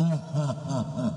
[0.00, 1.09] 嗯嗯嗯嗯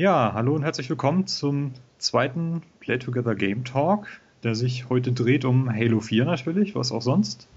[0.00, 4.06] Ja, hallo und herzlich willkommen zum zweiten Play Together Game Talk,
[4.42, 7.48] der sich heute dreht um Halo 4 natürlich, was auch sonst.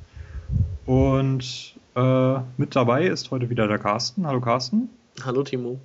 [0.86, 4.28] Und äh, mit dabei ist heute wieder der Carsten.
[4.28, 4.90] Hallo Carsten.
[5.24, 5.80] Hallo Timo.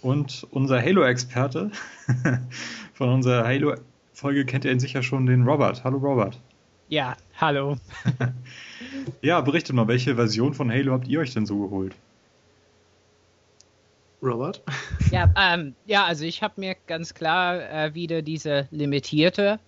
[0.00, 1.70] Und unser Halo-Experte
[2.94, 5.84] von unserer Halo-Folge kennt ihr ihn sicher schon, den Robert.
[5.84, 6.40] Hallo Robert.
[6.88, 7.76] Ja, hallo.
[9.22, 11.94] ja, berichtet mal, welche Version von Halo habt ihr euch denn so geholt?
[14.22, 14.62] Robert?
[15.10, 19.58] Ja, ähm, ja also ich habe mir ganz klar äh, wieder diese limitierte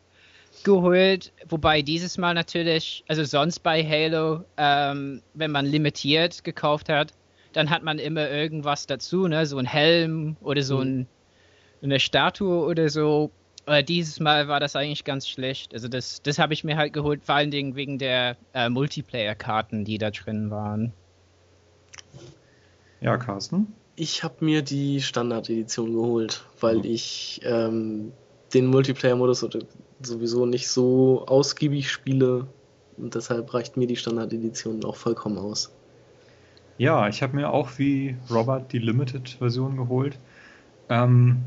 [0.63, 7.13] geholt, wobei dieses Mal natürlich, also sonst bei Halo, ähm, wenn man limitiert gekauft hat,
[7.53, 9.47] dann hat man immer irgendwas dazu, ne?
[9.47, 10.83] so ein Helm oder so mhm.
[10.83, 11.07] ein,
[11.83, 13.31] eine Statue oder so.
[13.67, 15.73] Aber dieses Mal war das eigentlich ganz schlecht.
[15.73, 19.85] Also das, das habe ich mir halt geholt, vor allen Dingen wegen der äh, Multiplayer-Karten,
[19.85, 20.93] die da drin waren.
[23.01, 23.73] Ja, Carsten?
[23.97, 26.85] Ich habe mir die Standard-Edition geholt, weil mhm.
[26.85, 28.13] ich ähm,
[28.53, 29.47] den Multiplayer-Modus
[30.01, 32.47] sowieso nicht so ausgiebig spiele
[32.97, 35.73] und deshalb reicht mir die Standard-Edition auch vollkommen aus.
[36.77, 40.19] Ja, ich habe mir auch wie Robert die Limited-Version geholt.
[40.89, 41.43] Ähm,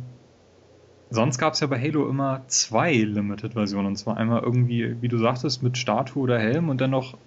[1.10, 3.88] sonst gab es ja bei Halo immer zwei Limited-Versionen.
[3.88, 7.18] Und zwar einmal irgendwie, wie du sagtest, mit Statue oder Helm und dann noch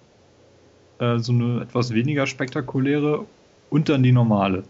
[0.99, 3.25] äh, so eine etwas weniger spektakuläre
[3.69, 4.63] und dann die normale.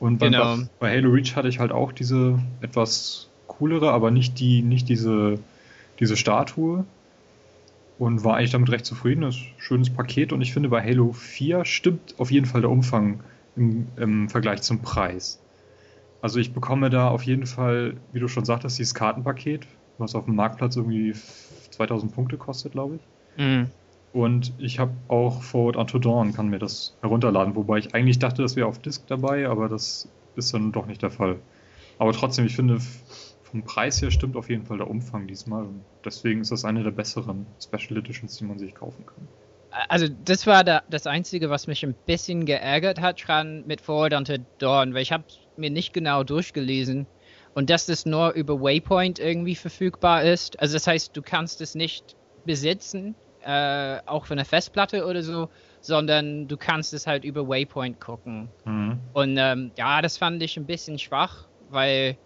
[0.00, 0.56] Und bei, genau.
[0.78, 5.38] bei Halo Reach hatte ich halt auch diese etwas coolere, aber nicht die, nicht diese,
[6.00, 6.84] diese Statue.
[7.98, 9.20] Und war eigentlich damit recht zufrieden.
[9.20, 10.32] Das ist ein schönes Paket.
[10.32, 13.20] Und ich finde, bei Halo 4 stimmt auf jeden Fall der Umfang
[13.56, 15.38] im, im Vergleich zum Preis.
[16.22, 19.66] Also ich bekomme da auf jeden Fall, wie du schon sagtest, dieses Kartenpaket,
[19.98, 21.14] was auf dem Marktplatz irgendwie
[21.72, 23.42] 2000 Punkte kostet, glaube ich.
[23.44, 23.66] Mhm.
[24.12, 28.42] Und ich habe auch Forward Unto Dawn, kann mir das herunterladen, wobei ich eigentlich dachte,
[28.42, 31.36] das wäre auf Disk dabei, aber das ist dann doch nicht der Fall.
[31.98, 32.80] Aber trotzdem, ich finde,
[33.42, 35.64] vom Preis her stimmt auf jeden Fall der Umfang diesmal.
[35.64, 39.28] Und deswegen ist das eine der besseren Special Editions, die man sich kaufen kann.
[39.88, 44.14] Also das war da, das Einzige, was mich ein bisschen geärgert hat dran mit Forward
[44.14, 45.24] Unto Dawn, weil ich habe
[45.56, 47.06] mir nicht genau durchgelesen
[47.54, 50.58] und dass das nur über Waypoint irgendwie verfügbar ist.
[50.58, 53.14] Also das heißt, du kannst es nicht besitzen
[53.44, 55.48] äh, auch für eine Festplatte oder so,
[55.80, 58.48] sondern du kannst es halt über Waypoint gucken.
[58.64, 59.00] Mhm.
[59.12, 62.16] Und ähm, ja, das fand ich ein bisschen schwach, weil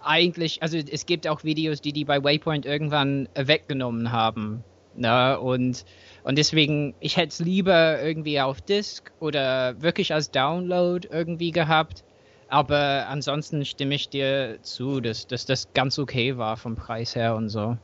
[0.00, 4.64] eigentlich, also es gibt auch Videos, die die bei Waypoint irgendwann weggenommen haben.
[4.96, 5.38] Ne?
[5.40, 5.84] Und,
[6.22, 12.04] und deswegen, ich hätte es lieber irgendwie auf Disk oder wirklich als Download irgendwie gehabt.
[12.48, 17.34] Aber ansonsten stimme ich dir zu, dass, dass das ganz okay war vom Preis her
[17.34, 17.76] und so.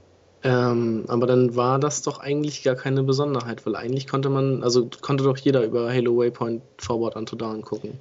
[0.42, 4.88] Ähm, aber dann war das doch eigentlich gar keine Besonderheit, weil eigentlich konnte man, also
[5.02, 7.98] konnte doch jeder über Halo Waypoint Forward Unto Dawn gucken.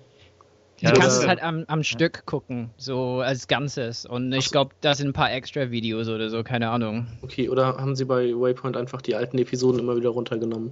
[0.79, 1.83] Ja, du kannst es halt am, am ja.
[1.83, 4.05] Stück gucken, so als Ganzes.
[4.05, 7.07] Und ich glaube, da sind ein paar extra Videos oder so, keine Ahnung.
[7.21, 10.71] Okay, oder haben sie bei Waypoint einfach die alten Episoden immer wieder runtergenommen?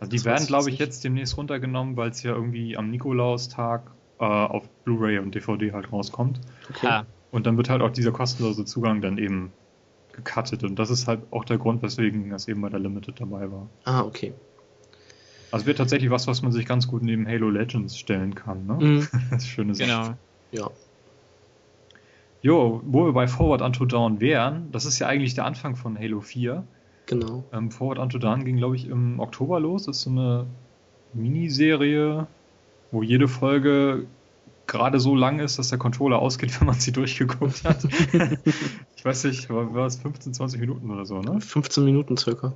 [0.00, 3.90] Also die das werden, glaube ich, jetzt demnächst runtergenommen, weil es ja irgendwie am Nikolaustag
[4.18, 6.40] äh, auf Blu-ray und DVD halt rauskommt.
[6.70, 6.86] Okay.
[6.88, 7.06] Ah.
[7.30, 9.52] Und dann wird halt auch dieser kostenlose Zugang dann eben
[10.24, 13.50] gecuttet und das ist halt auch der Grund, weswegen das eben bei der Limited dabei
[13.50, 13.68] war.
[13.84, 14.34] Ah, okay.
[15.50, 18.74] Also wird tatsächlich was, was man sich ganz gut neben Halo Legends stellen kann, ne?
[18.74, 19.08] Mm.
[19.30, 19.88] Das ist schöne Sache.
[20.50, 20.66] Genau.
[20.66, 20.70] Ja.
[22.42, 25.98] Jo, wo wir bei Forward Unto Dawn wären, das ist ja eigentlich der Anfang von
[25.98, 26.64] Halo 4.
[27.06, 27.44] Genau.
[27.52, 29.86] Ähm, Forward Unto Dawn ging, glaube ich, im Oktober los.
[29.86, 30.46] Das ist so eine
[31.14, 32.26] Miniserie,
[32.92, 34.06] wo jede Folge
[34.68, 37.84] gerade so lang ist, dass der Controller ausgeht, wenn man sie durchgeguckt hat.
[38.96, 41.40] ich weiß nicht, war, war es 15, 20 Minuten oder so, ne?
[41.40, 42.52] 15 Minuten circa.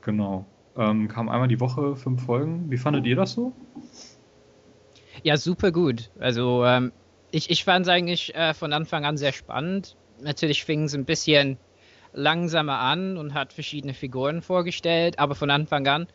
[0.00, 0.46] Genau.
[0.76, 2.70] Ähm, kam einmal die Woche fünf Folgen.
[2.70, 3.52] Wie fandet ihr das so?
[5.24, 6.10] Ja, super gut.
[6.20, 6.92] Also ähm,
[7.32, 9.96] ich, ich fand es eigentlich äh, von Anfang an sehr spannend.
[10.22, 11.58] Natürlich fing es ein bisschen
[12.12, 16.06] langsamer an und hat verschiedene Figuren vorgestellt, aber von Anfang an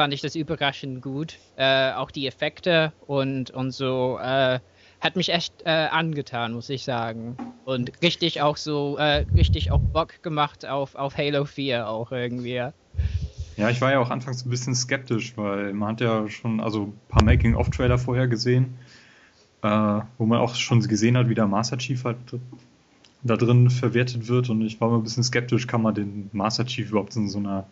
[0.00, 1.42] fand ich das überraschend gut.
[1.56, 4.60] Äh, auch die Effekte und, und so äh,
[4.98, 7.38] hat mich echt äh, angetan, muss ich sagen.
[7.64, 12.70] Und richtig auch so, äh, richtig auch Bock gemacht auf, auf Halo 4 auch irgendwie.
[13.56, 16.84] Ja, ich war ja auch anfangs ein bisschen skeptisch, weil man hat ja schon also
[16.86, 18.78] ein paar Making-of-Trailer vorher gesehen.
[19.62, 22.18] äh, wo man auch schon gesehen hat, wie der Master Chief halt
[23.22, 26.64] da drin verwertet wird und ich war mal ein bisschen skeptisch, kann man den Master
[26.66, 27.70] Chief überhaupt in so einer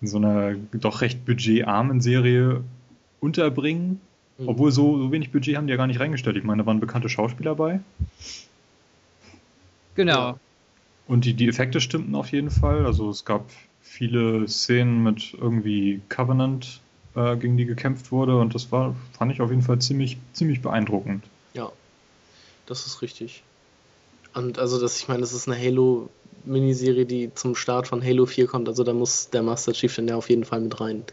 [0.00, 2.62] in so einer doch recht budgetarmen Serie
[3.20, 4.00] unterbringen.
[4.38, 4.48] Mhm.
[4.48, 6.36] Obwohl so, so wenig Budget haben die ja gar nicht reingestellt.
[6.36, 7.80] Ich meine, da waren bekannte Schauspieler bei.
[9.94, 10.38] Genau.
[11.08, 12.84] Und die, die Effekte stimmten auf jeden Fall.
[12.84, 13.48] Also es gab
[13.80, 16.80] viele Szenen mit irgendwie Covenant,
[17.14, 20.60] äh, gegen die gekämpft wurde und das war, fand ich auf jeden Fall ziemlich, ziemlich
[20.60, 21.24] beeindruckend.
[21.54, 21.72] Ja,
[22.66, 23.42] das ist richtig.
[24.34, 26.10] Und also das, ich meine, das ist eine Halo
[26.46, 30.08] Miniserie, die zum Start von Halo 4 kommt, also da muss der Master Chief dann
[30.08, 31.04] ja auf jeden Fall mit rein.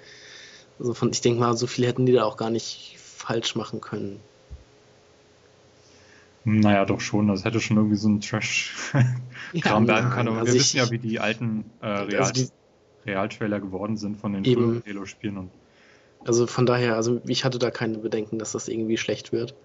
[0.80, 3.82] Also von, ich denke mal, so viel hätten die da auch gar nicht falsch machen
[3.82, 4.20] können.
[6.46, 7.30] Naja, doch schon.
[7.30, 9.04] Das hätte schon irgendwie so ein Trash-Kram
[9.54, 10.28] ja, werden können.
[10.28, 12.50] Aber also wir wissen ja, wie die alten äh, Real also die,
[13.06, 15.50] Realtrailer geworden sind von den früheren Halo-Spielen.
[16.26, 19.56] Also von daher, also ich hatte da keine Bedenken, dass das irgendwie schlecht wird.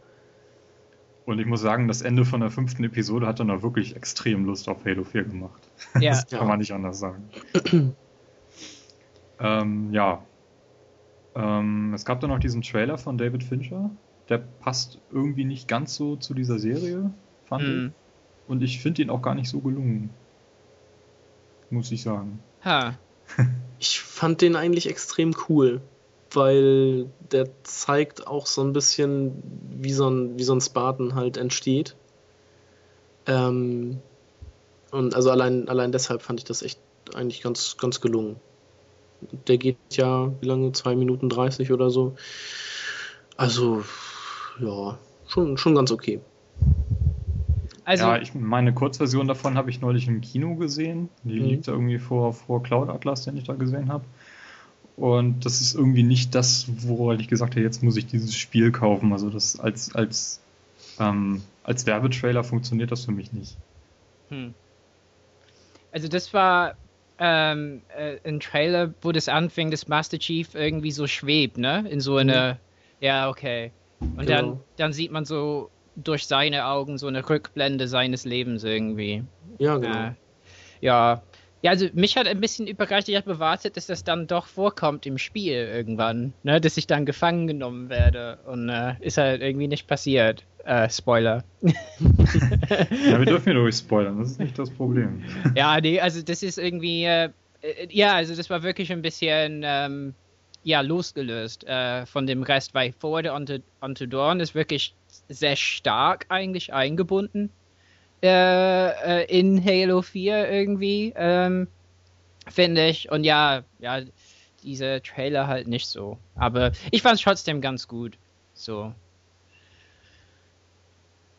[1.29, 4.47] Und ich muss sagen, das Ende von der fünften Episode hat dann auch wirklich extrem
[4.47, 5.61] Lust auf Halo 4 gemacht.
[6.01, 6.13] Ja.
[6.13, 7.29] Das kann man nicht anders sagen.
[9.39, 10.25] ähm, ja.
[11.35, 13.91] Ähm, es gab dann noch diesen Trailer von David Fincher.
[14.31, 17.11] Der passt irgendwie nicht ganz so zu dieser Serie,
[17.45, 17.87] fand hm.
[17.89, 18.51] ich.
[18.51, 20.09] Und ich finde ihn auch gar nicht so gelungen.
[21.69, 22.39] Muss ich sagen.
[22.65, 22.97] Ha.
[23.79, 25.83] ich fand den eigentlich extrem cool
[26.33, 31.37] weil der zeigt auch so ein bisschen, wie so ein, wie so ein Spartan halt
[31.37, 31.97] entsteht.
[33.27, 34.01] Ähm,
[34.91, 36.81] und also allein, allein deshalb fand ich das echt
[37.15, 38.37] eigentlich ganz, ganz gelungen.
[39.49, 40.73] Der geht ja, wie lange?
[40.73, 42.15] 2 Minuten 30 oder so.
[43.37, 43.83] Also,
[44.61, 46.21] ja, schon, schon ganz okay.
[47.85, 51.09] Also, ja, ich, meine Kurzversion davon habe ich neulich im Kino gesehen.
[51.25, 51.47] Die mhm.
[51.47, 54.05] liegt da irgendwie vor, vor Cloud Atlas, den ich da gesehen habe.
[54.99, 58.73] Und das ist irgendwie nicht das, woran ich gesagt habe, jetzt muss ich dieses Spiel
[58.73, 59.13] kaufen.
[59.13, 60.41] Also das als, als,
[60.99, 63.57] ähm, als Werbetrailer funktioniert das für mich nicht.
[64.31, 64.55] Hm.
[65.93, 66.75] Also das war
[67.21, 71.87] ähm, äh, ein Trailer, wo das anfing, dass Master Chief irgendwie so schwebt, ne?
[71.89, 72.55] In so eine.
[72.55, 73.05] Mhm.
[73.05, 73.71] Ja, okay.
[74.01, 74.27] Und genau.
[74.27, 79.23] dann, dann sieht man so durch seine Augen so eine Rückblende seines Lebens irgendwie.
[79.59, 80.09] Ja, genau.
[80.09, 80.13] Äh,
[80.81, 81.23] ja,
[81.63, 85.07] ja, also mich hat ein bisschen überrascht, ich habe erwartet, dass das dann doch vorkommt
[85.07, 86.61] im Spiel irgendwann, ne?
[86.61, 90.45] dass ich dann gefangen genommen werde und äh, ist halt irgendwie nicht passiert.
[90.65, 91.45] Äh, Spoiler.
[91.63, 95.25] ja, wir dürfen ja ruhig spoilern, das ist nicht das Problem.
[95.57, 97.31] Ja, nee, also das ist irgendwie, äh,
[97.63, 100.15] äh, ja, also das war wirklich ein bisschen, ähm,
[100.63, 104.95] ja, losgelöst äh, von dem Rest, weil Forward Unto, Unto Dawn ist wirklich
[105.29, 107.51] sehr stark eigentlich eingebunden
[108.23, 111.69] äh, äh, in Halo 4 irgendwie, ähm,
[112.49, 113.11] finde ich.
[113.11, 114.01] Und ja, ja,
[114.63, 116.19] diese Trailer halt nicht so.
[116.35, 118.19] Aber ich fand es trotzdem ganz gut.
[118.55, 118.93] So.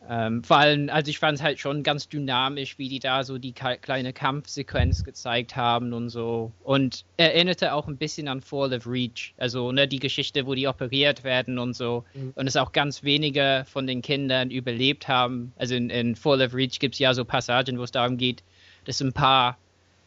[0.08, 3.38] Ähm, vor allem, also ich fand es halt schon ganz dynamisch, wie die da so
[3.38, 6.52] die kleine Kampfsequenz gezeigt haben und so.
[6.64, 9.34] Und erinnerte auch ein bisschen an Fall of Reach.
[9.36, 12.04] Also ne, die Geschichte, wo die operiert werden und so.
[12.14, 12.32] Mhm.
[12.34, 15.52] Und es auch ganz wenige von den Kindern überlebt haben.
[15.56, 18.42] Also in, in Fall of Reach gibt es ja so Passagen, wo es darum geht,
[18.86, 19.58] dass ein paar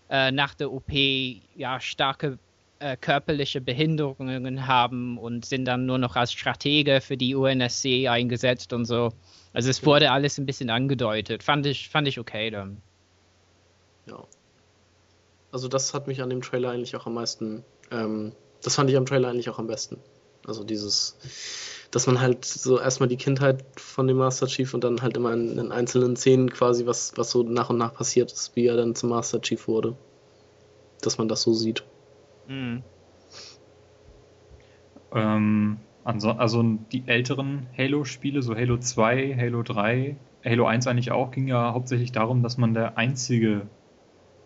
[0.09, 2.39] äh, nach der OP ja starke
[2.83, 8.73] äh, körperliche Behinderungen haben und sind dann nur noch als Stratege für die UNSC eingesetzt
[8.73, 9.13] und so.
[9.53, 11.43] Also es wurde alles ein bisschen angedeutet.
[11.43, 12.81] Fand ich, fand ich okay dann.
[14.05, 14.25] Ja.
[15.51, 18.97] Also das hat mich an dem Trailer eigentlich auch am meisten, ähm, das fand ich
[18.97, 19.97] am Trailer eigentlich auch am besten.
[20.45, 21.15] Also dieses,
[21.91, 25.31] dass man halt so erstmal die Kindheit von dem Master Chief und dann halt immer
[25.31, 28.75] in, in, einzelnen Szenen quasi, was, was so nach und nach passiert ist, wie er
[28.75, 29.95] dann zum Master Chief wurde.
[30.99, 31.83] Dass man das so sieht.
[32.47, 32.83] Mhm.
[35.13, 41.31] Ähm, also, also die älteren Halo-Spiele, so Halo 2, Halo 3, Halo 1 eigentlich auch,
[41.31, 43.67] ging ja hauptsächlich darum, dass man der einzige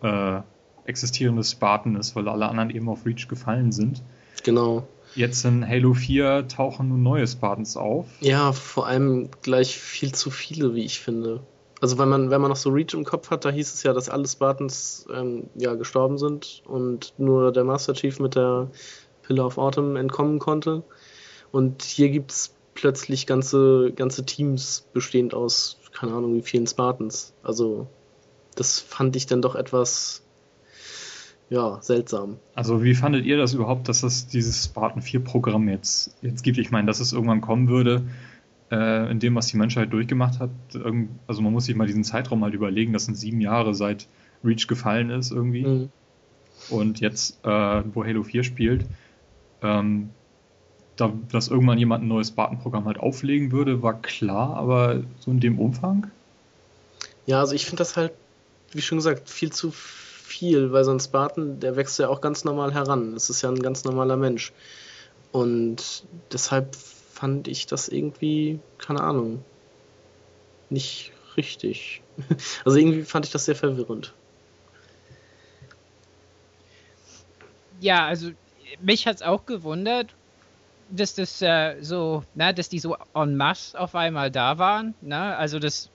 [0.02, 0.40] äh,
[0.84, 4.02] existierende Spartan ist, weil alle anderen eben auf Reach gefallen sind.
[4.44, 4.86] Genau.
[5.14, 8.06] Jetzt in Halo 4 tauchen nun neue Spartans auf.
[8.20, 11.40] Ja, vor allem gleich viel zu viele, wie ich finde.
[11.80, 13.92] Also wenn man, wenn man noch so Reach im Kopf hat, da hieß es ja,
[13.92, 18.70] dass alle Spartans ähm, ja, gestorben sind und nur der Master Chief mit der
[19.22, 20.82] Pillar of Autumn entkommen konnte.
[21.52, 27.34] Und hier gibt es plötzlich ganze, ganze Teams bestehend aus, keine Ahnung, wie vielen Spartans.
[27.42, 27.86] Also,
[28.54, 30.22] das fand ich dann doch etwas,
[31.48, 32.38] ja, seltsam.
[32.54, 36.58] Also, wie fandet ihr das überhaupt, dass es dieses Spartan 4-Programm jetzt, jetzt gibt?
[36.58, 38.02] Ich meine, dass es irgendwann kommen würde,
[38.70, 40.50] äh, in dem, was die Menschheit durchgemacht hat.
[41.26, 44.08] also, man muss sich mal diesen Zeitraum halt überlegen, das sind sieben Jahre seit
[44.44, 45.64] Reach gefallen ist irgendwie.
[45.64, 45.90] Mhm.
[46.70, 48.84] Und jetzt, äh, wo Halo 4 spielt,
[49.62, 50.10] ähm,
[50.96, 55.40] da, dass irgendwann jemand ein neues Spartan-Programm halt auflegen würde, war klar, aber so in
[55.40, 56.10] dem Umfang?
[57.26, 58.12] Ja, also ich finde das halt,
[58.72, 62.44] wie schon gesagt, viel zu viel, weil so ein Spartan, der wächst ja auch ganz
[62.44, 63.14] normal heran.
[63.14, 64.52] Das ist ja ein ganz normaler Mensch.
[65.32, 66.76] Und deshalb
[67.18, 69.44] fand ich das irgendwie, keine Ahnung,
[70.70, 72.02] nicht richtig.
[72.64, 74.12] Also irgendwie fand ich das sehr verwirrend.
[77.80, 78.30] Ja, also
[78.80, 80.14] mich hat es auch gewundert,
[80.90, 84.94] dass das äh, so, na, dass die so en masse auf einmal da waren.
[85.00, 85.36] Ne?
[85.36, 85.90] Also das,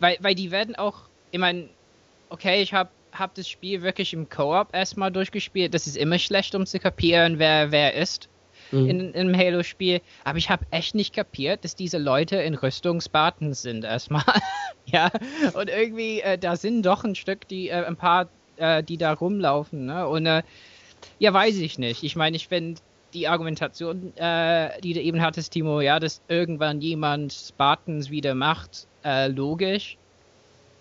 [0.00, 1.68] weil, weil die werden auch, ich meine,
[2.30, 5.72] okay, ich habe hab das Spiel wirklich im Koop erstmal durchgespielt.
[5.72, 8.28] Das ist immer schlecht, um zu kapieren, wer wer ist
[8.74, 8.90] mhm.
[8.90, 10.00] in, in einem Halo-Spiel.
[10.24, 14.24] Aber ich habe echt nicht kapiert, dass diese Leute in Rüstung Spartans sind erstmal.
[14.86, 15.10] ja,
[15.54, 19.12] und irgendwie, äh, da sind doch ein Stück, die, äh, ein paar, äh, die da
[19.12, 19.86] rumlaufen.
[19.86, 20.06] Ne?
[20.06, 20.42] Und äh,
[21.18, 22.02] ja, weiß ich nicht.
[22.02, 22.80] Ich meine, ich finde
[23.12, 28.86] die Argumentation, äh, die du eben hattest, Timo, ja, dass irgendwann jemand Spartans wieder macht,
[29.04, 29.96] äh, logisch.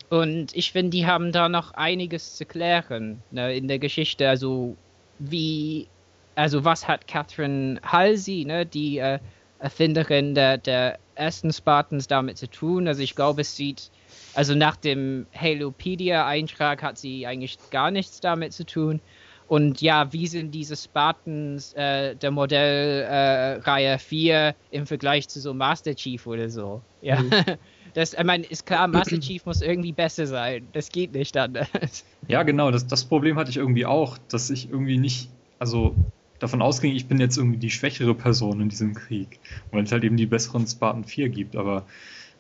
[0.10, 4.28] Und ich finde, die haben da noch einiges zu klären ne, in der Geschichte.
[4.28, 4.76] Also,
[5.20, 5.88] wie
[6.36, 9.20] also was hat Catherine Halsey, ne, die äh,
[9.60, 12.88] Erfinderin der, der ersten Spartans damit zu tun?
[12.88, 13.92] Also ich glaube, es sieht,
[14.34, 19.00] also nach dem Halopedia-Eintrag hat sie eigentlich gar nichts damit zu tun.
[19.48, 25.54] Und ja, wie sind diese Spartans äh, der Modellreihe äh, 4 im Vergleich zu so
[25.54, 26.82] Master Chief oder so?
[27.02, 27.22] Ja.
[27.22, 27.32] Mhm.
[27.94, 30.68] Das, ich meine, ist klar, Master Chief muss irgendwie besser sein.
[30.74, 32.04] Das geht nicht anders.
[32.28, 35.94] Ja, genau, das, das Problem hatte ich irgendwie auch, dass ich irgendwie nicht, also
[36.44, 39.40] davon ausging, ich bin jetzt irgendwie die schwächere Person in diesem Krieg,
[39.72, 41.86] weil es halt eben die besseren Spartan 4 gibt, aber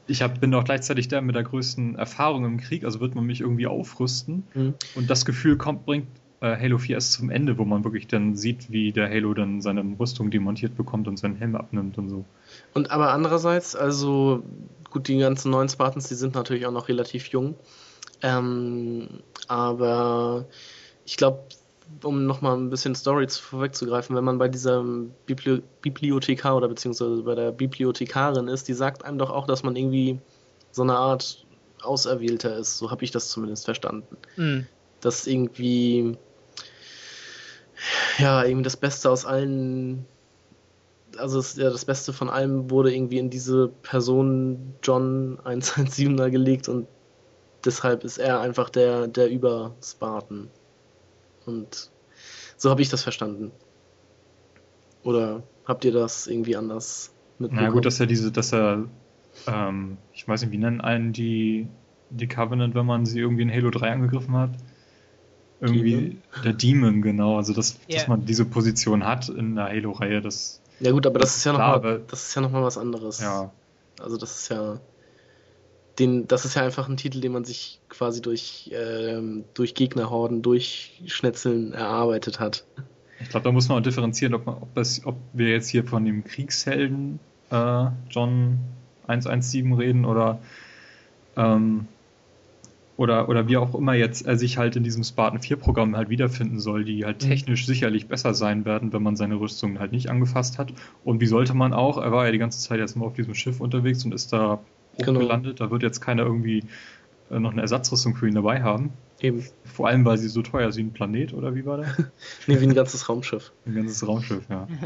[0.07, 3.25] ich hab, bin auch gleichzeitig der mit der größten Erfahrung im Krieg, also wird man
[3.25, 4.73] mich irgendwie aufrüsten mhm.
[4.95, 6.07] und das Gefühl kommt, bringt
[6.41, 9.61] äh, Halo 4 erst zum Ende, wo man wirklich dann sieht, wie der Halo dann
[9.61, 12.25] seine Rüstung demontiert bekommt und seinen Helm abnimmt und so.
[12.73, 14.43] Und aber andererseits, also
[14.91, 17.55] gut, die ganzen neuen Spartans, die sind natürlich auch noch relativ jung,
[18.21, 19.07] ähm,
[19.47, 20.45] aber
[21.05, 21.43] ich glaube,
[22.03, 24.83] um nochmal ein bisschen Story vorwegzugreifen, wenn man bei dieser
[25.25, 29.75] Bibli Bibliothekar oder beziehungsweise bei der Bibliothekarin ist, die sagt einem doch auch, dass man
[29.75, 30.19] irgendwie
[30.71, 31.45] so eine Art
[31.81, 32.77] Auserwählter ist.
[32.77, 34.17] So habe ich das zumindest verstanden.
[34.37, 34.67] Mhm.
[35.01, 36.17] Dass irgendwie
[38.17, 40.05] ja, irgendwie das Beste aus allen,
[41.17, 46.69] also das, ja, das Beste von allem wurde irgendwie in diese Person John 117er gelegt
[46.69, 46.87] und
[47.65, 50.49] deshalb ist er einfach der, der Über-Spartan.
[51.45, 51.91] Und
[52.57, 53.51] so habe ich das verstanden.
[55.03, 57.67] Oder habt ihr das irgendwie anders mitbekommen?
[57.67, 58.85] Na gut, dass er diese, dass er,
[59.47, 61.67] ähm, ich weiß nicht, wie nennen einen die,
[62.09, 64.51] die Covenant, wenn man sie irgendwie in Halo 3 angegriffen hat?
[65.59, 66.21] Irgendwie Demon?
[66.43, 67.37] der Demon, genau.
[67.37, 67.99] Also dass, yeah.
[67.99, 70.61] dass man diese Position hat in der Halo-Reihe, das.
[70.79, 73.21] Ja gut, aber das ist ja nochmal das ist ja noch mal was anderes.
[73.21, 73.51] Ja.
[73.99, 74.79] Also das ist ja
[75.99, 80.41] den, das ist ja einfach ein Titel, den man sich quasi durch, ähm, durch Gegnerhorden,
[80.41, 82.65] durch Schnetzeln erarbeitet hat.
[83.19, 85.83] Ich glaube, da muss man auch differenzieren, ob, man, ob, das, ob wir jetzt hier
[85.83, 87.19] von dem Kriegshelden
[87.51, 88.59] äh, John
[89.07, 90.39] 117 reden oder,
[91.37, 91.87] ähm,
[92.97, 96.09] oder, oder wie auch immer jetzt er sich halt in diesem Spartan 4 Programm halt
[96.09, 97.27] wiederfinden soll, die halt mhm.
[97.27, 100.73] technisch sicherlich besser sein werden, wenn man seine Rüstung halt nicht angefasst hat.
[101.03, 103.35] Und wie sollte man auch, er war ja die ganze Zeit jetzt nur auf diesem
[103.35, 104.59] Schiff unterwegs und ist da
[104.97, 105.19] genau.
[105.19, 105.59] gelandet.
[105.59, 106.63] Da wird jetzt keiner irgendwie
[107.31, 108.91] äh, noch eine Ersatzrüstung für ihn dabei haben.
[109.19, 109.45] Eben.
[109.63, 111.87] Vor allem, weil sie so teuer ist wie ein Planet, oder wie war das?
[112.47, 113.51] nee, wie ein ganzes Raumschiff.
[113.65, 114.67] Ein ganzes Raumschiff, ja.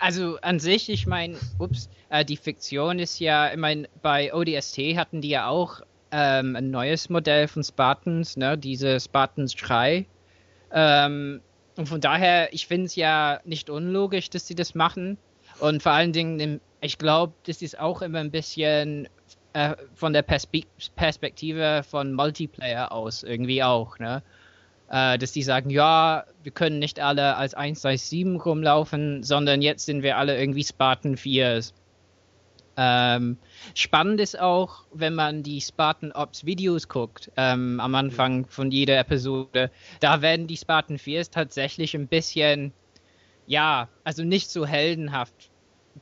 [0.00, 4.96] Also an sich, ich meine, ups, äh, die Fiktion ist ja, ich meine, bei ODST
[4.96, 10.04] hatten die ja auch ähm, ein neues Modell von Spartans, ne, diese Spartans 3.
[10.72, 11.40] Ähm,
[11.76, 15.16] und von daher, ich finde es ja nicht unlogisch, dass sie das machen.
[15.60, 19.08] Und vor allen Dingen ich glaube, das ist auch immer ein bisschen
[19.52, 20.62] äh, von der Perspe
[20.96, 24.22] Perspektive von Multiplayer aus irgendwie auch, ne?
[24.90, 30.02] Äh, dass die sagen, ja, wir können nicht alle als 137 rumlaufen, sondern jetzt sind
[30.02, 31.72] wir alle irgendwie Spartan 4s.
[32.80, 33.36] Ähm,
[33.74, 38.98] spannend ist auch, wenn man die Spartan Ops Videos guckt, ähm, am Anfang von jeder
[38.98, 42.72] Episode, da werden die Spartan 4s tatsächlich ein bisschen,
[43.48, 45.50] ja, also nicht so heldenhaft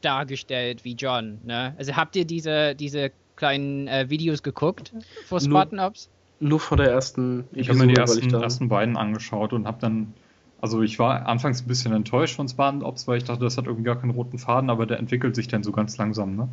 [0.02, 1.38] dargestellt wie John.
[1.44, 1.74] Ne?
[1.78, 4.92] Also habt ihr diese, diese kleinen äh, Videos geguckt
[5.26, 6.10] vor Spartan Ops?
[6.40, 9.78] Nur vor der ersten Episode, Ich habe mir die ersten, ersten beiden angeschaut und habe
[9.80, 10.12] dann,
[10.60, 13.66] also ich war anfangs ein bisschen enttäuscht von Spartan Ops, weil ich dachte, das hat
[13.66, 16.48] irgendwie gar keinen roten Faden, aber der entwickelt sich dann so ganz langsam, ne?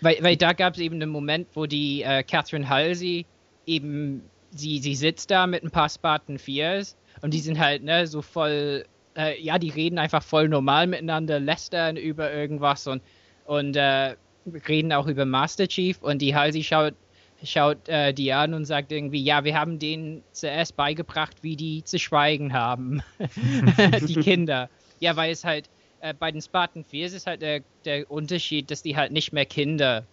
[0.00, 3.26] Weil, weil da gab es eben einen Moment, wo die äh, Catherine Halsey
[3.66, 4.22] eben,
[4.52, 8.22] sie, sie sitzt da mit ein paar Spartan 4s und die sind halt, ne, so
[8.22, 8.84] voll
[9.18, 13.02] äh, ja, die reden einfach voll normal miteinander, lästern über irgendwas und,
[13.44, 14.14] und äh,
[14.68, 16.94] reden auch über Master Chief und die Halsey schaut,
[17.42, 21.82] schaut äh, die an und sagt irgendwie, ja, wir haben denen zuerst beigebracht, wie die
[21.84, 23.02] zu schweigen haben,
[24.06, 24.70] die Kinder.
[25.00, 25.68] Ja, weil es halt,
[26.00, 29.32] äh, bei den Spartan 4 ist es halt der, der Unterschied, dass die halt nicht
[29.32, 30.04] mehr Kinder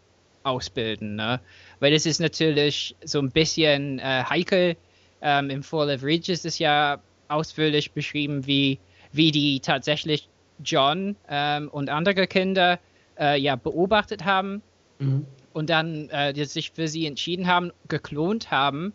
[0.44, 1.40] ausbilden, ne?
[1.80, 4.76] Weil es ist natürlich so ein bisschen äh, heikel.
[5.22, 8.80] Ähm, Im Fall of Reach ist es ja ausführlich beschrieben, wie,
[9.16, 10.30] wie die tatsächlich
[10.64, 12.80] John ähm, und andere Kinder
[13.20, 14.62] äh, ja beobachtet haben
[15.00, 15.26] mhm.
[15.54, 18.94] und dann äh, sich für sie entschieden haben, geklont haben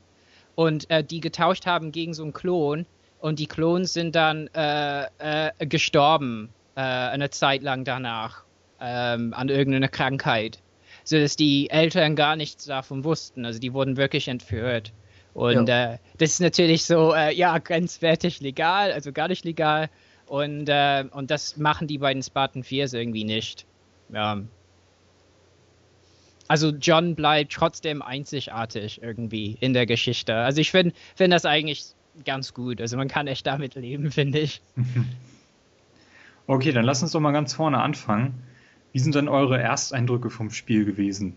[0.54, 2.86] und äh, die getauscht haben gegen so einen Klon
[3.20, 8.44] und die Klons sind dann äh, äh, gestorben äh, eine Zeit lang danach
[8.80, 10.60] ähm, an irgendeiner Krankheit
[11.04, 13.44] so dass die Eltern gar nichts davon wussten.
[13.44, 14.92] Also die wurden wirklich entführt.
[15.32, 15.98] Und ja.
[16.18, 19.88] das ist natürlich so, ja, grenzwertig legal, also gar nicht legal.
[20.30, 23.66] Und, äh, und das machen die bei den Spartan 4 irgendwie nicht.
[24.10, 24.40] Ja.
[26.46, 30.36] Also John bleibt trotzdem einzigartig irgendwie in der Geschichte.
[30.36, 31.84] Also ich finde find das eigentlich
[32.24, 32.80] ganz gut.
[32.80, 34.62] Also man kann echt damit leben, finde ich.
[36.46, 38.42] Okay, dann lass uns doch mal ganz vorne anfangen.
[38.90, 41.34] Wie sind denn eure Ersteindrücke vom Spiel gewesen?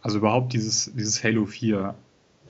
[0.00, 1.94] Also überhaupt dieses, dieses Halo 4.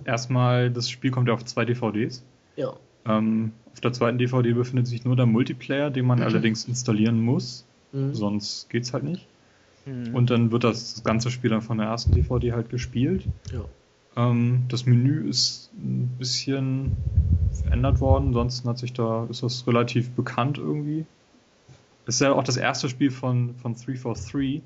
[0.06, 2.24] Erstmal, das Spiel kommt ja auf zwei DVDs.
[2.56, 2.74] Ja.
[3.06, 6.24] Ähm, auf der zweiten DVD befindet sich nur der Multiplayer, den man mhm.
[6.24, 7.66] allerdings installieren muss.
[7.92, 8.14] Mhm.
[8.14, 9.26] Sonst geht's halt nicht.
[9.86, 10.14] Mhm.
[10.14, 13.26] Und dann wird das, das ganze Spiel dann von der ersten DVD halt gespielt.
[13.52, 13.64] Ja.
[14.16, 16.96] Ähm, das Menü ist ein bisschen
[17.52, 21.04] verändert worden, ansonsten hat sich da, ist das relativ bekannt irgendwie.
[22.06, 24.62] Das ist ja auch das erste Spiel von, von 343,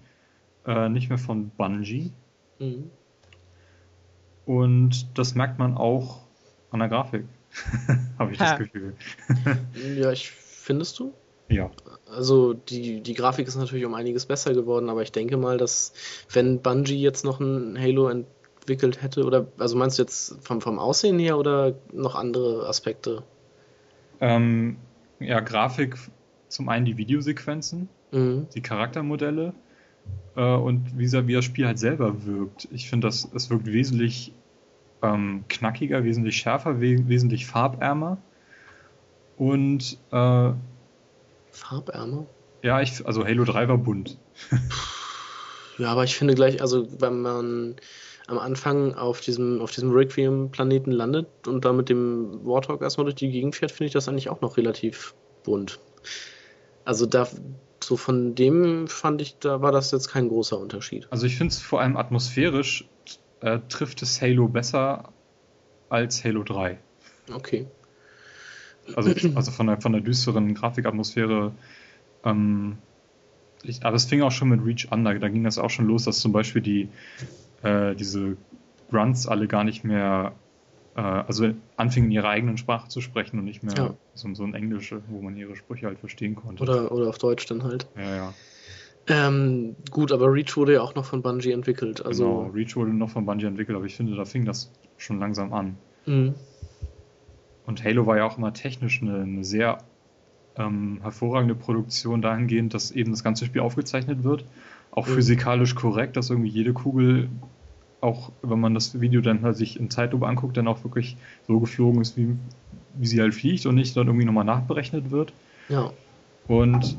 [0.67, 2.13] äh, nicht mehr von Bungie.
[2.59, 2.91] Mhm.
[4.45, 6.21] Und das merkt man auch
[6.71, 7.25] an der Grafik,
[8.19, 8.57] habe ich ha.
[8.57, 8.95] das Gefühl.
[9.97, 11.13] ja, ich findest du?
[11.49, 11.71] Ja.
[12.11, 15.93] Also die, die Grafik ist natürlich um einiges besser geworden, aber ich denke mal, dass
[16.33, 20.79] wenn Bungie jetzt noch ein Halo entwickelt hätte, oder also meinst du jetzt vom, vom
[20.79, 23.23] Aussehen her oder noch andere Aspekte?
[24.21, 24.77] Ähm,
[25.21, 25.97] ja, Grafik
[26.49, 28.47] zum einen die Videosequenzen, mhm.
[28.55, 29.55] die Charaktermodelle
[30.37, 32.69] äh, und wie, wie das Spiel halt selber wirkt.
[32.73, 34.33] Ich finde, das es wirkt wesentlich
[35.03, 38.19] ähm, knackiger, wesentlich schärfer, we wesentlich farbärmer
[39.37, 40.51] und äh,
[41.51, 42.27] farbärmer?
[42.63, 44.19] Ja, ich, also Halo 3 war bunt.
[45.79, 47.77] ja, aber ich finde gleich, also wenn man
[48.27, 53.15] am Anfang auf diesem, auf diesem Requiem-Planeten landet und da mit dem Warthog erstmal durch
[53.15, 55.79] die Gegend fährt, finde ich das eigentlich auch noch relativ bunt.
[56.85, 57.29] Also da
[57.83, 61.07] so von dem fand ich, da war das jetzt kein großer Unterschied.
[61.11, 62.87] Also ich finde es vor allem atmosphärisch
[63.41, 65.13] äh, trifft es Halo besser
[65.89, 66.79] als Halo 3.
[67.33, 67.67] Okay.
[68.95, 71.53] Also, also von, der, von der düsteren Grafikatmosphäre.
[72.25, 72.79] Ähm,
[73.63, 75.87] ich, aber es fing auch schon mit Reach an, da, da, ging das auch schon
[75.87, 76.89] los, dass zum Beispiel die,
[77.63, 78.37] äh, diese
[78.91, 80.33] Grunts alle gar nicht mehr
[80.97, 83.95] äh, also anfingen, ihre eigenen Sprache zu sprechen und nicht mehr ja.
[84.15, 86.63] so, so ein Englische, wo man ihre Sprüche halt verstehen konnte.
[86.63, 87.87] Oder, oder auf Deutsch dann halt.
[87.97, 88.35] Ja, ja.
[89.09, 92.05] Ähm, gut, aber Reach wurde ja auch noch von Bungie entwickelt.
[92.05, 95.19] Also genau, Reach wurde noch von Bungie entwickelt, aber ich finde, da fing das schon
[95.19, 95.77] langsam an.
[96.07, 96.35] Mhm.
[97.67, 99.79] Und Halo war ja auch immer technisch eine, eine sehr
[100.57, 104.45] ähm, hervorragende Produktion dahingehend, dass eben das ganze Spiel aufgezeichnet wird.
[104.91, 105.13] Auch mhm.
[105.13, 107.29] physikalisch korrekt, dass irgendwie jede Kugel
[108.01, 111.17] auch wenn man das Video dann halt sich in Zeitlupe anguckt, dann auch wirklich
[111.47, 112.37] so geflogen ist, wie,
[112.95, 115.33] wie sie halt fliegt und nicht dann irgendwie nochmal nachberechnet wird.
[115.69, 115.91] Ja.
[116.47, 116.97] Und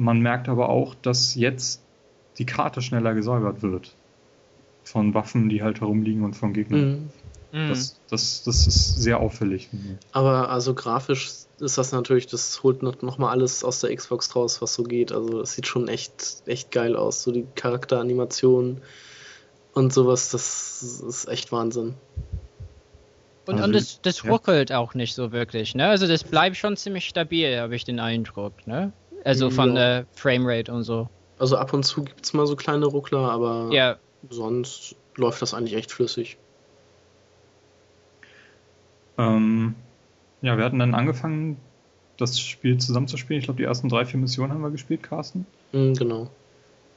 [0.00, 1.82] man merkt aber auch, dass jetzt
[2.38, 3.94] die Karte schneller gesäubert wird.
[4.82, 7.10] Von Waffen, die halt herumliegen und von Gegnern.
[7.52, 7.68] Mhm.
[7.68, 9.68] Das, das, das ist sehr auffällig.
[10.12, 14.34] Aber also grafisch ist das natürlich, das holt noch, noch mal alles aus der Xbox
[14.34, 15.12] raus, was so geht.
[15.12, 17.22] Also das sieht schon echt, echt geil aus.
[17.22, 18.80] So die Charakteranimationen
[19.74, 21.94] und sowas, das ist echt Wahnsinn.
[23.46, 24.78] Und, also, und das, das ruckelt ja.
[24.78, 25.88] auch nicht so wirklich, ne?
[25.88, 28.92] Also das bleibt schon ziemlich stabil, habe ich den Eindruck, ne?
[29.24, 29.74] Also von ja.
[29.74, 31.08] der Framerate und so.
[31.38, 33.96] Also ab und zu gibt es mal so kleine Ruckler, aber ja.
[34.28, 36.36] sonst läuft das eigentlich echt flüssig.
[39.18, 39.74] Ähm,
[40.42, 41.58] ja, wir hatten dann angefangen,
[42.16, 43.40] das Spiel zusammenzuspielen.
[43.40, 45.46] Ich glaube, die ersten drei, vier Missionen haben wir gespielt, Carsten.
[45.72, 46.30] Mhm, genau.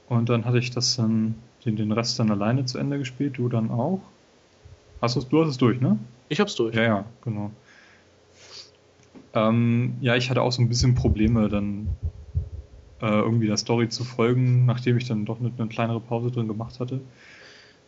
[0.08, 1.34] Und dann hatte ich das dann
[1.64, 4.00] den, den Rest dann alleine zu Ende gespielt, du dann auch.
[5.00, 5.98] Hast du's, du hast es durch, ne?
[6.28, 6.74] Ich hab's durch.
[6.74, 7.50] Ja, ja, genau.
[9.34, 11.88] Ähm, ja, ich hatte auch so ein bisschen Probleme, dann
[13.00, 16.48] äh, irgendwie der Story zu folgen, nachdem ich dann doch eine, eine kleinere Pause drin
[16.48, 17.00] gemacht hatte.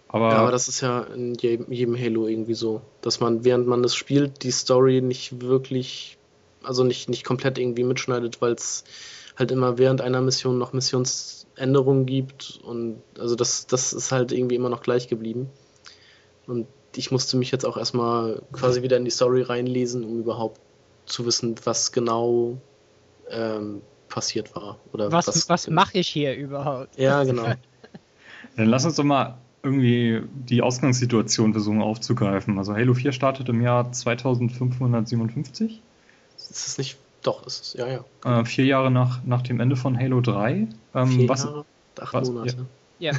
[0.09, 3.83] Aber, ja, aber das ist ja in jedem, Halo irgendwie so, dass man, während man
[3.83, 6.17] das spielt, die Story nicht wirklich
[6.67, 8.85] also nicht, nicht komplett irgendwie mitschneidet, weil es
[9.37, 14.57] halt immer während einer Mission noch Missionsänderungen gibt und also das, das ist halt irgendwie
[14.57, 15.51] immer noch gleich geblieben.
[16.47, 20.61] Und ich musste mich jetzt auch erstmal quasi wieder in die Story reinlesen, um überhaupt
[21.07, 22.59] zu wissen, was genau
[23.31, 24.79] ähm, passiert war.
[24.93, 26.97] Oder Was, was, was mache ich hier überhaupt?
[26.99, 27.45] Ja, genau.
[28.57, 32.59] Dann lass uns doch mal irgendwie die Ausgangssituation versuchen aufzugreifen.
[32.59, 35.81] Also Halo 4 startet im Jahr 2557,
[36.37, 36.97] Ist es nicht.
[37.23, 37.89] Doch, ist es, ja,
[38.25, 38.41] ja.
[38.41, 40.69] äh, vier Jahre nach, nach dem Ende von Halo 3.
[40.95, 41.65] Ähm, Vier was, Jahre,
[42.01, 42.67] acht was- Monate.
[43.01, 43.13] Ja.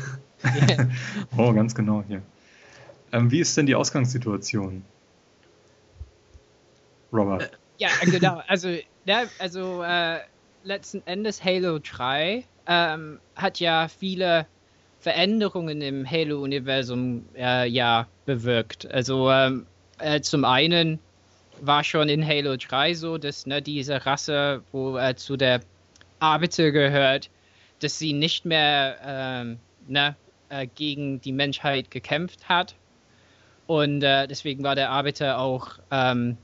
[1.38, 2.22] Oh, ganz genau hier.
[3.12, 4.84] Ähm, wie ist denn die Ausgangssituation?
[7.12, 7.58] Robert.
[7.78, 8.42] Ja, genau.
[8.48, 8.70] Also,
[9.06, 10.20] ja, also äh,
[10.64, 14.46] letzten Endes Halo 3 ähm, hat ja viele
[15.00, 18.90] Veränderungen im Halo-Universum äh, ja bewirkt.
[18.92, 19.66] Also ähm,
[20.00, 21.00] äh, zum einen
[21.62, 25.62] war schon in Halo 3 so, dass ne, diese Rasse, wo äh, zu der
[26.20, 27.30] Arbeiter gehört,
[27.80, 30.16] dass sie nicht mehr ähm, ne,
[30.50, 32.76] äh, gegen die Menschheit gekämpft hat.
[33.68, 36.38] Und äh, deswegen war der Arbeiter auch ähm,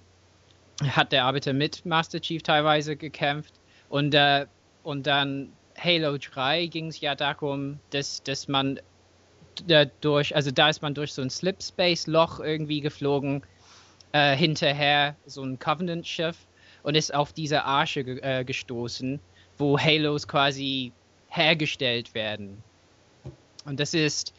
[0.87, 3.53] hat der Arbeiter mit Master Chief teilweise gekämpft.
[3.89, 4.45] Und, äh,
[4.83, 8.79] und dann Halo 3 ging es ja darum, dass, dass man
[9.67, 13.43] da durch, also da ist man durch so ein Slipspace-Loch irgendwie geflogen,
[14.11, 16.37] äh, hinterher so ein Covenant-Schiff
[16.83, 19.19] und ist auf diese Arche ge äh, gestoßen,
[19.57, 20.91] wo Halos quasi
[21.29, 22.61] hergestellt werden.
[23.65, 24.33] Und das ist,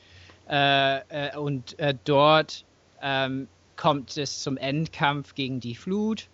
[0.49, 2.65] äh, äh, und äh, dort
[3.03, 6.29] ähm, kommt es zum Endkampf gegen die Flut,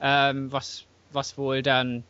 [0.00, 2.04] ähm, was, was wohl dann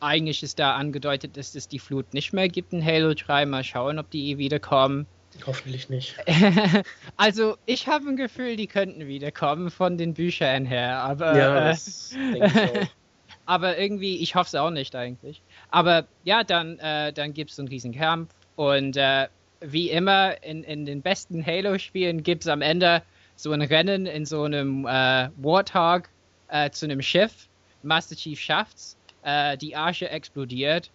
[0.00, 3.46] eigentlich ist da angedeutet, dass es die Flut nicht mehr gibt in Halo 3.
[3.46, 5.06] Mal schauen, ob die wiederkommen.
[5.46, 6.16] Hoffentlich nicht.
[7.16, 12.86] also, ich habe ein Gefühl, die könnten wiederkommen von den Büchern her, aber, ja, äh,
[13.46, 15.40] aber irgendwie, ich hoffe es auch nicht eigentlich.
[15.70, 19.28] Aber ja, dann, äh, dann gibt es einen riesen Kampf und äh,
[19.60, 23.02] wie immer in, in den besten Halo-Spielen gibt es am Ende
[23.36, 26.08] so ein Rennen in so einem äh, Warthog
[26.50, 27.48] äh, zu einem Schiff.
[27.82, 30.90] Master Chief schafft's, äh, die Arche explodiert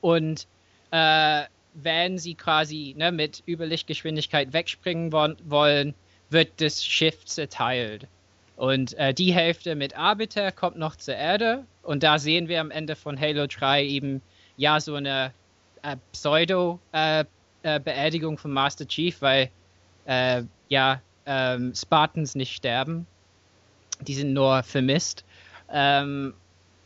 [0.00, 0.46] und
[0.90, 1.42] äh,
[1.74, 5.94] wenn sie quasi ne, mit Überlichtgeschwindigkeit wegspringen wollen,
[6.30, 8.08] wird das Schiff zerteilt.
[8.56, 11.64] Und äh, die Hälfte mit Arbiter kommt noch zur Erde.
[11.82, 14.20] Und da sehen wir am Ende von Halo 3 eben
[14.56, 15.32] ja so eine
[15.82, 19.48] äh, Pseudo-Beerdigung von Master Chief, weil
[20.04, 23.06] äh, ja ähm, Spartans nicht sterben.
[24.06, 25.24] Die sind nur vermisst.
[25.72, 26.34] Ähm,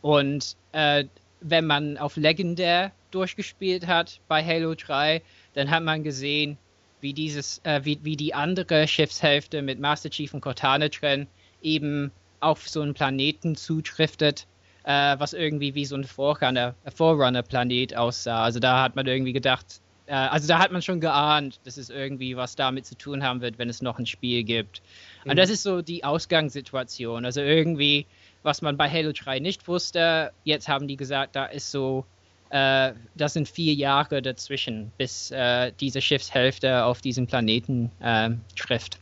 [0.01, 1.05] und äh,
[1.41, 5.21] wenn man auf Legendär durchgespielt hat bei Halo 3,
[5.53, 6.57] dann hat man gesehen,
[7.01, 11.27] wie dieses, äh, wie, wie die andere Schiffshälfte mit Master Chief und Cortana drin
[11.61, 14.47] eben auf so einen Planeten zutriftet,
[14.83, 18.43] äh, was irgendwie wie so ein Forerunner-Planet aussah.
[18.43, 21.89] Also da hat man irgendwie gedacht, äh, also da hat man schon geahnt, dass es
[21.89, 24.81] irgendwie was damit zu tun haben wird, wenn es noch ein Spiel gibt.
[25.23, 25.31] Mhm.
[25.31, 27.25] Und das ist so die Ausgangssituation.
[27.25, 28.05] Also irgendwie,
[28.43, 32.05] was man bei Halo 3 nicht wusste, jetzt haben die gesagt, da ist so,
[32.49, 38.99] äh, das sind vier Jahre dazwischen, bis äh, diese Schiffshälfte auf diesem Planeten äh, trifft.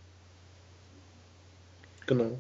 [2.06, 2.40] Genau.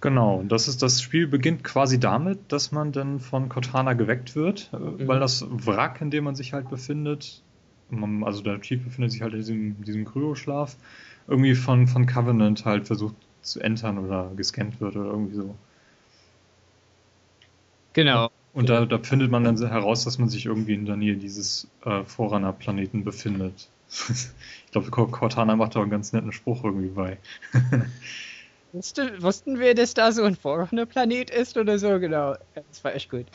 [0.00, 4.70] Genau, das ist das Spiel beginnt quasi damit, dass man dann von Cortana geweckt wird,
[4.72, 7.42] äh, weil das Wrack, in dem man sich halt befindet,
[7.90, 10.76] man, also der Chief befindet sich halt in diesem, diesem Kryoschlaf,
[11.26, 15.54] irgendwie von, von Covenant halt versucht zu entern oder gescannt wird oder irgendwie so.
[17.92, 18.30] Genau.
[18.52, 21.68] Und da, da findet man dann heraus, dass man sich irgendwie in der Nähe dieses
[21.84, 23.68] äh, Forerunner-Planeten befindet.
[23.88, 27.18] ich glaube, Cortana macht da einen ganz netten Spruch irgendwie bei.
[28.72, 31.98] Wusste, wussten wir, dass da so ein Forerunner-Planet ist oder so?
[31.98, 32.36] Genau.
[32.54, 33.26] Das war echt gut.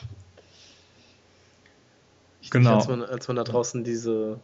[2.40, 2.76] Ich Genau.
[2.76, 4.38] Als man, als man da draußen diese,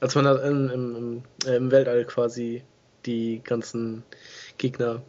[0.00, 2.62] als man da im, im, im, äh, im Weltall quasi
[3.06, 4.04] die ganzen
[4.58, 5.02] Gegner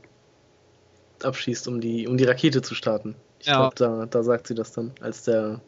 [1.21, 3.15] abschießt, um die, um die Rakete zu starten.
[3.39, 3.57] Ich Ja.
[3.57, 5.61] glaube, da, da sagt sie das dann, als der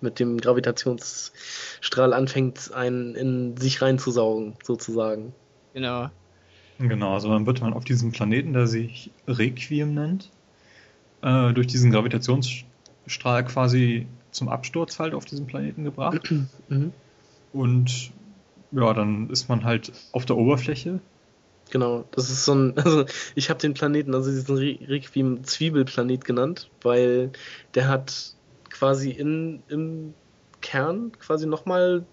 [0.00, 5.34] mit dem Gravitationsstrahl anfängt, einen in sich reinzusaugen, sozusagen.
[5.72, 6.10] Genau.
[6.78, 10.30] Genau, also dann wird man auf diesem Planeten, der sich Requiem nennt,
[11.22, 16.32] äh, durch diesen Gravitationsstrahl quasi zum Absturz halt auf diesem Planeten gebracht.
[16.68, 16.92] Mhm.
[17.52, 18.10] Und
[18.72, 20.98] ja, dann ist man halt auf der Oberfläche.
[21.70, 26.24] Genau, das ist so ein, also ich habe den Planeten, also diesen Re- Requiem Zwiebelplanet
[26.24, 27.30] genannt, weil
[27.74, 28.34] der hat
[28.68, 30.12] quasi in, im
[30.60, 32.04] Kern quasi nochmal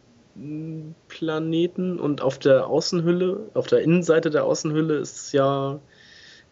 [1.08, 5.80] Planeten und auf der Außenhülle, auf der Innenseite der Außenhülle ist ja,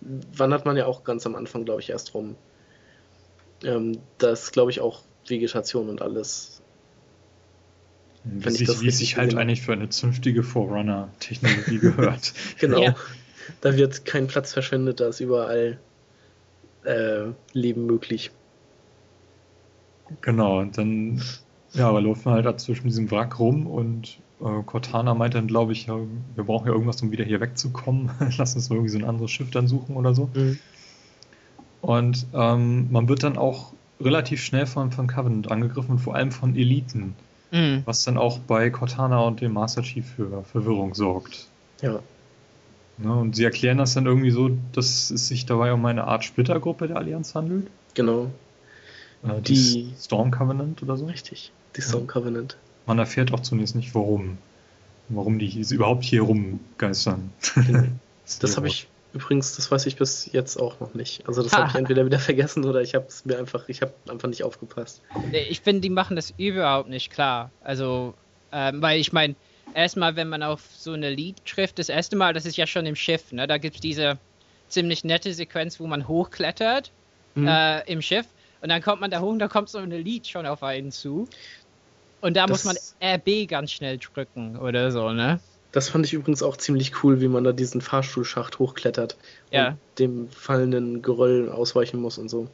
[0.02, 2.36] wandert man ja auch ganz am Anfang, glaube ich, erst rum.
[3.64, 6.62] Ähm, da ist, glaube ich, auch Vegetation und alles.
[8.24, 12.34] Wie Wenn ich sich, das wie es sich halt eigentlich für eine zünftige Forerunner-Technologie gehört.
[12.60, 12.84] Genau.
[12.84, 12.96] Ja.
[13.62, 15.80] Da wird kein Platz verschwendet, da ist überall
[16.84, 18.32] äh, Leben möglich.
[20.22, 21.22] Genau, und dann
[21.74, 25.48] ja, aber läuft man halt da zwischen diesem Wrack rum und äh, Cortana meint dann,
[25.48, 25.98] glaube ich, ja,
[26.36, 28.10] wir brauchen ja irgendwas, um wieder hier wegzukommen.
[28.38, 30.30] Lass uns mal irgendwie so ein anderes Schiff dann suchen oder so.
[30.34, 30.60] Mhm.
[31.82, 36.32] Und ähm, man wird dann auch relativ schnell von, von Covenant angegriffen und vor allem
[36.32, 37.16] von Eliten,
[37.52, 37.82] Mhm.
[37.84, 41.48] was dann auch bei Cortana und dem Master Chief für Verwirrung sorgt.
[41.82, 42.00] Ja.
[42.98, 43.14] Ne?
[43.14, 46.88] Und sie erklären das dann irgendwie so, dass es sich dabei um eine Art Splittergruppe
[46.88, 47.68] der Allianz handelt.
[47.94, 48.32] Genau.
[49.24, 51.08] Äh, die Storm Covenant oder so.
[51.08, 51.52] Richtig.
[51.76, 52.58] Die Storm Covenant.
[52.86, 54.38] Man erfährt auch zunächst nicht, warum.
[55.10, 57.32] Warum die überhaupt hier rumgeistern.
[58.40, 61.28] Das habe ich übrigens, das weiß ich bis jetzt auch noch nicht.
[61.28, 61.58] Also das Ha.
[61.58, 64.44] habe ich entweder wieder vergessen oder ich habe es mir einfach, ich habe einfach nicht
[64.44, 65.02] aufgepasst.
[65.32, 67.52] Nee, Ich finde, die machen das überhaupt nicht klar.
[67.62, 68.14] Also,
[68.54, 69.36] ähm, weil ich meine,
[69.76, 72.86] erstmal, wenn man auf so eine Lied trifft, das erste Mal, das ist ja schon
[72.86, 73.48] im Schiff, ne?
[73.48, 74.18] Da gibt es diese
[74.70, 76.92] ziemlich nette Sequenz, wo man hochklettert
[77.36, 77.48] Mhm.
[77.48, 78.26] äh, im Schiff
[78.62, 80.92] und dann kommt man da hoch und da kommt so eine Lied schon auf einen
[80.92, 81.28] zu.
[82.22, 85.40] Und da muss man Das- RB ganz schnell drücken oder so, ne?
[85.72, 89.16] Das fand ich übrigens auch ziemlich cool, wie man da diesen Fahrstuhlschacht hochklettert
[89.52, 89.70] Ja.
[89.70, 92.48] und dem fallenden Geröll ausweichen muss und so.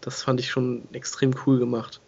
[0.00, 2.00] Das fand ich schon extrem cool gemacht.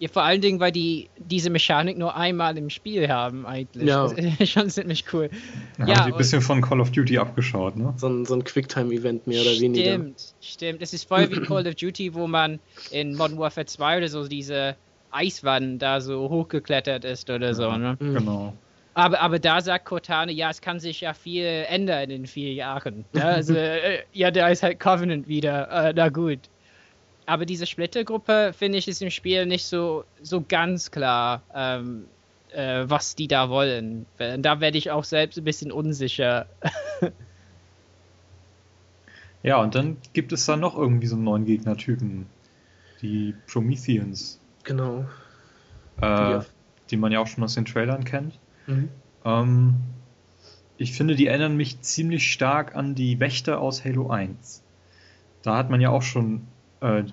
[0.00, 3.88] Ja, vor allen Dingen, weil die diese Mechanik nur einmal im Spiel haben eigentlich.
[3.88, 4.08] Ja.
[4.16, 5.30] Das ist schon ziemlich cool.
[5.78, 7.94] Ja, Ja, haben ein bisschen von Call of Duty abgeschaut, ne?
[7.96, 9.90] So ein, so ein Quicktime-Event mehr oder weniger.
[9.92, 10.82] Stimmt, stimmt.
[10.82, 12.58] Es ist voll wie Call of Duty, wo man
[12.90, 14.74] in Modern Warfare 2 oder so diese
[15.12, 17.70] Eiswand da so hochgeklettert ist oder so.
[17.76, 17.96] Ne?
[17.98, 18.54] Genau.
[18.94, 23.04] Aber, aber da sagt Cortana, ja, es kann sich ja viel ändern in vier Jahren.
[23.14, 25.70] Ja, also, äh, ja da ist halt Covenant wieder.
[25.70, 26.40] Äh, na gut.
[27.24, 32.04] Aber diese Splittergruppe, finde ich, ist im Spiel nicht so, so ganz klar, ähm,
[32.52, 34.06] äh, was die da wollen.
[34.18, 36.46] Da werde ich auch selbst ein bisschen unsicher.
[39.42, 42.26] Ja, und dann gibt es da noch irgendwie so einen neuen Gegnertypen.
[43.00, 44.38] Die Prometheans.
[44.64, 45.04] Genau.
[46.00, 46.40] Äh,
[46.90, 48.38] die man ja auch schon aus den Trailern kennt.
[48.66, 48.88] Mhm.
[49.24, 49.74] Ähm,
[50.76, 54.62] ich finde, die erinnern mich ziemlich stark an die Wächter aus Halo 1.
[55.42, 56.42] Da hat man ja auch schon
[56.80, 57.04] äh,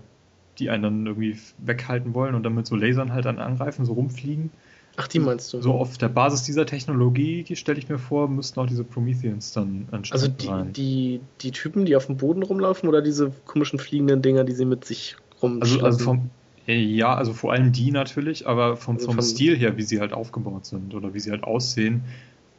[0.60, 3.94] die einen dann irgendwie weghalten wollen und dann mit so Lasern halt dann angreifen, so
[3.94, 4.52] rumfliegen.
[4.98, 5.62] Ach, die meinst du?
[5.62, 9.54] So auf der Basis dieser Technologie, die stelle ich mir vor, müssten auch diese Prometheans
[9.54, 10.74] dann entstehen also die, sein.
[10.74, 14.66] die, die Typen, die auf dem Boden rumlaufen oder diese komischen fliegenden Dinger, die sie
[14.66, 15.86] mit sich rumschleppen?
[15.86, 16.30] Also, also vom,
[16.76, 20.14] ja, also vor allem die natürlich, aber vom, Also vom Stil her, wie sie halt
[20.14, 22.04] aufgebaut sind oder wie sie halt aussehen,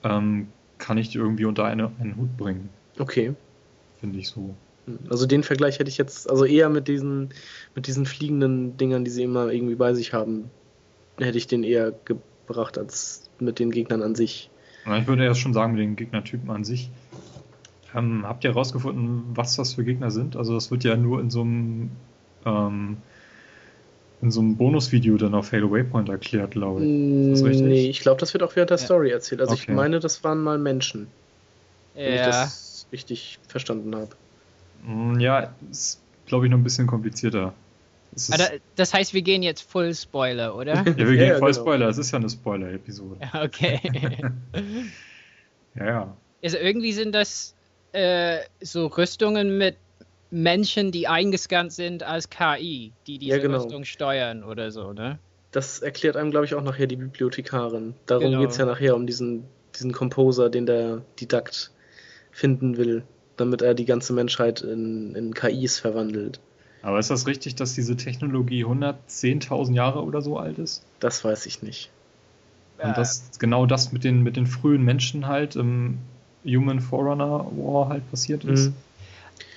[0.02, 2.68] ähm, kann ich die irgendwie unter eine, einen Hut bringen,
[2.98, 3.34] Okay.
[4.00, 4.54] finde ich so.
[5.08, 7.28] Also den Vergleich hätte ich jetzt, also eher mit diesen,
[7.74, 10.50] mit diesen fliegenden Dingern, die sie immer irgendwie bei sich haben,
[11.18, 14.50] hätte ich den eher gebracht als mit den Gegnern an sich.
[14.98, 16.90] Ich würde ja schon sagen, mit den Gegnertypen an sich.
[17.94, 20.36] Ähm, habt ihr herausgefunden, was das für Gegner sind?
[20.36, 21.90] Also das wird ja nur in so einem
[22.46, 22.96] ähm,
[24.22, 26.88] in so einem Bonusvideo dann auf Halo Waypoint erklärt, glaube ich.
[26.88, 27.66] Ist das richtig?
[27.66, 28.84] Nee, ich glaube, das wird auch während der Ja.
[28.84, 29.40] Story erzählt.
[29.40, 29.74] Also ich Okay.
[29.74, 31.06] meine, das waren mal Menschen,
[31.94, 32.26] wenn ich Ja.
[32.26, 34.16] das richtig verstanden habe.
[34.84, 37.54] Mm, Ja, ist, glaube ich, noch ein bisschen komplizierter.
[38.32, 40.74] Aber das heißt, wir gehen jetzt Full Spoiler, oder?
[40.84, 41.62] ja, wir Ja, gehen ja, voll genau.
[41.64, 43.20] Spoiler, es ist ja eine Spoiler-Episode.
[43.34, 43.80] Okay.
[45.76, 46.16] Ja, ja.
[46.42, 47.54] Also irgendwie sind das
[47.92, 49.76] äh, so Rüstungen mit
[50.30, 53.58] Menschen, die eingescannt sind als KI, die diese Ja, genau.
[53.58, 55.18] Rüstung steuern oder so, ne?
[55.52, 57.94] Das erklärt einem, glaube ich, auch nachher die Bibliothekarin.
[58.06, 58.40] Darum Genau.
[58.40, 61.72] geht's ja nachher, um diesen, diesen Composer, den der Didakt
[62.30, 63.02] finden will,
[63.36, 66.38] damit er die ganze Menschheit in, in KIs verwandelt.
[66.82, 70.84] Aber ist das richtig, dass diese Technologie 110.000 Jahre oder so alt ist?
[71.00, 71.90] Das weiß ich nicht.
[72.82, 75.98] Und dass genau das mit den, mit den frühen Menschen halt im
[76.44, 78.68] Human Forerunner War halt passiert ist?
[78.68, 78.74] Mhm.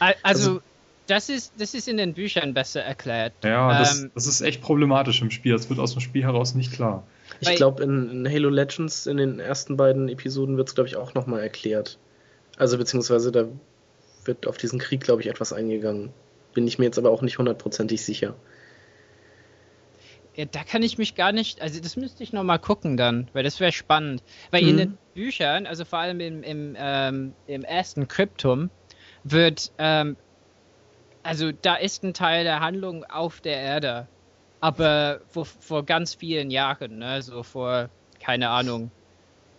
[0.04, 0.62] Al- Also, Also-
[1.08, 3.34] das, ist, das ist in den Büchern besser erklärt.
[3.44, 5.52] Ja, das, Ähm, das ist echt problematisch im Spiel.
[5.52, 7.06] Das wird aus dem Spiel heraus nicht klar.
[7.42, 10.96] Ich glaube, in, in Halo Legends, in den ersten beiden Episoden, wird es, glaube ich,
[10.96, 11.98] auch nochmal erklärt.
[12.58, 13.46] Also, beziehungsweise da
[14.26, 16.12] wird auf diesen Krieg, glaube ich, etwas eingegangen.
[16.54, 18.36] Bin ich mir jetzt aber auch nicht hundertprozentig sicher.
[20.36, 23.44] Ja, da kann ich mich gar nicht, also das müsste ich nochmal gucken dann, weil
[23.44, 24.24] das wäre spannend.
[24.50, 24.78] Weil in Mhm.
[24.80, 28.72] den Büchern, also vor allem im, im, ähm, im ersten Kryptum,
[29.24, 30.16] wird, ähm,
[31.24, 34.08] also da ist ein Teil der Handlung auf der Erde,
[34.60, 38.92] aber vor, vor ganz vielen Jahren, ne, so vor, keine Ahnung,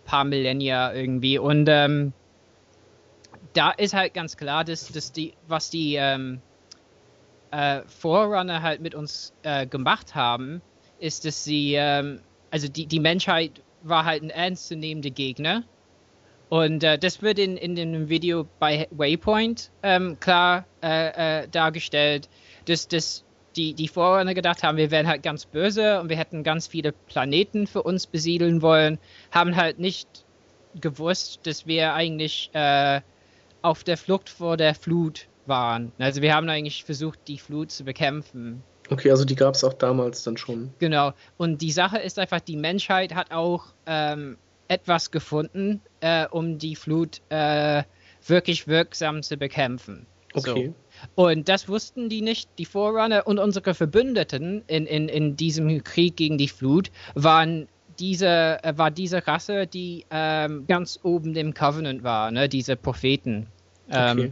[0.05, 1.37] paar Millennia irgendwie.
[1.37, 2.13] Und ähm,
[3.53, 6.41] da ist halt ganz klar, dass, dass die, was die, ähm,
[7.55, 10.61] äh, Forerunner halt mit uns äh, gemacht haben,
[10.99, 15.63] ist, dass sie, ähm, also die, die Menschheit war halt ein ernstzunehmender Gegner.
[16.49, 22.29] Und äh, das wird in, in dem Video bei Waypoint ähm, klar äh, äh, dargestellt,
[22.65, 23.23] dass, dass
[23.55, 26.91] die, die Vorrunner gedacht haben, wir wären halt ganz böse und wir hätten ganz viele
[26.91, 28.99] Planeten für uns besiedeln wollen,
[29.31, 30.07] haben halt nicht
[30.79, 33.01] gewusst, dass wir eigentlich äh,
[33.61, 35.91] auf der Flucht vor der Flut waren.
[35.99, 38.61] Also wir haben eigentlich versucht, die Flut zu bekämpfen.
[38.89, 40.71] Okay, also die gab es auch damals dann schon.
[40.79, 41.13] Genau.
[41.37, 46.75] Und die Sache ist einfach, die Menschheit hat auch ähm, etwas gefunden, äh, um die
[46.75, 47.83] Flut äh,
[48.25, 50.07] wirklich wirksam zu bekämpfen.
[50.33, 50.73] Okay.
[51.15, 51.23] So.
[51.23, 56.17] Und das wussten die nicht, die Forerunner und unsere Verbündeten in, in, in diesem Krieg
[56.17, 57.67] gegen die Flut waren
[57.99, 62.49] diese, äh, war diese Rasse, die ähm, ganz oben im Covenant war, ne?
[62.49, 63.47] diese Propheten.
[63.89, 64.31] Ähm, Okay.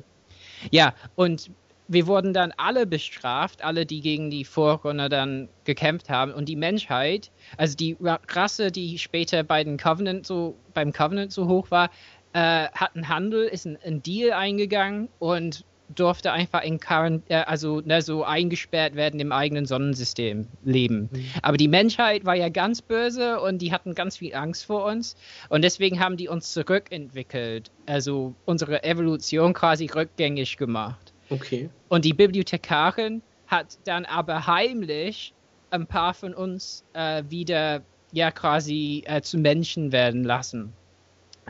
[0.71, 1.51] ja, und
[1.87, 6.31] wir wurden dann alle bestraft, alle, die gegen die Vorrunner dann gekämpft haben.
[6.31, 11.31] Und die Menschheit, also die Ra- Rasse, die später bei den Covenant so, beim Covenant
[11.31, 11.89] so hoch war,
[12.33, 17.35] äh, hat einen Handel, ist ein, ein Deal eingegangen und durfte einfach in Quarant äh,
[17.35, 21.09] also ne, so eingesperrt werden im eigenen Sonnensystem leben.
[21.43, 25.15] Aber die Menschheit war ja ganz böse und die hatten ganz viel Angst vor uns
[25.49, 31.12] und deswegen haben die uns zurückentwickelt, also unsere Evolution quasi rückgängig gemacht.
[31.29, 31.69] Okay.
[31.89, 35.33] Und die Bibliothekarin hat dann aber heimlich
[35.71, 37.81] ein paar von uns äh, wieder
[38.11, 40.73] ja quasi äh, zu Menschen werden lassen.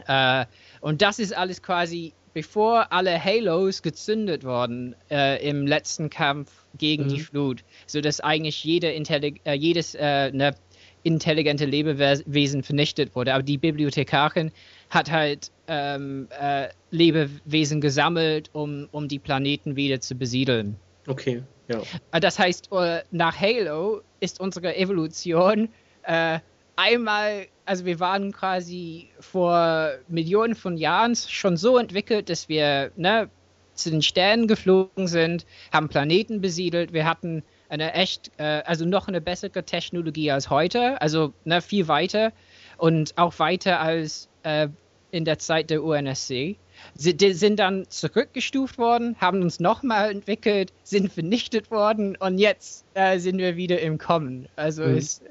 [0.08, 0.46] Äh,
[0.82, 7.06] und das ist alles quasi bevor alle Halos gezündet wurden äh, im letzten Kampf gegen
[7.06, 7.10] Mhm.
[7.10, 10.56] die Flut, sodass eigentlich jede Intelli äh, jedes äh, ne,
[11.04, 13.34] intelligente Lebewesen vernichtet wurde.
[13.34, 14.52] Aber die Bibliothekarin
[14.94, 20.76] hat halt ähm, äh, Lebewesen gesammelt, um, um die Planeten wieder zu besiedeln.
[21.08, 21.44] Okay.
[21.68, 21.82] Ja.
[22.12, 25.70] Äh, Das heißt, äh, nach Halo ist unsere Evolution
[26.04, 26.40] äh,
[26.76, 33.30] einmal, also wir waren quasi vor Millionen von Jahren schon so entwickelt, dass wir ne,
[33.74, 39.08] zu den Sternen geflogen sind, haben Planeten besiedelt, wir hatten eine echt, äh, also noch
[39.08, 42.32] eine bessere Technologie als heute, also ne, viel weiter
[42.78, 44.68] und auch weiter als äh,
[45.14, 46.58] in der Zeit der UNSC.
[46.96, 52.84] Sie die sind dann zurückgestuft worden, haben uns nochmal entwickelt, sind vernichtet worden und jetzt
[52.96, 54.48] äh, sind wir wieder im Kommen.
[54.56, 54.98] Also Mhm.
[54.98, 55.22] ist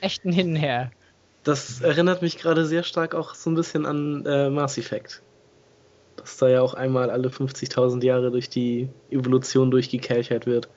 [0.00, 0.92] echt ein Hin und Her.
[1.42, 5.22] Das erinnert mich gerade sehr stark auch so ein bisschen an äh, Mass Effect.
[6.16, 10.68] Dass da ja auch einmal alle 50.000 Jahre durch die Evolution durchgekelchert wird.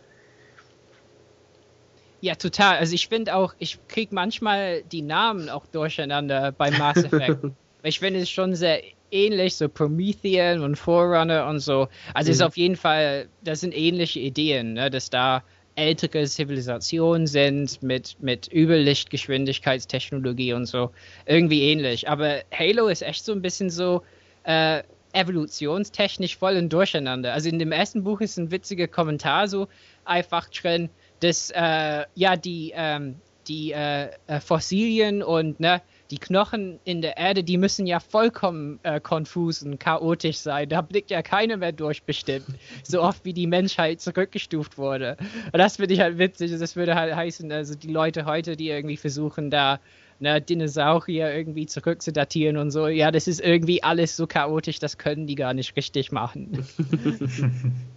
[2.21, 2.78] Ja, total.
[2.78, 7.38] Also ich finde auch, ich kriege manchmal die Namen auch durcheinander bei Mass Effect.
[7.86, 11.88] Ich finde es schon sehr ähnlich, so Promethean und Forerunner und so.
[12.13, 12.48] Also es ist Mhm.
[12.48, 15.43] auf jeden Fall, das sind ähnliche Ideen, ne, dass da
[15.76, 20.91] ältere Zivilisationen sind mit, mit Überlichtgeschwindigkeitstechnologie und so.
[21.26, 22.10] Irgendwie ähnlich.
[22.10, 24.02] Aber Halo ist echt so ein bisschen so
[24.43, 27.34] äh, evolutionstechnisch voll ein Durcheinander.
[27.34, 29.67] Also in dem ersten Buch ist ein witziger Kommentar so
[30.04, 33.15] einfach drin, dass äh, ja die, ähm,
[33.48, 38.80] die äh, äh, Fossilien und ne, die Knochen in der Erde, die müssen ja vollkommen
[38.84, 40.70] äh, konfus und chaotisch sein.
[40.70, 42.46] Da blickt ja keiner mehr durch bestimmt,
[42.84, 45.18] so oft wie die Menschheit zurückgestuft wurde.
[45.52, 46.52] Und das finde ich halt witzig.
[46.58, 49.80] Das würde halt heißen, also die Leute heute, die irgendwie versuchen, da
[50.20, 55.28] ne, Dinosaurier irgendwie zurückzudatieren und so, ja, das ist irgendwie alles so chaotisch, das können
[55.28, 56.65] die gar nicht richtig machen.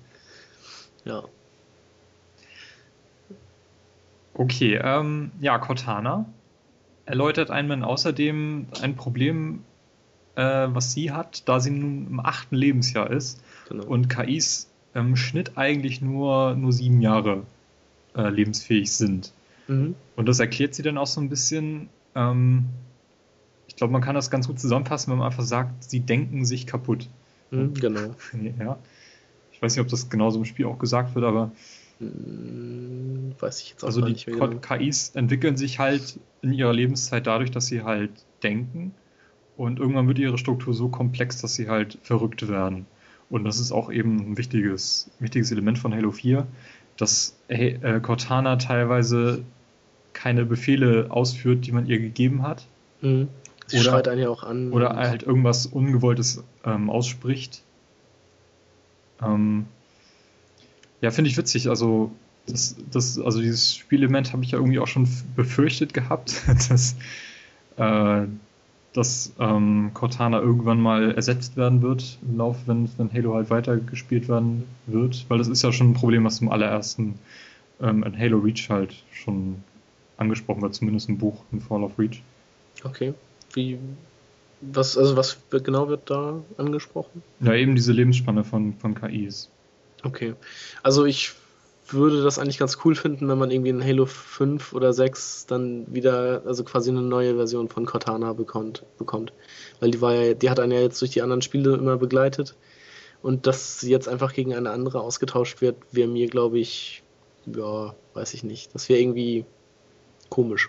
[1.04, 1.24] Ja.
[4.34, 6.26] Okay, ähm, ja, Cortana
[7.08, 9.64] erläutert einem außerdem ein Problem,
[10.36, 13.84] äh, was sie hat, da sie nun im achten Lebensjahr ist Genau.
[13.84, 17.42] und KIs im Schnitt eigentlich nur, nur sieben Jahre
[18.14, 19.32] äh, lebensfähig sind.
[19.68, 19.94] Mhm.
[20.16, 21.88] Und das erklärt sie dann auch so ein bisschen.
[22.14, 22.66] Ähm,
[23.66, 26.66] ich glaube, man kann das ganz gut zusammenfassen, wenn man einfach sagt, sie denken sich
[26.66, 27.08] kaputt.
[27.50, 28.14] Mhm, genau.
[28.58, 28.78] Ja.
[29.52, 31.50] Ich weiß nicht, ob das genauso im Spiel auch gesagt wird, aber
[32.00, 34.60] Hm, weiß ich jetzt auch also die nicht mehr genau.
[34.60, 38.10] KIs entwickeln sich halt in ihrer Lebenszeit dadurch, dass sie halt
[38.42, 38.94] denken
[39.56, 42.86] und irgendwann wird ihre Struktur so komplex, dass sie halt verrückt werden.
[43.30, 46.46] Und das ist auch eben ein wichtiges, wichtiges Element von Halo 4,
[46.96, 49.42] dass äh, Cortana teilweise
[50.12, 52.66] keine Befehle ausführt, die man ihr gegeben hat,
[53.00, 53.28] Mhm.
[53.68, 54.72] Sie Oder- schreit einen ja auch an.
[54.72, 57.62] oder halt irgendwas Ungewolltes ähm, ausspricht.
[59.22, 59.66] Ähm,
[61.00, 61.68] ja, finde ich witzig.
[61.68, 62.12] Also,
[62.46, 66.96] das, das, also dieses Spielelement habe ich ja irgendwie auch schon befürchtet gehabt, dass,
[67.76, 68.26] äh,
[68.92, 74.28] dass ähm, Cortana irgendwann mal ersetzt werden wird im Laufe, wenn, wenn Halo halt weitergespielt
[74.28, 77.18] werden wird, weil das ist ja schon ein Problem, was im allerersten
[77.80, 79.62] ähm, in Halo Reach halt schon
[80.16, 82.22] angesprochen wird, zumindest im Buch in Fall of Reach.
[82.82, 83.14] Okay.
[83.54, 83.78] Wie,
[84.60, 87.22] was, also was genau wird da angesprochen?
[87.40, 89.48] Ja, eben diese Lebensspanne von, von KIs.
[90.04, 90.34] Okay.
[90.82, 91.32] Also ich
[91.90, 95.86] würde das eigentlich ganz cool finden, wenn man irgendwie in Halo 5 oder 6 dann
[95.92, 99.32] wieder, also quasi eine neue Version von Cortana bekommt, bekommt.
[99.80, 102.56] Weil die war ja, die hat einen ja jetzt durch die anderen Spiele immer begleitet.
[103.22, 107.02] Und dass sie jetzt einfach gegen eine andere ausgetauscht wird, wäre mir, glaube ich,
[107.46, 108.74] ja, weiß ich nicht.
[108.74, 109.44] Das wäre irgendwie
[110.28, 110.68] komisch.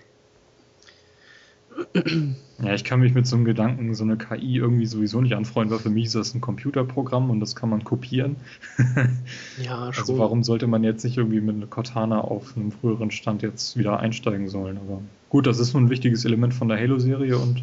[2.62, 5.74] Ja, ich kann mich mit so einem Gedanken, so eine KI irgendwie sowieso nicht anfreunden,
[5.74, 8.36] weil für mich ist das ein Computerprogramm und das kann man kopieren.
[9.62, 10.02] ja, schon.
[10.02, 13.98] Also warum sollte man jetzt nicht irgendwie mit Cortana auf einem früheren Stand jetzt wieder
[13.98, 14.76] einsteigen sollen?
[14.76, 15.00] Aber
[15.30, 17.62] gut, das ist nun ein wichtiges Element von der Halo-Serie und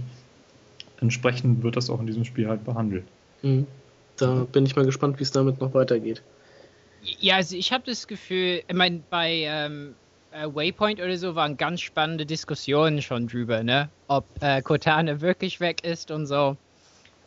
[1.00, 3.06] entsprechend wird das auch in diesem Spiel halt behandelt.
[3.44, 3.68] Mhm.
[4.18, 6.24] Da bin ich mal gespannt, wie es damit noch weitergeht.
[7.20, 9.94] Ja, also ich habe das Gefühl, ich meine, bei ähm,
[10.38, 13.90] äh, Waypoint oder so waren ganz spannende Diskussionen schon drüber, ne?
[14.08, 16.58] Ob äh, Cortana wirklich weg ist und so.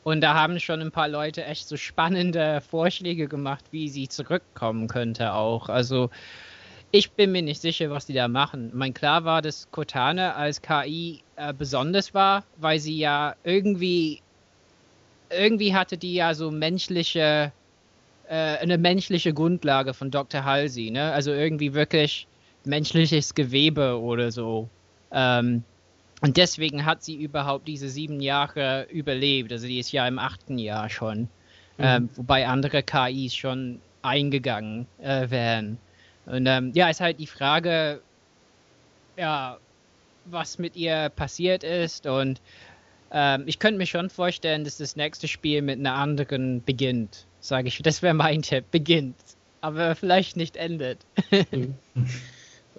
[0.02, 4.88] Und da haben schon ein paar Leute echt so spannende Vorschläge gemacht, wie sie zurückkommen
[4.88, 5.68] könnte auch.
[5.68, 6.08] Also
[6.90, 8.70] ich bin mir nicht sicher, was die da machen.
[8.72, 14.22] Mein klar war, dass Cortana als KI äh, besonders war, weil sie ja irgendwie
[15.28, 17.52] irgendwie hatte die ja so menschliche
[18.28, 20.44] äh, eine menschliche Grundlage von Dr.
[20.44, 21.12] Halsey, ne?
[21.12, 22.26] Also irgendwie wirklich
[22.70, 24.68] menschliches Gewebe oder so.
[25.12, 25.64] Ähm,
[26.22, 29.52] und deswegen hat sie überhaupt diese sieben Jahre überlebt.
[29.52, 31.20] Also die ist ja im achten Jahr schon.
[31.20, 31.28] Mhm.
[31.78, 35.78] Ähm, wobei andere KIs schon eingegangen äh, wären.
[36.26, 38.00] Und ähm, ja, ist halt die Frage,
[39.16, 39.58] ja,
[40.26, 42.06] was mit ihr passiert ist.
[42.06, 42.40] Und
[43.10, 47.26] ähm, ich könnte mir schon vorstellen, dass das nächste Spiel mit einer anderen beginnt.
[47.40, 48.66] Sage ich, das wäre mein Tipp.
[48.70, 49.16] Beginnt.
[49.62, 50.98] Aber vielleicht nicht endet.
[51.50, 51.74] Mhm.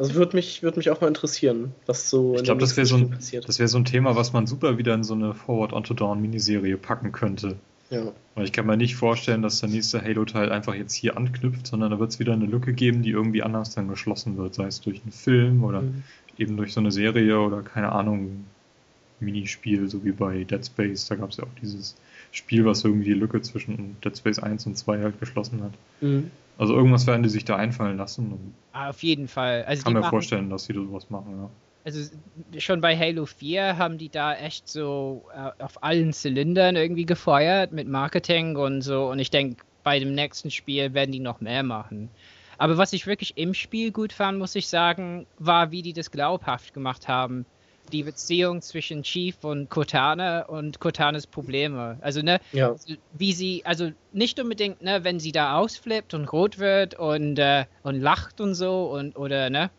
[0.02, 2.96] Also würde mich, würd mich auch mal interessieren, was so ich glaube, das wäre so,
[2.96, 5.94] ein, das wär so ein Thema, was man super wieder in so eine Forward Onto
[5.94, 7.56] Dawn Miniserie packen könnte.
[7.92, 8.12] Ja.
[8.34, 11.92] Weil ich kann mir nicht vorstellen, dass der nächste Halo-Teil einfach jetzt hier anknüpft, sondern
[11.92, 14.82] da wird es wieder eine Lücke geben, die irgendwie anders dann geschlossen wird, sei es
[14.82, 16.02] durch einen Film oder mhm.
[16.38, 18.46] eben durch so eine Serie oder keine Ahnung,
[19.20, 21.08] Minispiel, so wie bei Dead Space.
[21.10, 21.96] Da gab es ja auch dieses
[22.32, 25.74] Spiel, was irgendwie die Lücke zwischen Dead Space 1 und 2 halt geschlossen hat.
[26.02, 26.32] Mhm.
[26.62, 28.54] Also irgendwas werden die sich da einfallen lassen.
[28.72, 29.64] Ah, auf jeden Fall.
[29.64, 31.50] Also kann mir machen, vorstellen, dass sie sowas machen, ja.
[31.86, 32.16] Also
[32.60, 37.72] schon bei Halo 4 haben die da echt so äh, auf allen Zylindern irgendwie gefeuert
[37.72, 39.10] mit Marketing und so.
[39.10, 42.12] Und ich denke, bei dem nächsten Spiel werden die noch mehr machen.
[42.60, 46.12] Aber was ich wirklich im Spiel gut fand, muss ich sagen, war, wie die das
[46.12, 47.48] glaubhaft gemacht haben
[47.92, 51.98] die Beziehung zwischen Chief und Cortana und Cortanas Probleme.
[52.02, 52.76] Also, ne, ja.
[53.14, 57.66] Wie sie, also nicht unbedingt, ne, wenn sie da ausflippt und rot wird und, äh,
[57.84, 59.70] und lacht und so und, oder, ne,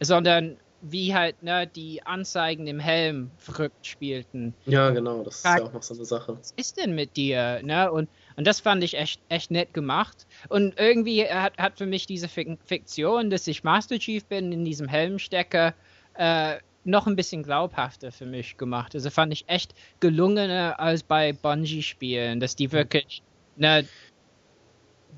[0.00, 4.54] sondern wie halt, ne, die Anzeigen im Helm verrückt spielten.
[4.64, 6.38] Ja, genau, das Frag, ist ja auch noch so eine Sache.
[6.38, 10.26] Was ist denn mit dir, ne, und, und das fand ich echt, echt nett gemacht.
[10.48, 14.88] Und irgendwie hat, hat für mich diese Fiktion, dass ich Master Chief bin, in diesem
[14.88, 15.74] Helm stecke,
[16.14, 18.94] äh, noch ein bisschen glaubhafter für mich gemacht.
[18.94, 22.72] Also fand ich echt gelungener als bei Bungie-Spielen, dass die mhm.
[22.72, 23.22] wirklich
[23.56, 23.86] ne,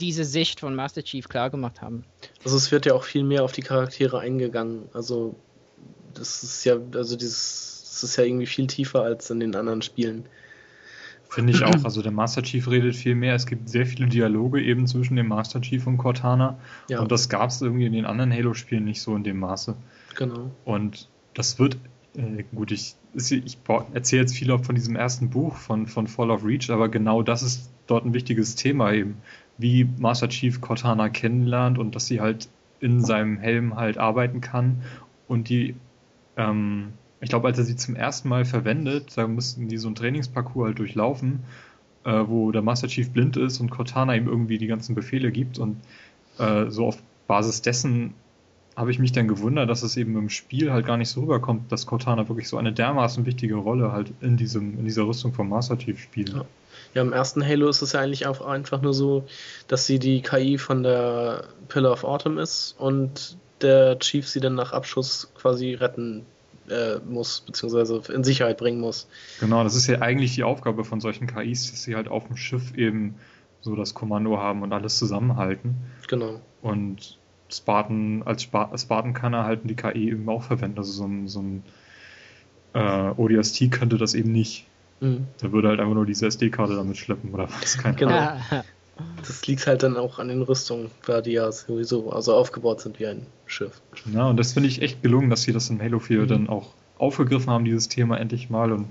[0.01, 2.05] diese Sicht von Master Chief klar gemacht haben.
[2.45, 4.89] Also es wird ja auch viel mehr auf die Charaktere eingegangen.
[4.93, 5.37] Also
[6.15, 9.83] das ist ja, also dieses, das ist ja irgendwie viel tiefer als in den anderen
[9.83, 10.27] Spielen.
[11.29, 11.85] Finde ich auch.
[11.85, 13.35] Also der Master Chief redet viel mehr.
[13.35, 16.59] Es gibt sehr viele Dialoge eben zwischen dem Master Chief und Cortana.
[16.91, 17.01] Ja.
[17.01, 19.75] Und das gab es irgendwie in den anderen Halo-Spielen nicht so in dem Maße.
[20.15, 20.51] Genau.
[20.67, 21.79] Und das wird,
[22.17, 23.59] äh, gut, ich, ich
[23.93, 27.43] erzähle jetzt viel von diesem ersten Buch von, von Fall of Reach, aber genau das
[27.43, 29.17] ist dort ein wichtiges Thema eben,
[29.59, 32.49] wie Master Chief Cortana kennenlernt und dass sie halt
[32.81, 34.83] in seinem Helm halt arbeiten kann
[35.29, 35.75] und die,
[36.37, 39.95] ähm, ich glaube, als er sie zum ersten Mal verwendet, da mussten die so ein
[39.95, 41.45] Trainingsparcours halt durchlaufen,
[42.05, 45.59] äh, wo der Master Chief blind ist und Cortana ihm irgendwie die ganzen Befehle gibt
[45.59, 45.77] und
[46.39, 48.15] äh, so auf Basis dessen
[48.77, 51.71] habe ich mich dann gewundert, dass es eben im Spiel halt gar nicht so rüberkommt,
[51.71, 55.49] dass Cortana wirklich so eine dermaßen wichtige Rolle halt in diesem, in dieser Rüstung vom
[55.49, 56.31] Master Chief spielt.
[56.31, 56.45] Ja.
[56.95, 57.03] ja.
[57.03, 59.25] im ersten Halo ist es ja eigentlich auch einfach nur so,
[59.69, 64.55] dass sie die KI von der Pillar of Autumn ist und der Chief sie dann
[64.55, 66.25] nach Abschuss quasi retten
[66.69, 69.09] äh, muss, beziehungsweise in Sicherheit bringen muss.
[69.41, 72.37] Genau, das ist ja eigentlich die Aufgabe von solchen KIs, dass sie halt auf dem
[72.37, 73.17] Schiff eben
[73.61, 75.77] so das Kommando haben und alles zusammenhalten.
[76.09, 76.41] Genau.
[76.63, 77.19] Und
[77.53, 80.79] Spartan, als Spartan kann er halt die KI eben auch verwenden.
[80.79, 81.63] Also so ein, so ein
[82.75, 84.67] äh, ODST könnte das eben nicht.
[85.01, 85.27] Mhm.
[85.41, 88.17] Da würde halt einfach nur diese SD-Karte damit schleppen oder was, keine genau.
[88.17, 88.65] Ahnung.
[89.27, 93.01] Das liegt halt dann auch an den Rüstungen, weil die ja sowieso also aufgebaut sind
[93.01, 93.81] wie ein Schiff.
[94.13, 96.29] Ja, und das finde ich echt gelungen, dass sie das in Halo 4 mhm.
[96.29, 98.71] dann auch aufgegriffen haben, dieses Thema endlich mal.
[98.71, 98.91] Und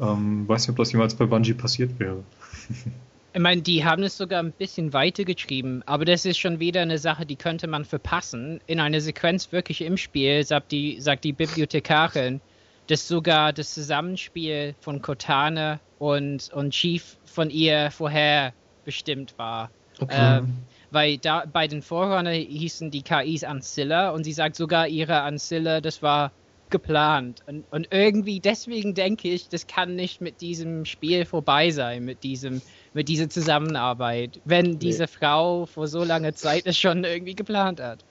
[0.00, 2.22] ähm, weiß nicht, ob das jemals bei Bungie passiert wäre.
[3.32, 6.82] Ich meine, die haben es sogar ein bisschen weiter geschrieben, aber das ist schon wieder
[6.82, 8.60] eine Sache, die könnte man verpassen.
[8.66, 12.40] In einer Sequenz wirklich im Spiel sagt die, sagt die Bibliothekarin,
[12.88, 18.52] dass sogar das Zusammenspiel von Cortana und, und Chief von ihr vorher
[18.84, 19.70] bestimmt war.
[20.00, 20.38] Okay.
[20.38, 20.56] Ähm,
[20.90, 25.80] weil da bei den Vorrunnern hießen die KIs Ancilla und sie sagt sogar ihre Ancilla,
[25.80, 26.32] das war
[26.70, 27.42] geplant.
[27.46, 32.22] Und, und irgendwie deswegen denke ich, das kann nicht mit diesem Spiel vorbei sein, mit
[32.22, 32.62] diesem,
[32.92, 34.76] mit dieser Zusammenarbeit, wenn nee.
[34.76, 38.04] diese Frau vor so langer Zeit es schon irgendwie geplant hat.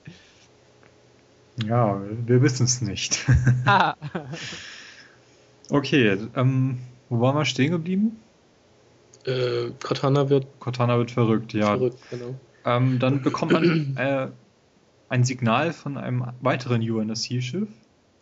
[1.65, 3.25] Ja, wir wissen es nicht.
[3.65, 3.95] ah.
[5.69, 8.17] okay, ähm, wo waren wir stehen geblieben?
[9.25, 10.47] Äh, Cortana wird.
[10.59, 11.67] Cortana wird verrückt, ja.
[11.67, 12.35] Verrückt, genau.
[12.65, 14.27] Ähm, dann bekommt man äh,
[15.09, 17.67] ein Signal von einem weiteren UNSC-Schiff.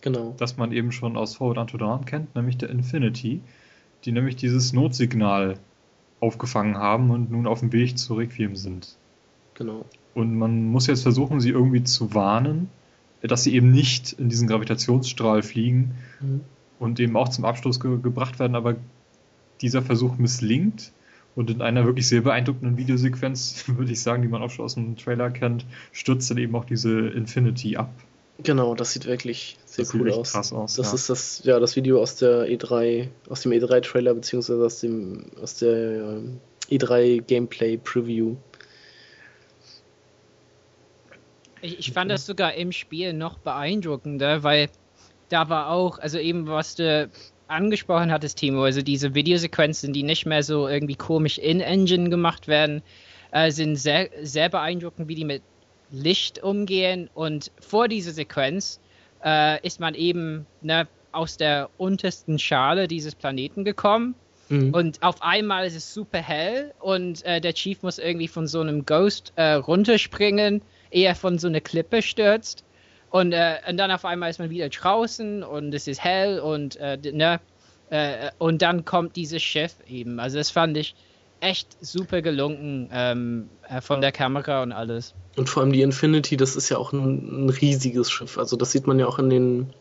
[0.01, 0.35] Genau.
[0.37, 3.41] Das man eben schon aus Forward Unto Dawn kennt, nämlich der Infinity,
[4.05, 5.57] die nämlich dieses Notsignal
[6.19, 8.95] aufgefangen haben und nun auf dem Weg zu Requiem sind.
[9.53, 9.85] Genau.
[10.13, 12.69] Und man muss jetzt versuchen, sie irgendwie zu warnen,
[13.21, 16.41] dass sie eben nicht in diesen Gravitationsstrahl fliegen mhm.
[16.79, 18.75] und eben auch zum Abstoß ge gebracht werden, aber
[19.61, 20.91] dieser Versuch misslingt
[21.35, 24.75] und in einer wirklich sehr beeindruckenden Videosequenz, würde ich sagen, die man auch schon aus
[24.75, 27.91] dem Trailer kennt, stürzt dann eben auch diese Infinity ab.
[28.43, 30.31] Genau, das sieht wirklich sehr das cool aus.
[30.33, 30.75] Krass aus.
[30.75, 30.93] Das ja.
[30.93, 35.55] ist das, ja, das Video aus der E3, aus dem E3-Trailer, beziehungsweise aus dem, aus
[35.55, 36.21] der
[36.69, 38.35] E3 Gameplay Preview.
[41.61, 44.69] Ich, ich fand das sogar im Spiel noch beeindruckender, weil
[45.29, 47.09] da war auch, also eben was du
[47.47, 52.83] angesprochen hattest, Timo, also diese Videosequenzen, die nicht mehr so irgendwie komisch in-Engine gemacht werden,
[53.31, 55.41] äh, sind sehr, sehr beeindruckend, wie die mit
[55.91, 57.09] Licht umgehen.
[57.13, 58.79] Und vor dieser Sequenz
[59.23, 64.15] äh, ist man eben ne, aus der untersten Schale dieses Planeten gekommen.
[64.49, 64.73] Mhm.
[64.73, 68.61] Und auf einmal ist es super hell und äh, der Chief muss irgendwie von so
[68.61, 70.61] einem Ghost äh, runterspringen,
[70.91, 72.63] ehe er von so einer Klippe stürzt.
[73.09, 76.75] Und, äh, und dann auf einmal ist man wieder draußen und es ist hell und,
[76.77, 77.39] äh, ne,
[77.89, 80.19] äh, und dann kommt dieses Schiff eben.
[80.19, 80.95] Also das fand ich
[81.39, 85.13] echt super gelungen ähm, äh, von der Kamera und alles.
[85.37, 88.39] Und vor allem die Infinity, das ist ja auch ein, ein riesiges Schiff.
[88.39, 89.73] Also das sieht man ja auch in den,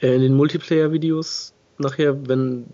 [0.00, 2.66] äh, in den Multiplayer-Videos nachher, wenn,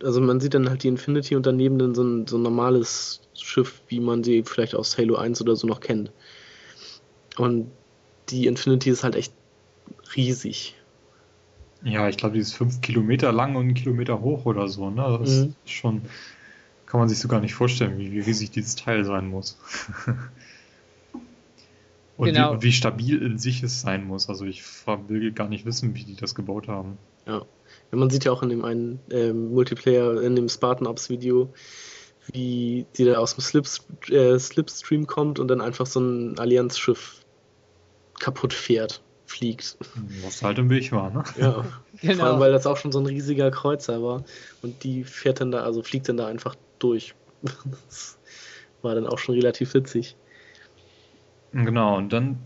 [0.00, 3.22] also man sieht dann halt die Infinity und daneben dann so ein, so ein normales
[3.34, 6.12] Schiff, wie man sie vielleicht aus Halo 1 oder so noch kennt.
[7.36, 7.72] Und
[8.28, 9.32] die Infinity ist halt echt
[10.14, 10.76] riesig.
[11.82, 14.88] Ja, ich glaube, die ist fünf Kilometer lang und einen Kilometer hoch oder so.
[14.88, 15.18] Ne?
[15.20, 15.54] Das mhm.
[15.64, 16.02] ist schon,
[16.86, 19.58] kann man sich so gar nicht vorstellen, wie, wie riesig dieses Teil sein muss.
[22.20, 22.56] und, genau.
[22.56, 24.28] wie, wie, stabil in sich es sein muss.
[24.28, 24.62] Also ich
[25.08, 26.98] will gar nicht wissen, wie die das gebaut haben.
[27.26, 27.46] Ja.
[27.90, 31.50] ja man sieht ja auch in dem einen äh, Multiplayer, in dem Spartan Ups Video,
[32.30, 33.66] wie die da aus dem Slip,
[34.10, 37.24] äh, Slipstream kommt und dann einfach so ein Allianzschiff
[38.18, 39.78] kaputt fährt, fliegt.
[40.22, 41.24] Was halt im Weg war, ne?
[41.38, 41.64] Ja,
[42.02, 42.16] genau.
[42.16, 44.24] vor allem, weil das auch schon so ein riesiger Kreuzer war
[44.60, 47.14] und die fährt dann da, also fliegt dann da einfach durch.
[47.88, 48.18] Das
[48.82, 50.16] war dann auch schon relativ witzig.
[51.52, 52.38] Genau, und dann,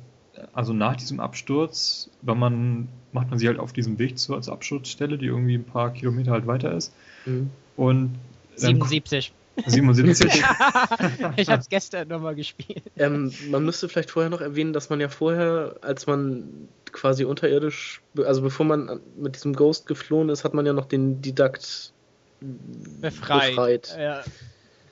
[0.53, 4.49] also nach diesem Absturz, wenn man, macht man sie halt auf diesem Weg zu als
[4.49, 6.93] Absturzstelle, die irgendwie ein paar Kilometer halt weiter ist.
[7.27, 7.51] Mhm.
[7.77, 8.15] Und
[8.57, 9.33] 77.
[9.67, 10.35] 77.
[11.37, 12.83] ich habe es gestern nochmal gespielt.
[12.97, 18.01] Ähm, man müsste vielleicht vorher noch erwähnen, dass man ja vorher, als man quasi unterirdisch,
[18.25, 21.93] also bevor man mit diesem Ghost geflohen ist, hat man ja noch den Didakt
[22.41, 23.51] befreit.
[23.51, 23.97] befreit.
[23.99, 24.25] Ja.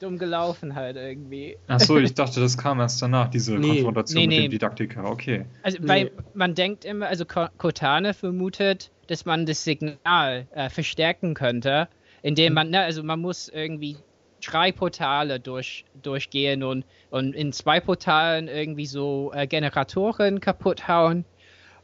[0.02, 1.56] Dumm gelaufen halt irgendwie.
[1.68, 4.36] Achso, ich dachte, das kam erst danach, diese nee, Konfrontation nee, nee.
[4.36, 5.04] mit dem Didaktiker.
[5.04, 5.46] Okay.
[5.62, 11.88] Also, weil man denkt immer, also Kotane vermutet, dass man das Signal äh, verstärken könnte,
[12.22, 13.96] indem man, ne, also man muss irgendwie
[14.44, 21.24] drei Portale durch, durchgehen und, und in zwei Portalen irgendwie so äh, Generatoren kaputt hauen.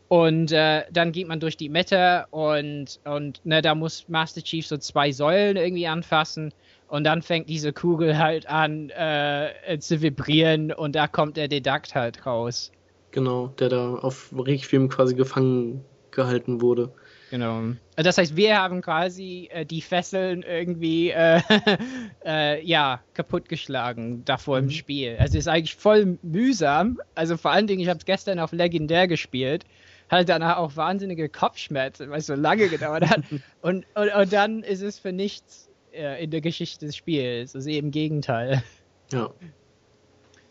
[0.08, 4.66] Und äh, dann geht man durch die Mitte und, und ne, da muss Master Chief
[4.66, 6.52] so zwei Säulen irgendwie anfassen.
[6.88, 11.94] Und dann fängt diese Kugel halt an äh, zu vibrieren und da kommt der Dedakt
[11.94, 12.72] halt raus.
[13.10, 16.92] Genau, der da auf Requiem quasi gefangen gehalten wurde.
[17.30, 17.60] Genau.
[17.96, 21.40] Das heißt, wir haben quasi äh, die Fesseln irgendwie äh,
[22.24, 24.64] äh, ja, kaputtgeschlagen davor mhm.
[24.64, 25.16] im Spiel.
[25.18, 27.00] Also ist eigentlich voll mühsam.
[27.14, 29.64] Also vor allen Dingen, ich habe es gestern auf Legendär gespielt.
[30.10, 33.20] Halt danach auch wahnsinnige Kopfschmerzen, weil es so lange gedauert hat.
[33.60, 35.67] und, und, und dann ist es für nichts
[35.98, 37.54] äh, in der Geschichte des Spiels.
[37.54, 38.62] Also im Gegenteil.
[39.12, 39.30] Ja.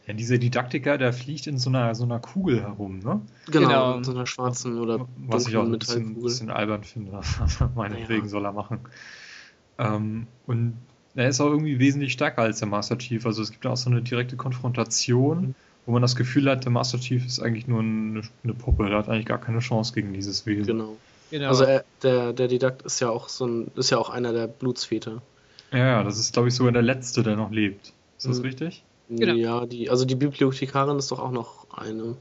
[0.05, 3.21] Ja, dieser Didaktiker, der fliegt in so einer, so einer Kugel herum, ne?
[3.47, 3.97] Genau, Genau.
[3.97, 7.19] in so einer schwarzen oder Was ich auch ein bisschen, bisschen albern finde.
[7.75, 8.29] Meinetwegen Ja.
[8.29, 8.79] soll er machen.
[9.77, 10.77] Ähm, und
[11.15, 13.25] er ist auch irgendwie wesentlich stärker als der Master Chief.
[13.25, 15.55] Also es gibt auch so eine direkte Konfrontation, Mhm.
[15.85, 18.87] wo man das Gefühl hat, der Master Chief ist eigentlich nur eine, eine Puppe.
[18.87, 20.67] Der hat eigentlich gar keine Chance gegen dieses Wesen.
[20.67, 20.95] Genau.
[21.31, 21.49] Genau.
[21.49, 24.47] Also er, der, der Didakt ist ja auch so ein, ist ja auch einer der
[24.47, 25.21] Blutsväter.
[25.71, 27.93] Ja, ja, das ist, glaube ich, sogar der Letzte, der noch lebt.
[28.17, 28.45] Ist das Mhm.
[28.45, 28.83] richtig?
[29.09, 29.33] Genau.
[29.35, 32.17] Ja, die, also die Bibliothekarin ist doch auch noch eine.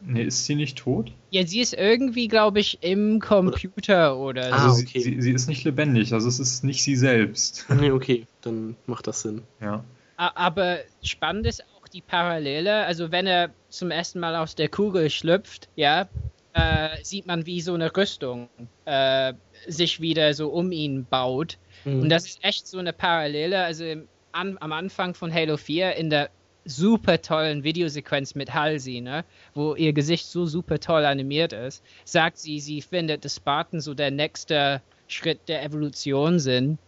[0.00, 1.12] Nee, ist sie nicht tot?
[1.30, 5.00] ja, sie ist irgendwie, glaube ich, im Computer oder Ah, Also okay.
[5.00, 7.66] sie, sie, sie ist nicht lebendig, also es ist nicht sie selbst.
[7.70, 9.42] Nee, okay, dann macht das Sinn.
[9.60, 9.84] Ja.
[10.16, 12.84] Aber spannend ist auch die Parallele.
[12.84, 16.08] Also wenn er zum ersten Mal aus der Kugel schlüpft, ja,
[16.52, 18.48] äh, sieht man, wie so eine Rüstung
[18.84, 19.32] äh,
[19.66, 21.58] sich wieder so um ihn baut.
[21.84, 22.02] Mhm.
[22.02, 23.62] Und das ist echt so eine Parallele.
[23.62, 26.30] Also im, an, am Anfang von Halo 4 in der
[26.64, 29.24] super tollen Videosequenz mit Halsey, ne,
[29.54, 33.94] wo ihr Gesicht so super toll animiert ist, sagt sie, sie findet, dass Spartan so
[33.94, 36.78] der nächste Schritt der Evolution sind.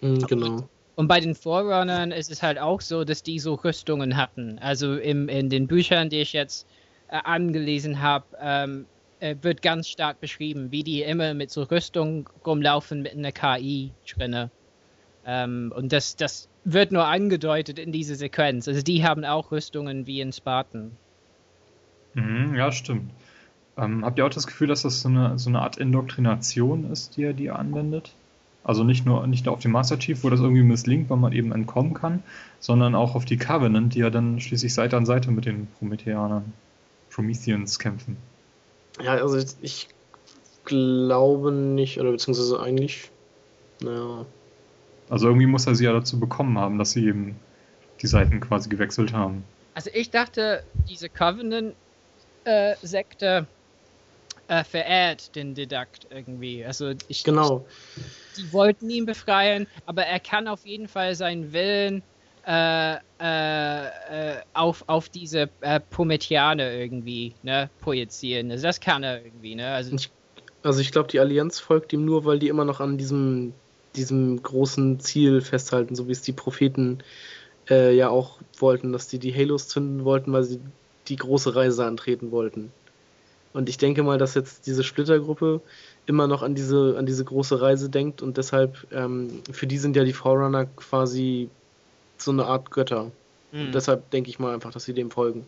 [0.00, 0.68] Mhm, genau.
[0.96, 4.58] Und bei den Forerunnern ist es halt auch so, dass die so Rüstungen hatten.
[4.60, 6.68] Also im, in den Büchern, die ich jetzt
[7.08, 8.86] äh, angelesen habe, ähm,
[9.20, 13.92] äh, wird ganz stark beschrieben, wie die immer mit so Rüstung rumlaufen mit einer KI
[14.08, 14.50] drinne.
[15.26, 18.68] Ähm, und das, das wird nur angedeutet in dieser Sequenz.
[18.68, 20.92] Also die haben auch Rüstungen wie in Spartan.
[22.14, 23.10] Mhm, ja, stimmt.
[23.76, 27.16] Ähm, habt ihr auch das Gefühl, dass das so eine, so eine Art Indoktrination ist,
[27.16, 28.12] die er, die anwendet?
[28.62, 31.32] Also nicht nur, nicht nur auf den Master Chief, wo das irgendwie misslingt, weil man
[31.32, 32.22] eben entkommen kann,
[32.60, 36.52] sondern auch auf die Covenant, die ja dann schließlich Seite an Seite mit den Prometheanern,
[37.10, 38.16] Prometheans kämpfen.
[39.02, 39.88] Ja, also ich
[40.64, 43.10] glaube nicht, oder beziehungsweise eigentlich,
[43.80, 44.26] naja,
[45.08, 47.38] Also irgendwie muss er sie ja dazu bekommen haben, dass sie eben
[48.00, 49.44] die Seiten quasi gewechselt haben.
[49.74, 53.46] Also ich dachte, diese Covenant-Sekte
[54.48, 56.64] äh, verehrt den Didakt irgendwie.
[56.64, 57.66] Also ich, genau.
[58.36, 62.02] die wollten ihn befreien, aber er kann auf jeden Fall seinen Willen
[62.46, 68.50] äh, äh, auf, auf diese äh, Prometheaner irgendwie ne, projizieren.
[68.50, 69.54] Also das kann er irgendwie.
[69.54, 69.66] Ne?
[69.68, 70.10] Also, Ich-
[70.62, 73.52] Also ich glaube, die Allianz folgt ihm nur, weil die immer noch an diesem,
[73.96, 76.98] diesem großen Ziel festhalten, so wie es die Propheten
[77.70, 80.60] äh, ja auch wollten, dass die die Halos zünden wollten, weil sie
[81.08, 82.72] die große Reise antreten wollten.
[83.52, 85.60] Und ich denke mal, dass jetzt diese Splittergruppe
[86.06, 89.96] immer noch an diese, an diese große Reise denkt und deshalb, ähm, für die sind
[89.96, 91.48] ja die Forerunner quasi
[92.24, 93.10] so eine Art Götter.
[93.52, 95.46] mh, Und deshalb denke ich mal einfach, dass sie dem folgen.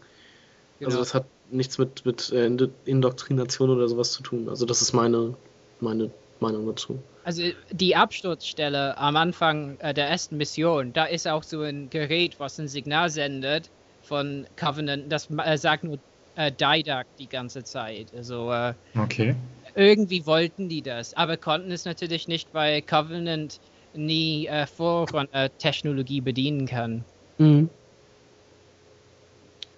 [0.85, 0.99] Also genau.
[0.99, 4.49] das hat nichts mit, mit äh, Indo- Indoktrination oder sowas zu tun.
[4.49, 5.35] Also das ist meine,
[5.81, 6.11] meine
[6.41, 6.99] Meinung dazu.
[7.25, 12.39] Also die Absturzstelle am Anfang äh, der ersten Mission, da ist auch so ein Gerät,
[12.39, 13.71] was ein Signal sendet
[14.03, 15.99] von Covenant, das äh, sagt nur
[16.37, 18.13] äh, Didac die ganze Zeit.
[18.15, 19.35] Also äh, Okay.
[19.75, 23.59] irgendwie wollten die das, aber konnten es natürlich nicht, weil Covenant
[23.97, 27.05] nie äh, Vorrunner-Technologie bedienen kann.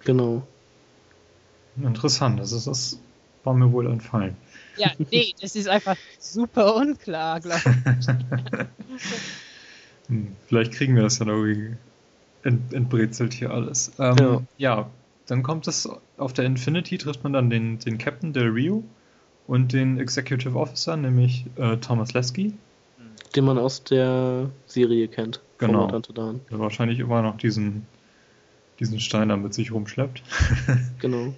[0.05, 0.43] Genau.
[1.81, 2.39] Interessant.
[2.39, 2.99] Das, ist, das
[3.43, 4.35] war mir wohl entfallen.
[4.77, 7.61] Ja, nee, das ist einfach super unklar, glaube
[7.99, 8.07] ich.
[10.09, 11.77] Hm, Vielleicht kriegen wir das ja noch irgendwie
[12.41, 13.91] ent, entbrezelt hier alles.
[13.99, 14.41] Ähm, Ja.
[14.57, 14.89] ja.
[15.27, 18.83] dann kommt es auf der Infinity, trifft man dann den, den Captain Del Rio
[19.45, 22.55] und den Executive Officer, nämlich äh, Thomas Lesky,
[23.35, 25.41] Den man aus der Serie kennt.
[25.59, 25.87] Genau.
[25.87, 27.85] Der wahrscheinlich immer noch diesen,
[28.79, 30.23] diesen Stein da mit sich rumschleppt.
[30.99, 31.33] Genau.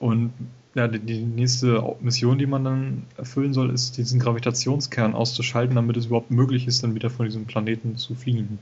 [0.00, 0.32] Und
[0.74, 5.96] ja, die, die nächste Mission, die man dann erfüllen soll, ist, diesen Gravitationskern auszuschalten, damit
[5.96, 8.58] es überhaupt möglich ist, dann wieder von diesem Planeten zu fliehen.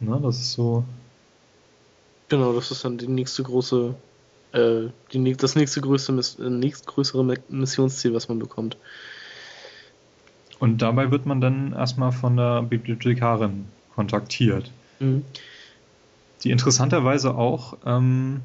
[0.00, 0.84] Ne, das ist so.
[2.28, 3.94] Genau, das ist dann die nächste große,
[4.52, 8.76] äh, die, das nächste größte, äh, nächstgrößere Missionsziel, was man bekommt.
[10.58, 14.70] Und dabei wird man dann erstmal von der Bibliothekarin kontaktiert,
[16.42, 18.40] die interessanterweise auch ähm,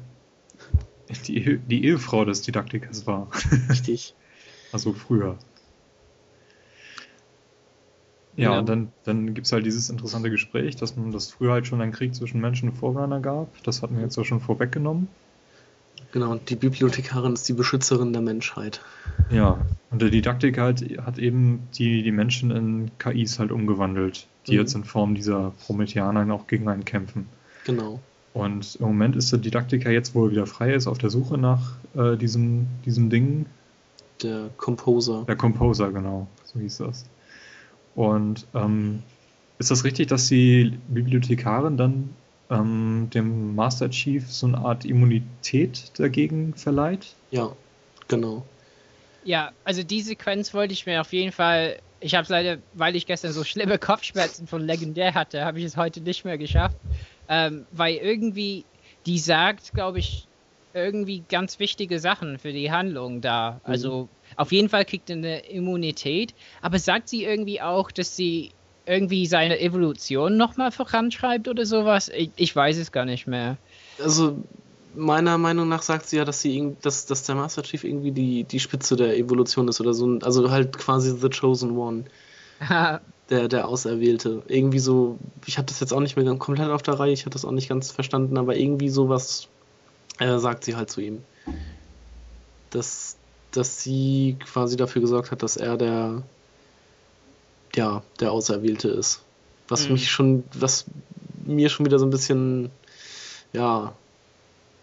[1.26, 3.28] die, die Ehefrau des Didaktikers war.
[3.68, 4.14] Richtig.
[4.72, 5.38] also früher.
[8.36, 8.58] Ja, Ja.
[8.60, 11.80] und dann, dann gibt es halt dieses interessante Gespräch, dass man das früher halt schon
[11.82, 13.62] einen Krieg zwischen Menschen und Forerunner gab.
[13.64, 15.08] Das hatten wir jetzt auch schon vorweggenommen.
[16.12, 18.80] Genau, und die Bibliothekarin ist die Beschützerin der Menschheit.
[19.30, 19.58] Ja,
[19.90, 24.58] und der Didaktiker halt, hat eben die, die Menschen in KIs halt umgewandelt, die Mhm.
[24.58, 27.28] jetzt in Form dieser Prometheaner auch gegen einen kämpfen.
[27.64, 28.00] Genau.
[28.34, 31.38] Und im Moment ist der Didaktiker jetzt, wo er wieder frei ist, auf der Suche
[31.38, 33.46] nach äh, diesem, diesem Ding,
[34.22, 35.24] Der Composer.
[35.26, 37.04] der Composer, genau, so hieß das.
[37.94, 39.02] Und ähm,
[39.58, 42.10] ist das richtig, dass die Bibliothekarin dann
[42.52, 47.14] ähm, dem Master Chief so eine Art Immunität dagegen verleiht?
[47.30, 47.50] Ja,
[48.08, 48.44] genau.
[49.24, 51.78] Ja, also die Sequenz wollte ich mir auf jeden Fall.
[52.00, 55.64] Ich habe es leider, weil ich gestern so schlimme Kopfschmerzen von Legendär hatte, habe ich
[55.64, 56.76] es heute nicht mehr geschafft.
[57.28, 58.64] Ähm, weil irgendwie,
[59.06, 60.26] die sagt, glaube ich,
[60.74, 63.52] irgendwie ganz wichtige Sachen für die Handlung da.
[63.52, 63.60] Mhm.
[63.62, 68.50] Also auf jeden Fall kriegt er eine Immunität, aber sagt sie irgendwie auch, dass sie
[68.86, 72.10] irgendwie seine Evolution nochmal voranschreibt oder sowas?
[72.14, 73.56] Ich, ich, weiß es gar nicht mehr.
[74.02, 74.36] Also
[74.94, 78.44] meiner Meinung nach sagt sie ja, dass sie dass, dass der Master Chief irgendwie die,
[78.44, 80.18] die Spitze der Evolution ist oder so.
[80.22, 82.04] Also halt quasi The Chosen One.
[83.32, 84.42] der, der Auserwählte.
[84.46, 87.30] Irgendwie so, ich habe das jetzt auch nicht mehr komplett auf der Reihe, ich habe
[87.30, 89.48] das auch nicht ganz verstanden, aber irgendwie sowas
[90.18, 91.24] äh, sagt sie halt zu ihm.
[92.70, 93.16] Dass,
[93.50, 96.22] dass sie quasi dafür gesorgt hat, dass er der,
[97.74, 99.22] ja, der Auserwählte ist.
[99.68, 99.92] Was mhm.
[99.92, 100.86] mich schon, was
[101.44, 102.70] mir schon wieder so ein bisschen,
[103.52, 103.94] ja,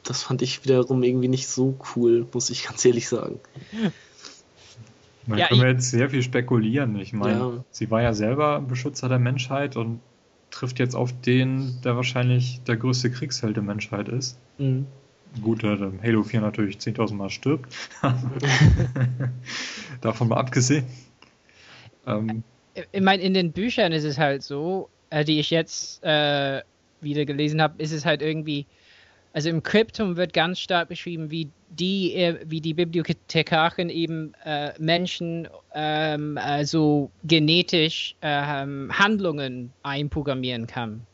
[0.04, 3.40] das fand ich wiederum irgendwie nicht so cool, muss ich ganz ehrlich sagen.
[5.28, 6.98] Man ja, können wir jetzt sehr viel spekulieren.
[6.98, 7.64] Ich meine, ja.
[7.70, 10.00] sie war ja selber Beschützer der Menschheit und
[10.50, 14.40] trifft jetzt auf den, der wahrscheinlich der größte Kriegsheld der Menschheit ist.
[14.58, 14.88] Mhm.
[15.44, 17.72] Gut, der Halo 4 natürlich 10.000 Mal stirbt.
[20.02, 20.86] Davon mal abgesehen.
[22.08, 22.44] Ähm,
[22.91, 26.61] ich meine, in den Büchern ist es halt so, äh, die ich jetzt äh,
[27.01, 28.65] wieder gelesen habe, ist es halt irgendwie,
[29.34, 34.71] also im Kryptum wird ganz stark beschrieben, wie die, äh, wie die Bibliothekarin eben äh,
[34.80, 41.05] Menschen ähm, also genetisch ähm, Handlungen einprogrammieren kann.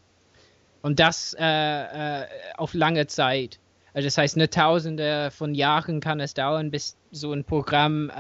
[0.82, 2.26] Und das äh,
[2.58, 3.60] auf lange Zeit.
[3.94, 8.12] Also das heißt, eine Tausende von Jahren kann es dauern, bis so ein Programm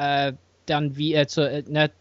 [0.65, 1.91] dann wie zur, ne,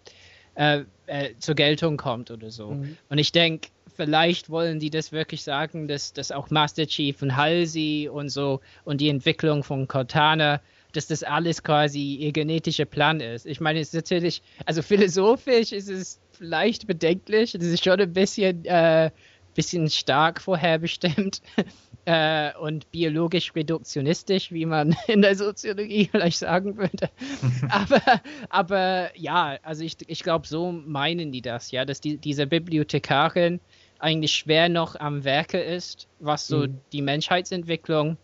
[1.39, 2.73] zur Geltung kommt oder so.
[2.73, 2.97] Mhm.
[3.09, 7.37] Und ich denke, vielleicht wollen die das wirklich sagen, dass, dass auch Master Chief und
[7.37, 10.61] Halsey und so und die Entwicklung von Cortana,
[10.93, 13.47] dass das alles quasi ihr genetischer Plan ist.
[13.47, 18.13] Ich meine, es ist natürlich, also philosophisch ist es vielleicht bedenklich, das ist schon ein
[18.13, 19.11] bisschen, äh,
[19.55, 21.41] bisschen stark vorherbestimmt
[22.07, 27.11] äh, und biologisch reduktionistisch, wie man in der Soziologie vielleicht sagen würde.
[27.69, 28.03] aber,
[28.51, 33.61] aber ja, also ich, ich glaube, so meinen die das, ja, dass die, diese Bibliothekarin
[33.99, 36.81] eigentlich schwer noch am Werke ist, was so mhm.
[36.93, 38.19] die Menschheitsentwicklung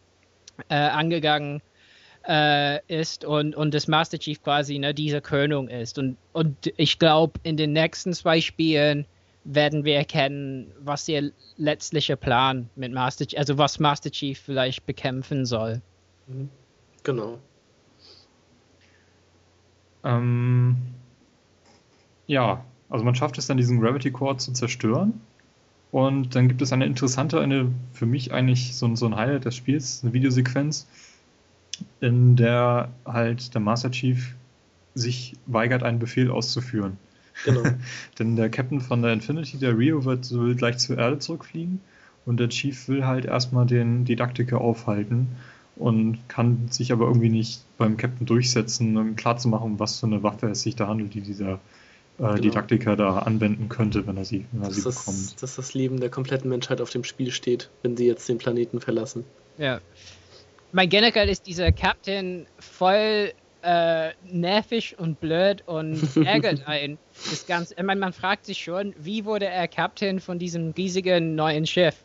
[0.68, 1.62] äh, angegangen
[2.28, 5.98] äh, ist und, und das Master Chief quasi ne, diese Krönung ist.
[5.98, 9.06] Und, und ich glaube, in den nächsten zwei Spielen
[9.44, 14.86] werden wir erkennen, was ihr letztlicher Plan mit Master Chief, also was Master Chief vielleicht
[14.86, 15.80] bekämpfen soll.
[16.26, 16.48] Mhm.
[17.02, 17.38] Genau.
[20.04, 20.76] Ähm,
[22.26, 25.20] ja, also man schafft es dann, diesen Gravity Core zu zerstören.
[25.92, 29.56] Und dann gibt es eine interessante, eine für mich eigentlich so, so ein Highlight des
[29.56, 30.86] Spiels, eine Videosequenz,
[32.00, 34.34] in der halt der Master Chief
[34.94, 36.98] sich weigert, einen Befehl auszuführen.
[37.44, 37.62] Genau.
[38.18, 41.80] Denn der Captain von der Infinity, der Rio, wird will gleich zur Erde zurückfliegen
[42.26, 45.28] und der Chief will halt erstmal den Didaktiker aufhalten
[45.76, 50.48] und kann sich aber irgendwie nicht beim Captain durchsetzen, um klarzumachen, was für eine Waffe
[50.48, 51.58] es sich da handelt, die dieser äh,
[52.18, 52.34] genau.
[52.36, 55.42] Didaktiker da anwenden könnte, wenn er sie, wenn er sie das, bekommt.
[55.42, 58.80] Dass das Leben der kompletten Menschheit auf dem Spiel steht, wenn sie jetzt den Planeten
[58.80, 59.24] verlassen.
[59.56, 59.80] Ja.
[60.72, 63.32] Mein generell ist dieser Captain voll
[63.62, 66.98] äh, nervig und blöd und ärgert einen.
[67.30, 71.34] Das Ganze, ich meine, man fragt sich schon, wie wurde er Captain von diesem riesigen
[71.34, 72.04] neuen Schiff?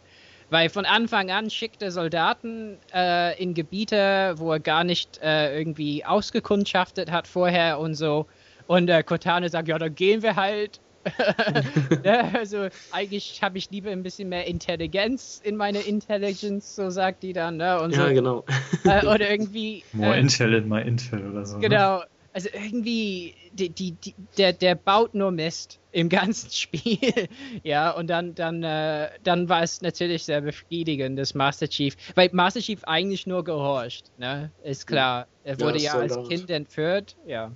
[0.50, 5.58] Weil von Anfang an schickt er Soldaten äh, in Gebiete, wo er gar nicht äh,
[5.58, 8.28] irgendwie ausgekundschaftet hat vorher und so.
[8.68, 10.80] Und äh, Cortana sagt, ja, dann gehen wir halt.
[12.04, 17.24] ja, also eigentlich habe ich lieber ein bisschen mehr Intelligenz in meine Intelligence, so sagt
[17.24, 17.58] die dann.
[17.58, 17.80] Ne?
[17.82, 18.14] Und ja, so.
[18.14, 18.46] genau.
[18.84, 19.84] Äh, oder irgendwie.
[19.94, 21.58] More äh, Intel in my Intel oder so.
[21.58, 21.70] Ne?
[21.70, 22.00] Genau.
[22.00, 22.06] Ne?
[22.34, 27.30] Also irgendwie, die, die, die, der, der baut nur Mist im ganzen Spiel.
[27.64, 32.30] ja, und dann, dann, äh, dann war es natürlich sehr befriedigend, dass Master Chief, weil
[32.34, 34.52] Master Chief eigentlich nur gehorcht, ne?
[34.64, 35.28] Ist klar.
[35.46, 37.54] Er wurde ja, ja als Kind entführt, ja.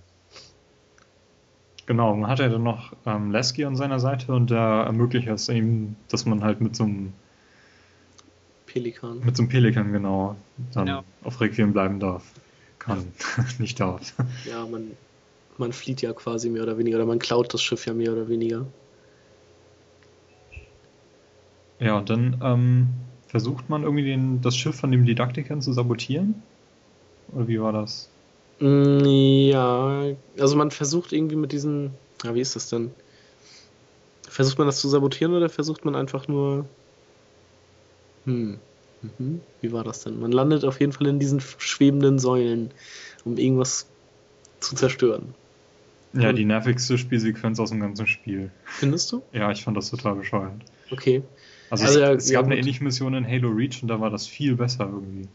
[1.90, 5.50] Genau, man hat ja dann noch ähm, Lasky an seiner Seite und der ermöglicht es
[5.50, 7.14] ihm, dass man halt mit so einem
[8.68, 9.22] Pelikan.
[9.26, 10.36] Mit so einem Pelikan, genau,
[10.72, 11.04] dann genau.
[11.24, 12.32] auf Requiem bleiben darf.
[12.78, 13.08] Kann,
[13.58, 14.14] nicht darf.
[14.48, 14.92] Ja, man,
[15.58, 18.30] man flieht ja quasi mehr oder weniger, oder man klaut das Schiff ja mehr oder
[18.30, 18.68] weniger.
[21.80, 22.90] Ja, und dann ähm,
[23.30, 26.36] versucht man irgendwie den, das Schiff von dem Didaktikern zu sabotieren?
[27.34, 28.10] Oder wie war das?
[28.60, 30.03] Mm, ja,
[30.38, 31.91] also man versucht irgendwie mit diesen,
[32.24, 32.91] ja, wie ist das denn?
[34.28, 36.66] Versucht man das zu sabotieren oder versucht man einfach nur.
[38.26, 38.60] Hm.
[39.01, 39.41] Mhm.
[39.62, 40.20] Wie war das denn?
[40.20, 42.72] Man landet auf jeden Fall in diesen schwebenden Säulen,
[43.24, 43.88] um irgendwas
[44.60, 45.34] zu zerstören.
[46.14, 48.51] Ja, die nervigste Spielsequenz aus dem ganzen Spiel.
[48.66, 49.22] Findest du?
[49.32, 50.62] Ja, ich fand das total bescheuert.
[50.91, 51.24] Okay.
[51.70, 52.60] Also, Also es, ja, es ja, gab eine gut.
[52.60, 55.28] ähnliche Mission in Halo Reach und da war das viel besser irgendwie.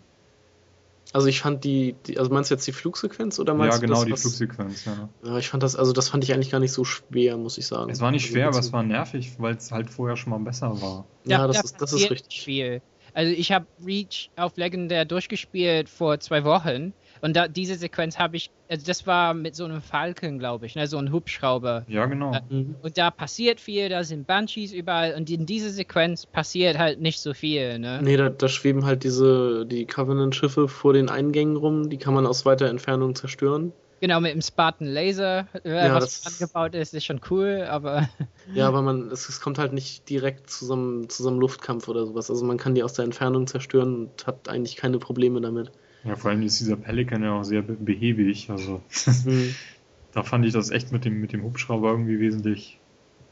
[1.12, 4.00] Also ich fand die, die also meinst du jetzt die Flugsequenz oder meinst Ja, genau,
[4.00, 5.08] du die das, was- Flugsequenz, ja.
[5.24, 7.66] Ja, ich fand das, also das fand ich eigentlich gar nicht so schwer, muss ich
[7.66, 7.90] sagen.
[7.90, 10.40] Es war nicht Also schwer, aber es war nervig, weil es halt vorher schon mal
[10.40, 11.06] besser war.
[11.24, 12.42] Ja, Da- das da ist, das ist richtig.
[12.42, 12.82] Viel.
[13.12, 16.94] Also ich habe Reach auf Legendär durchgespielt vor zwei Wochen
[17.24, 20.74] und da, diese Sequenz habe ich, also das war mit so einem Falcon, glaube ich,
[20.76, 21.84] ne, so ein Hubschrauber.
[21.88, 22.32] Ja, genau.
[22.34, 22.76] Äh, Mhm.
[22.82, 27.20] Und da passiert viel, da sind Banshees überall und in dieser Sequenz passiert halt nicht
[27.20, 28.00] so viel, ne?
[28.02, 32.26] Nee, da, da schweben halt diese, die Covenant-Schiffe vor den Eingängen rum, die kann man
[32.26, 33.72] aus weiter Entfernung zerstören.
[34.00, 38.06] Genau, mit dem Spartan Laser, äh, Ja, was das- angebaut ist, ist schon cool, aber
[38.54, 41.40] Ja, aber man, es, es kommt halt nicht direkt zu so, einem, zu so einem
[41.40, 42.28] Luftkampf oder sowas.
[42.30, 45.72] Also man kann die aus der Entfernung zerstören und hat eigentlich keine Probleme damit.
[46.04, 48.50] Ja, vor allem ist dieser Pelican ja auch sehr be- behäbig.
[48.50, 48.82] Also
[50.12, 52.80] da fand ich das echt mit dem, mit dem Hubschrauber irgendwie wesentlich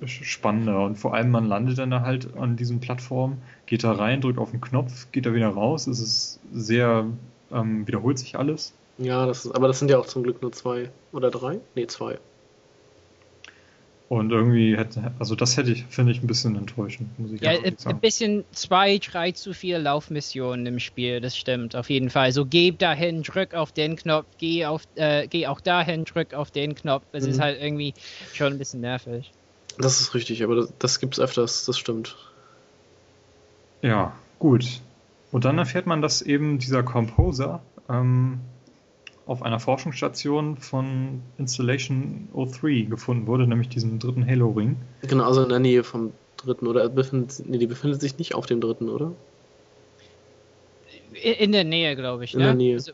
[0.05, 0.85] spannender.
[0.85, 4.39] Und vor allem, man landet dann da halt an diesen Plattformen, geht da rein, drückt
[4.39, 5.87] auf den Knopf, geht da wieder raus.
[5.87, 7.07] Es ist sehr,
[7.51, 8.73] ähm, wiederholt sich alles.
[8.97, 11.61] Ja, das ist, aber das sind ja auch zum Glück nur zwei oder drei?
[11.75, 12.19] Nee, zwei.
[14.13, 17.53] Und irgendwie hätte, also das hätte ich, finde ich ein bisschen enttäuschend, muss ich ja,
[17.53, 18.01] einfach ein sagen.
[18.01, 22.31] bisschen zwei, drei zu vier Laufmissionen im Spiel, das stimmt, auf jeden Fall.
[22.33, 26.51] So geh dahin, drück auf den Knopf, geh auf, äh, geh auch dahin, drück auf
[26.51, 27.05] den Knopf.
[27.13, 27.41] Es ist Mhm.
[27.41, 27.95] halt irgendwie
[28.35, 29.33] schon ein bisschen nervig.
[29.79, 32.15] Das ist richtig, aber das, das gibt's öfters, das stimmt.
[33.81, 34.83] Ja, gut.
[35.31, 38.41] Und dann erfährt man, dass eben dieser Composer ähm,
[39.27, 44.77] auf einer Forschungsstation von Installation 03 gefunden wurde, nämlich diesem dritten Halo-Ring.
[45.03, 48.47] Genau, also in der Nähe vom dritten, oder befindet, nee, die befindet sich nicht auf
[48.47, 49.13] dem dritten, oder?
[51.13, 52.35] In, der Nähe, glaube ich.
[52.35, 52.47] In ne?
[52.47, 52.75] der Nähe.
[52.75, 52.93] Also,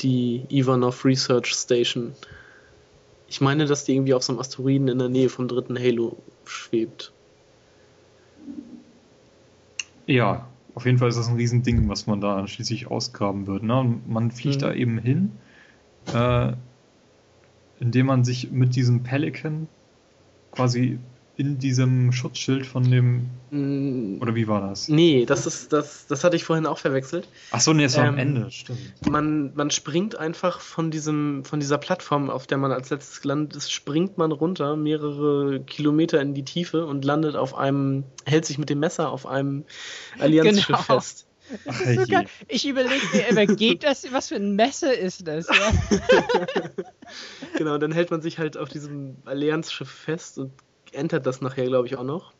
[0.00, 2.14] Die Ivanov Research Station.
[3.28, 6.16] Ich meine, dass die irgendwie auf so einem Asteroiden in der Nähe vom dritten Halo
[6.44, 7.12] schwebt.
[10.06, 10.48] Ja,
[10.78, 13.64] auf jeden Fall ist das ein Riesending, was man da schließlich ausgraben wird.
[13.64, 14.00] Ne?
[14.06, 14.60] Man fliegt Mhm.
[14.60, 15.32] da eben hin,
[16.14, 16.52] äh,
[17.80, 19.66] indem man sich mit diesem Pelican
[20.52, 21.00] quasi
[21.38, 24.88] in diesem Schutzschild von dem, Mm, oder wie war das?
[24.88, 27.26] Nee, das ist, das, das hatte ich vorhin auch verwechselt.
[27.50, 28.78] Achso, nee, es war am Ähm, Ende, stimmt.
[29.08, 33.56] Man, man springt einfach von diesem, von dieser Plattform, auf der man als letztes gelandet
[33.56, 38.58] ist, springt man runter, mehrere Kilometer in die Tiefe und landet auf einem, hält sich
[38.58, 39.64] mit dem Messer auf einem
[40.18, 40.82] Allianzschiff Genau.
[40.82, 41.24] fest.
[41.66, 42.02] Ach, so
[42.48, 45.46] ich überlege mir immer, geht das, was für ein Messer ist das?
[45.48, 45.72] Ja?
[47.56, 50.52] Genau, dann hält man sich halt auf diesem Allianzschiff fest und
[50.92, 52.32] entert das nachher, glaube ich, auch noch.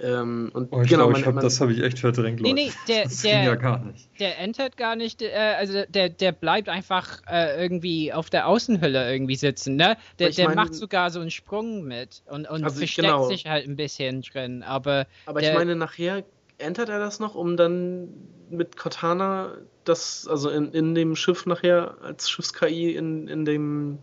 [0.00, 2.62] Ähm, und Oh, ich genau, glaube, man, hab, das habe ich echt verdrängt, Nee, Leute.
[2.62, 4.08] nee, der, das ging ja der, gar nicht.
[4.20, 9.10] der entert gar nicht, äh, also der, der bleibt einfach äh, irgendwie auf der Außenhülle
[9.12, 9.96] irgendwie sitzen, ne?
[10.20, 13.24] Der, der mein- macht sogar so einen Sprung mit und, und Also, versteckt genau.
[13.24, 16.22] sich halt ein bisschen drin, aber aber der- ich meine, nachher
[16.58, 18.10] entert er das noch, um dann
[18.48, 19.54] mit Cortana
[19.84, 23.98] das, also in, in dem Schiff nachher als Schiffs-KI in, in dem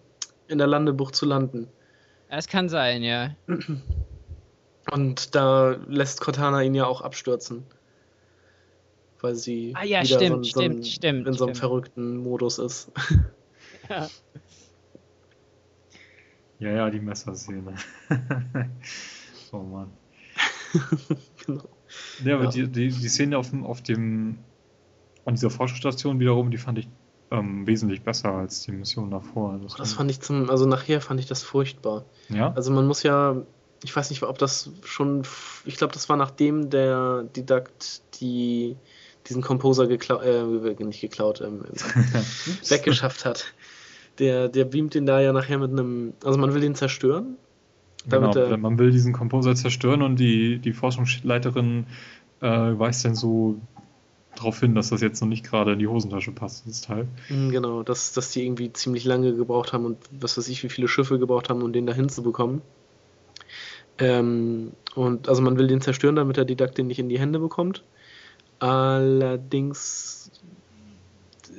[0.50, 1.70] in der Landebucht zu landen.
[2.30, 3.36] Es kann sein, ja.
[4.92, 7.66] Und da lässt Cortana ihn ja auch abstürzen.
[9.20, 11.58] Weil sie Ah ja, wieder stimmt, so, so ein- stimmt, stimmt, in so einem stimmt.
[11.58, 12.92] verrückten Modus ist.
[13.90, 14.08] ja.
[16.60, 17.76] Ja, ja, die Messerszene.
[19.52, 19.92] oh Mann.
[21.46, 21.70] genau.
[22.24, 22.50] Ja, aber Ja.
[22.52, 24.44] Die, die, die Szene auf dem, auf dem,
[25.26, 26.88] an dieser Forschungsstation wiederum, die fand ich
[27.32, 29.60] ähm, wesentlich besser als die Mission davor.
[29.62, 32.06] Das, Das fand ich zum, also nachher fand ich das furchtbar.
[32.30, 32.54] ja?
[32.54, 33.42] Also man muss ja,
[33.84, 35.24] ich weiß nicht, ob das schon,
[35.66, 38.78] ich glaube, das war nachdem der Didakt die
[39.28, 41.66] diesen Composer geklaut, äh, nicht geklaut, ähm,
[42.70, 43.54] weggeschafft hat.
[44.20, 47.38] Der, der beamt den da ja nachher mit einem, also man will den zerstören.
[48.08, 51.88] Genau, Damit, äh, man will diesen Composer zerstören und die, die Forschungsleiterin
[52.42, 53.60] äh, weist dann so
[54.38, 57.08] darauf hin, dass das jetzt noch nicht gerade in die Hosentasche passt, das Teil.
[57.30, 60.70] Mm, Genau, dass, dass die irgendwie ziemlich lange gebraucht haben und was weiß ich, wie
[60.70, 62.62] viele Schiffe gebraucht haben, um den da hinzubekommen.
[64.00, 67.40] Ähm, und also man will den zerstören, damit der Didakt den nicht in die Hände
[67.40, 67.84] bekommt.
[68.60, 70.32] Allerdings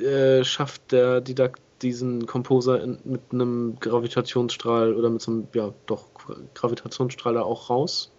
[0.01, 5.73] äh, schafft der Didakt diesen Composer in, mit einem Gravitationsstrahl oder mit so einem, ja,
[5.87, 6.09] doch,
[6.55, 8.11] Gravitationsstrahl da auch raus.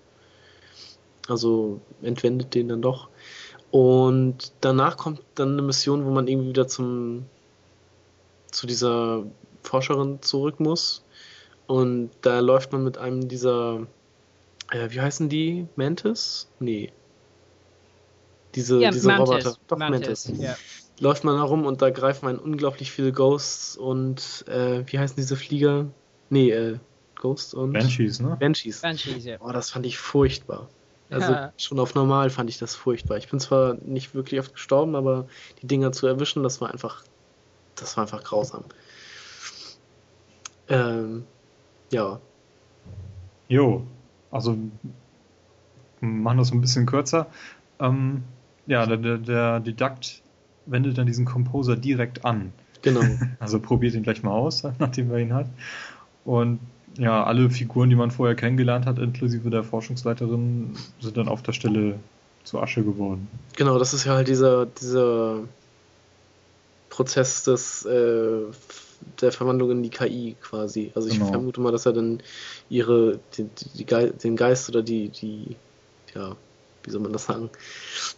[1.28, 3.10] Also entwendet den dann doch.
[3.72, 7.26] Und danach kommt dann eine Mission, wo man irgendwie wieder zum
[8.52, 9.24] zu dieser
[9.64, 11.04] Forscherin zurück muss.
[11.68, 13.86] Und da läuft man mit einem dieser
[14.72, 15.68] Äh, wie heißen die?
[15.76, 16.48] Mantis?
[16.60, 16.92] Nee.
[18.56, 19.30] Diese, Ja, diese Mantis.
[19.30, 19.58] Roboter.
[19.68, 20.28] Doch, Mantis.
[20.28, 20.56] Mantis, ja.
[21.00, 25.16] Läuft man da rum und da greifen einen unglaublich viele Ghosts und äh, wie heißen
[25.16, 25.88] diese Flieger?
[26.30, 26.78] Nee, äh,
[27.16, 28.38] Ghosts und Banshees, ne?
[28.40, 28.82] Banshees.
[28.82, 29.38] Banshees, ja.
[29.40, 30.70] Oh, das fand ich furchtbar.
[31.10, 31.54] Also Ja.
[31.58, 33.18] schon auf normal fand ich das furchtbar.
[33.18, 35.28] Ich bin zwar nicht wirklich oft gestorben, aber
[35.62, 37.04] die Dinger zu erwischen, das war einfach,
[37.76, 38.66] das war einfach grausam.
[40.68, 41.28] Ähm,
[41.92, 42.22] ja,
[43.50, 43.86] Jo,
[44.32, 44.56] also
[46.02, 47.28] machen das ein bisschen kürzer.
[47.80, 48.24] Ähm,
[48.66, 50.24] ja, der, der, der Didakt
[50.66, 52.54] wendet dann diesen Composer direkt an.
[52.82, 53.20] genau.
[53.40, 55.50] Also probiert ihn gleich mal aus, nachdem er ihn hat.
[56.24, 56.60] Und
[57.00, 61.54] ja, alle Figuren, die man vorher kennengelernt hat, inklusive der Forschungsleiterin, sind dann auf der
[61.54, 62.00] Stelle
[62.44, 63.28] zu Asche geworden.
[63.56, 65.40] Genau, das ist ja halt dieser, dieser
[66.90, 68.42] Prozess des, äh,
[69.22, 70.92] der Verwandlung in die KI quasi.
[70.96, 71.32] Also ich Genau.
[71.32, 72.22] vermute mal, dass er dann
[72.70, 75.56] ihre, die, die, die den Geist oder die, die,
[76.14, 76.36] ja,
[76.84, 77.50] wie soll man das sagen,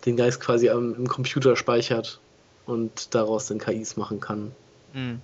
[0.06, 2.20] den Geist quasi am, im Computer speichert
[2.66, 4.52] und daraus dann KIs machen kann.
[4.94, 5.22] Mhm.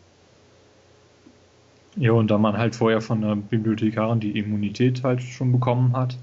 [1.97, 6.17] Ja, und da man halt vorher von der Bibliothekarin die Immunität halt schon bekommen hat,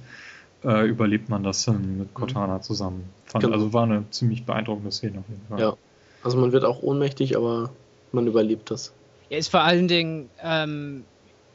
[0.65, 3.05] äh, überlebt man das dann mit Cortana zusammen.
[3.25, 3.57] Fand, Genau.
[3.57, 5.61] Also war eine ziemlich beeindruckende Szene auf jeden Fall.
[5.61, 5.77] Ja.
[6.23, 7.71] Also man wird auch ohnmächtig, aber
[8.13, 8.93] man überlebt das.
[9.29, 11.05] Er ist vor allen Dingen ähm,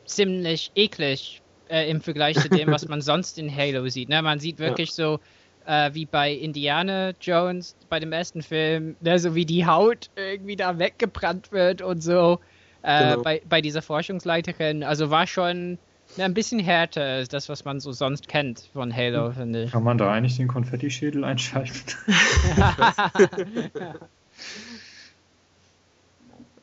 [0.06, 4.10] ziemlich eklig äh, im Vergleich zu dem, was man sonst in Halo sieht.
[4.10, 4.22] Ne?
[4.22, 5.20] Man sieht wirklich so,
[5.66, 9.18] äh, wie bei Indiana Jones bei dem ersten Film, ne?
[9.18, 12.40] so wie die Haut irgendwie da weggebrannt wird und so.
[12.84, 13.24] Äh, Genau.
[13.24, 14.84] bei, bei dieser Forschungsleiterin.
[14.84, 15.78] Also war schon
[16.18, 19.72] ne, ein bisschen härter als das, was man so sonst kennt von Halo, finde ich.
[19.72, 21.74] Kann man da eigentlich den Konfettischädel einschalten?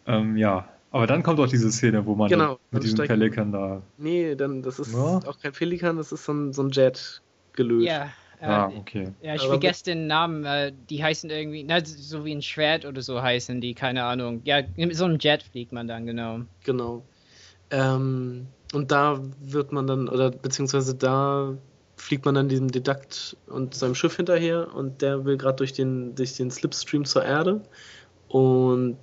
[0.06, 3.82] ähm, ja, aber dann kommt auch diese Szene, wo man Genau, mit diesem Pelikan da.
[3.98, 5.18] Nee, dann, das ist Ja.
[5.26, 7.86] auch kein Pelikan, das ist so ein, so ein Jet gelöst.
[7.86, 8.10] ja,
[8.40, 9.12] Ah, okay.
[9.22, 10.44] Ja, ich Aber vergesse den Namen.
[10.44, 14.42] Äh, die heißen irgendwie, na, so wie ein Schwert oder so heißen die, keine Ahnung.
[14.44, 16.40] Ja, mit so einem Jet fliegt man dann, genau.
[16.64, 17.04] Genau.
[17.70, 21.56] Ähm, und da wird man dann, oder beziehungsweise da
[21.96, 26.14] fliegt man dann diesem Didakt und seinem Schiff hinterher und der will gerade durch den,
[26.14, 27.62] durch den Slipstream zur Erde
[28.28, 28.98] und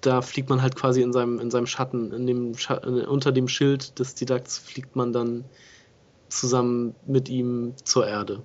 [0.00, 3.48] da fliegt man halt quasi in seinem, in seinem Schatten, in dem Scha unter dem
[3.48, 5.44] Schild des Didakts fliegt man dann
[6.28, 8.44] zusammen mit ihm zur Erde.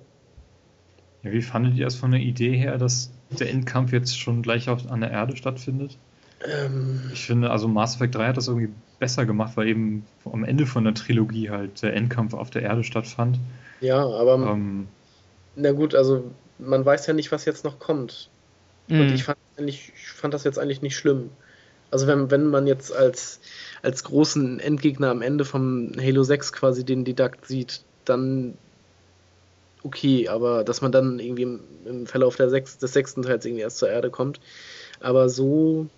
[1.22, 4.68] Ja, wie fandet ihr das von der Idee her, dass der Endkampf jetzt schon gleich
[4.68, 5.98] auf, an der Erde stattfindet?
[6.40, 10.44] Ähm, Ich finde, also Mass Effect 3 hat das irgendwie besser gemacht, weil eben am
[10.44, 13.38] Ende von der Trilogie halt der Endkampf auf der Erde stattfand.
[13.80, 14.88] ja, aber Ähm,
[15.54, 18.30] na gut, also man weiß ja nicht, was jetzt noch kommt.
[18.96, 19.14] Und Mhm.
[19.14, 21.30] ich fand, ich fand das jetzt eigentlich nicht schlimm.
[21.90, 23.40] Also wenn, wenn man jetzt als,
[23.82, 28.56] als großen Endgegner am Ende vom Halo 6 quasi den Didakt sieht, dann
[29.82, 33.62] okay, aber dass man dann irgendwie im, im Verlauf der sechs, des sechsten Teils irgendwie
[33.62, 34.40] erst zur Erde kommt.
[35.00, 35.88] Aber so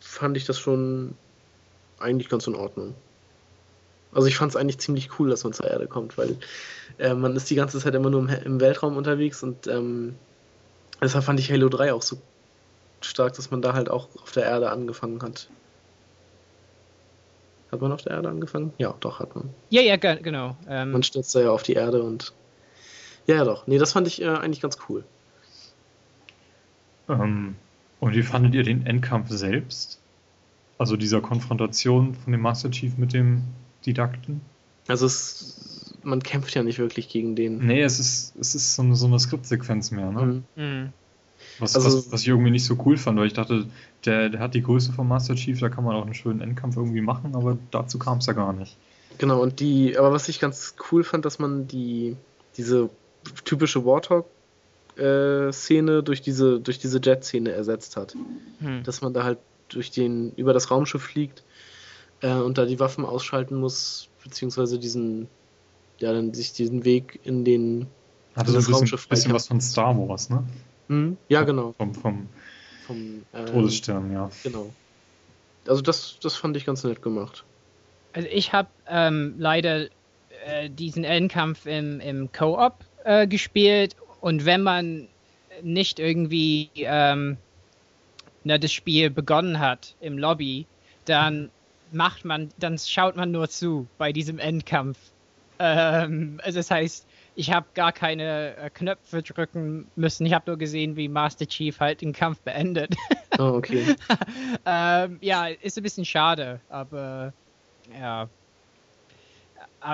[0.00, 1.14] fand ich das schon
[2.00, 2.94] eigentlich ganz in Ordnung.
[4.12, 6.36] Also ich fand es eigentlich ziemlich cool, dass man zur Erde kommt, weil
[6.98, 10.16] äh, man ist die ganze Zeit immer nur im, im Weltraum unterwegs und ähm,
[11.00, 12.18] deshalb fand ich Halo 3 auch so
[13.00, 15.48] stark, dass man da halt auch auf der Erde angefangen hat.
[17.72, 18.72] Hat man auf der Erde angefangen?
[18.76, 19.48] Ja, doch, hat man.
[19.70, 20.56] Ja, ja, ge genau.
[20.68, 22.32] Ähm, Man stürzt da ja auf die Erde und.
[23.26, 23.66] Ja, ja, doch.
[23.66, 25.04] Nee, das fand ich äh, eigentlich ganz cool.
[27.08, 27.56] ähm,
[28.00, 29.98] und wie fandet ihr den Endkampf selbst?
[30.76, 33.42] Also dieser Konfrontation von dem Master Chief mit dem
[33.86, 34.40] Didakten?
[34.88, 37.64] Also, es, man kämpft ja nicht wirklich gegen den.
[37.64, 40.42] Nee, es ist, es ist so eine, so eine Skriptsequenz mehr, ne?
[40.56, 40.92] Mhm.
[41.58, 43.66] Was, Also- was, was ich irgendwie nicht so cool fand, weil ich dachte,
[44.04, 46.76] der, der hat die Größe vom Master Chief, da kann man auch einen schönen Endkampf
[46.76, 48.76] irgendwie machen, aber dazu kam es ja gar nicht.
[49.18, 52.16] Genau, und die, aber was ich ganz cool fand, dass man die,
[52.56, 52.88] diese
[53.44, 53.84] typische
[54.96, 58.14] Warthog-Szene durch diese, durch diese Jet-Szene ersetzt hat.
[58.60, 58.82] Mhm.
[58.82, 59.38] Dass man da halt
[59.68, 61.44] durch den, über das Raumschiff fliegt
[62.20, 65.28] äh, und da die Waffen ausschalten muss, beziehungsweise diesen,
[65.98, 67.86] ja, dann sich diesen Weg in den,
[68.34, 70.42] Hatte Also so ein das bisschen, bisschen was von Star Wars, ne?
[70.88, 71.16] Hm?
[71.28, 72.28] ja, genau, Vom, vom
[72.86, 74.30] vom, äh, Todesstern, ja.
[74.42, 74.72] genau.
[75.66, 77.44] Also das, das fand ich ganz nett gemacht.
[78.12, 79.86] Also ich habe ähm, leider
[80.44, 85.08] äh, diesen Endkampf im, im Co-op äh, gespielt und wenn man
[85.62, 87.36] nicht irgendwie ähm,
[88.44, 90.66] na, das Spiel begonnen hat im Lobby,
[91.04, 91.50] dann
[91.92, 94.98] macht man, dann schaut man nur zu bei diesem Endkampf.
[95.58, 100.26] Ähm, also das heißt, ich habe gar keine äh, Knöpfe drücken müssen.
[100.26, 102.94] Ich habe nur gesehen, wie Master Chief halt den Kampf beendet.
[103.30, 103.96] Ah, okay.
[104.66, 107.32] ähm, ja, ist ein bisschen schade, aber
[107.98, 108.28] ja.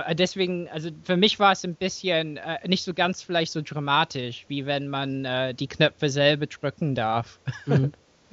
[0.07, 3.63] äh, deswegen, also für mich war es ein bisschen äh, nicht so ganz vielleicht so
[3.63, 7.39] dramatisch, wie wenn man äh, die Knöpfe selber drücken darf.
[7.67, 7.93] Mhm.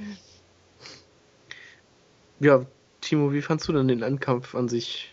[2.39, 2.65] ja,
[3.01, 5.11] Timo, wie fandst du denn den Endkampf an sich?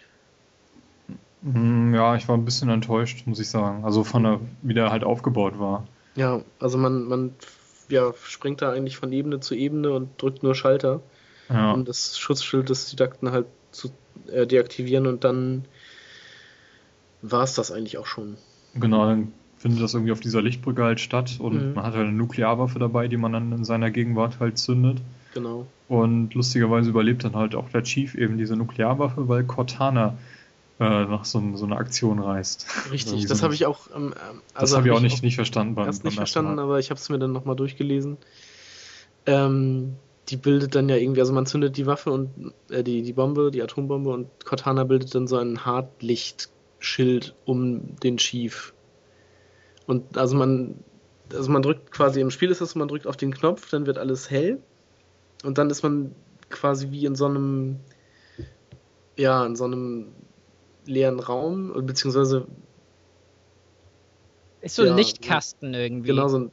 [1.43, 3.84] Hm, ja, ich war ein bisschen enttäuscht, muss ich sagen.
[3.84, 5.86] Also von der, wie der halt aufgebaut war.
[6.14, 7.32] Ja, also man, man
[7.88, 11.01] ja, springt da eigentlich von Ebene zu Ebene und drückt nur Schalter,
[11.49, 11.72] ja.
[11.72, 13.90] um das Schutzschild des Didakten halt zu
[14.30, 15.64] äh, deaktivieren und dann
[17.22, 18.36] war es das eigentlich auch schon.
[18.74, 21.74] Genau, dann findet das irgendwie auf dieser Lichtbrücke halt statt und mhm.
[21.74, 25.01] man hat halt eine Nuklearwaffe dabei, die man dann in seiner Gegenwart halt zündet.
[25.34, 25.66] Genau.
[25.88, 30.18] Und lustigerweise überlebt dann halt auch der Chief eben diese Nuklearwaffe, weil Cortana
[30.83, 32.66] äh, nach so, so einer Aktion reist.
[32.91, 33.89] Richtig, das habe ich auch.
[33.95, 34.14] Ähm,
[34.55, 35.74] also das habe ich auch nicht, auch nicht verstanden.
[35.74, 38.16] Beim, erst nicht verstanden, aber ich habe es mir dann nochmal durchgelesen.
[39.26, 39.95] Ähm,
[40.28, 43.51] die bildet dann ja irgendwie, also man zündet die Waffe und äh, die, die Bombe,
[43.51, 48.72] die Atombombe und Cortana bildet dann so ein Hartlichtschild um den Chief.
[49.87, 50.76] Und also man,
[51.33, 53.99] also man drückt quasi im Spiel ist das, man drückt auf den Knopf, dann wird
[53.99, 54.61] alles hell
[55.45, 56.14] und dann ist man
[56.51, 57.80] quasi wie in so einem,
[59.16, 60.09] ja, in so einem
[60.85, 62.47] leeren Raum, beziehungsweise
[64.61, 66.09] ist so ein ja, Lichtkasten irgendwie.
[66.09, 66.53] Genau, so ein,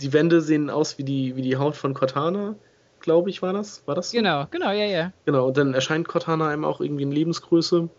[0.00, 2.56] die Wände sehen aus wie die, wie die Haut von Cortana
[3.02, 3.86] glaube ich, war das.
[3.86, 4.16] War das so?
[4.16, 5.12] Genau, genau, ja, ja.
[5.26, 7.90] Genau, und dann erscheint Cortana einem auch irgendwie in Lebensgröße.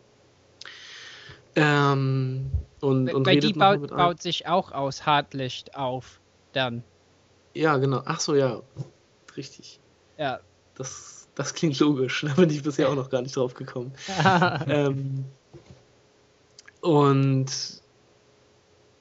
[1.55, 2.51] Ähm,
[2.82, 6.20] und, und Weil die baut, baut sich auch aus Hartlicht auf,
[6.53, 6.84] dann.
[7.53, 8.01] Ja, genau.
[8.05, 8.61] Ach so, ja.
[9.38, 9.80] Richtig.
[10.18, 10.39] Ja.
[10.76, 12.26] Das, das klingt logisch.
[12.28, 13.93] Da bin ich bisher auch noch gar nicht drauf gekommen.
[14.68, 15.26] ähm,
[16.84, 17.45] und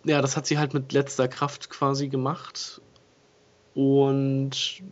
[0.04, 2.80] ja, das hat sie halt mit letzter Kraft quasi gemacht.
[3.74, 4.82] Und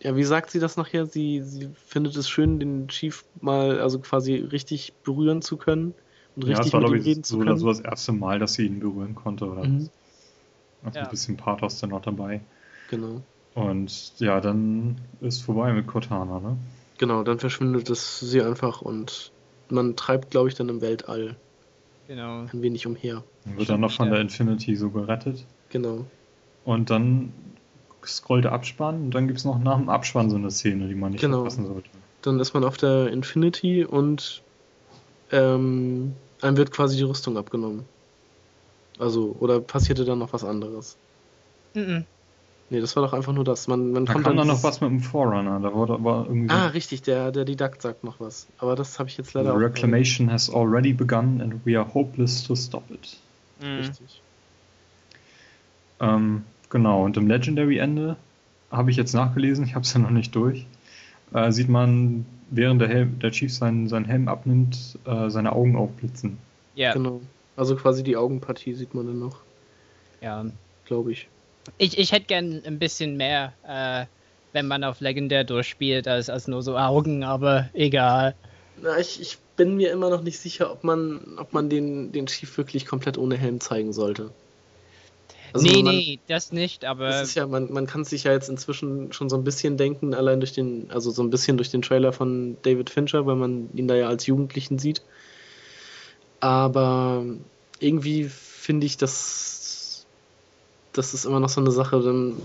[0.00, 1.06] ja, wie sagt sie das nachher?
[1.06, 5.92] Sie, sie findet es schön, den Chief mal, also quasi richtig berühren zu können
[6.36, 7.58] und ja, richtig mit ihm reden so, zu können.
[7.58, 9.46] so das erste Mal, dass sie ihn berühren konnte.
[9.46, 9.90] Oder mhm.
[10.84, 11.04] Also ja.
[11.04, 12.42] ein bisschen Pathos dann noch dabei.
[12.90, 13.22] Genau.
[13.54, 16.56] Und ja, dann ist vorbei mit Cortana, ne?
[16.98, 19.32] Genau, dann verschwindet es sie einfach und
[19.68, 21.34] man treibt, glaube ich, dann im Weltall.
[22.12, 22.40] Genau.
[22.52, 23.24] Ein wenig umher.
[23.46, 25.46] Man wird dann noch von der Infinity so gerettet.
[25.70, 26.04] Genau.
[26.66, 27.32] Und dann
[28.04, 30.94] scrollt der Abspann und dann gibt es noch nach dem Abspann so eine Szene, die
[30.94, 31.38] man nicht genau.
[31.38, 31.88] verpassen sollte.
[32.20, 34.42] Dann ist man auf der Infinity und
[35.30, 37.86] ähm, einem wird quasi die Rüstung abgenommen.
[38.98, 40.98] Also, oder passierte dann noch was anderes?
[41.72, 42.04] Mhm.
[42.72, 43.68] Nee, das war doch einfach nur das.
[43.68, 45.60] Man, man da kam dann noch was mit dem Forerunner.
[45.60, 48.48] Da war, war irgendwie ah, richtig, der, der Didakt sagt noch was.
[48.58, 51.92] Aber das habe ich jetzt leider The auch reclamation has already begun and we are
[51.94, 53.16] hopeless to stop it.
[53.60, 53.76] Mhm.
[53.76, 54.22] Richtig.
[56.00, 56.42] Ähm,
[56.72, 58.16] Genau, und im Legendary-Ende
[58.70, 60.64] habe ich jetzt nachgelesen, ich habe es ja noch nicht durch,
[61.34, 65.76] äh, sieht man, während der, Helm, der Chief seinen, seinen Helm abnimmt, äh, seine Augen
[65.76, 66.38] aufblitzen.
[66.74, 66.94] Ja.
[66.94, 67.20] Genau.
[67.58, 69.40] Also quasi die Augenpartie sieht man dann noch.
[70.22, 70.46] Ja.
[70.86, 71.28] Glaube ich.
[71.78, 74.06] Ich, ich hätte gern ein bisschen mehr, äh,
[74.52, 78.34] wenn man auf Legendär durchspielt, als, als nur so Augen, aber egal.
[78.82, 82.26] Na, ich, ich bin mir immer noch nicht sicher, ob man, ob man den, den
[82.26, 84.30] Chief wirklich komplett ohne Helm zeigen sollte.
[85.52, 87.08] Also nee, man, nee, das nicht, aber.
[87.08, 90.14] Das ist ja, man, man kann sich ja jetzt inzwischen schon so ein bisschen denken,
[90.14, 93.68] allein durch den, also so ein bisschen durch den Trailer von David Fincher, weil man
[93.74, 95.02] ihn da ja als Jugendlichen sieht.
[96.40, 97.24] Aber
[97.78, 99.51] irgendwie finde ich, dass
[100.92, 102.36] das ist immer noch so eine Sache, dann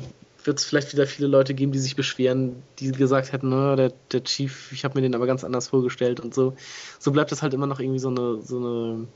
[0.44, 3.92] wird es vielleicht wieder viele Leute geben, die sich beschweren, die gesagt hätten, na, der,
[4.12, 6.56] der Chief, ich habe mir den aber ganz anders vorgestellt und so.
[7.00, 9.08] So bleibt das halt immer noch irgendwie so eine, so eine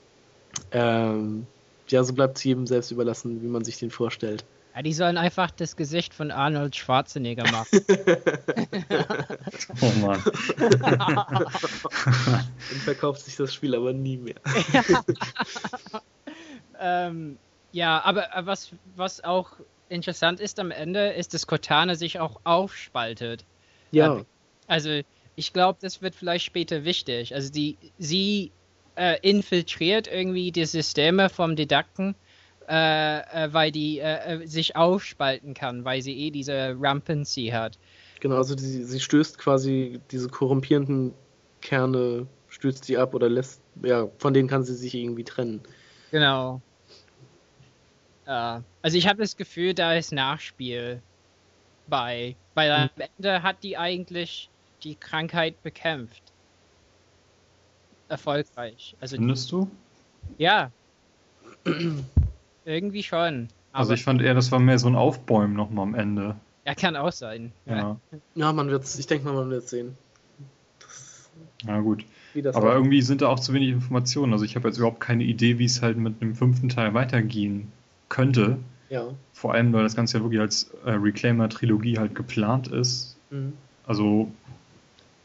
[0.71, 1.47] ähm,
[1.87, 4.43] ja, so bleibt es jedem selbst überlassen, wie man sich den vorstellt.
[4.75, 7.81] Ja, die sollen einfach das Gesicht von Arnold Schwarzenegger machen.
[9.81, 10.23] oh Mann.
[10.79, 12.45] Dann
[12.85, 14.35] verkauft sich das Spiel aber nie mehr.
[16.79, 17.37] ähm,
[17.71, 19.51] ja, aber was, was auch
[19.89, 23.45] interessant ist am Ende, ist, dass Cortana sich auch aufspaltet.
[23.91, 24.23] Ja.
[24.67, 25.01] Also,
[25.35, 27.35] ich glaube, das wird vielleicht später wichtig.
[27.35, 28.51] Also, die, sie
[28.95, 32.15] äh, infiltriert irgendwie die Systeme vom Didakten,
[32.67, 37.77] äh, äh, weil die äh, äh, sich aufspalten kann, weil sie eh diese Rampancy hat.
[38.19, 41.13] Genau, also die, sie stößt quasi diese korrumpierenden
[41.61, 45.61] Kerne, stößt sie ab oder lässt, ja, von denen kann sie sich irgendwie trennen.
[46.11, 46.61] Genau.
[48.25, 51.01] Also ich habe das Gefühl, da ist Nachspiel
[51.87, 53.07] bei, weil am hm.
[53.17, 54.49] Ende hat die eigentlich
[54.83, 56.23] die Krankheit bekämpft
[58.07, 58.95] erfolgreich.
[58.99, 59.69] Also Findest du?
[60.37, 60.71] Ja.
[62.65, 63.47] Irgendwie schon.
[63.71, 66.35] Also ich fand eher, das war mehr so ein Aufbäumen nochmal am Ende.
[66.65, 67.53] Ja, kann auch sein.
[67.65, 67.97] Ja,
[68.35, 69.97] ja man wird's, ich denke mal, man wird sehen.
[71.63, 72.05] Na gut.
[72.53, 74.33] Aber irgendwie sind da auch zu wenig Informationen.
[74.33, 77.71] Also ich habe jetzt überhaupt keine Idee, wie es halt mit dem fünften Teil weitergehen
[78.11, 78.59] könnte.
[78.89, 79.07] Ja.
[79.33, 83.17] Vor allem, weil das Ganze ja wirklich als äh, Reclaimer-Trilogie halt geplant ist.
[83.31, 83.53] Mhm.
[83.87, 84.29] Also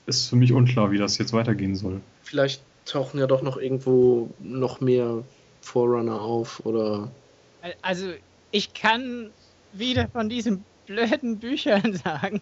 [0.07, 2.01] ist für mich unklar, wie das jetzt weitergehen soll.
[2.23, 5.25] Vielleicht tauchen ja doch noch irgendwo noch mehr
[5.61, 7.11] Forerunner auf oder.
[7.83, 8.13] Also
[8.53, 9.31] ich kann
[9.73, 12.41] wieder von diesen blöden Büchern sagen,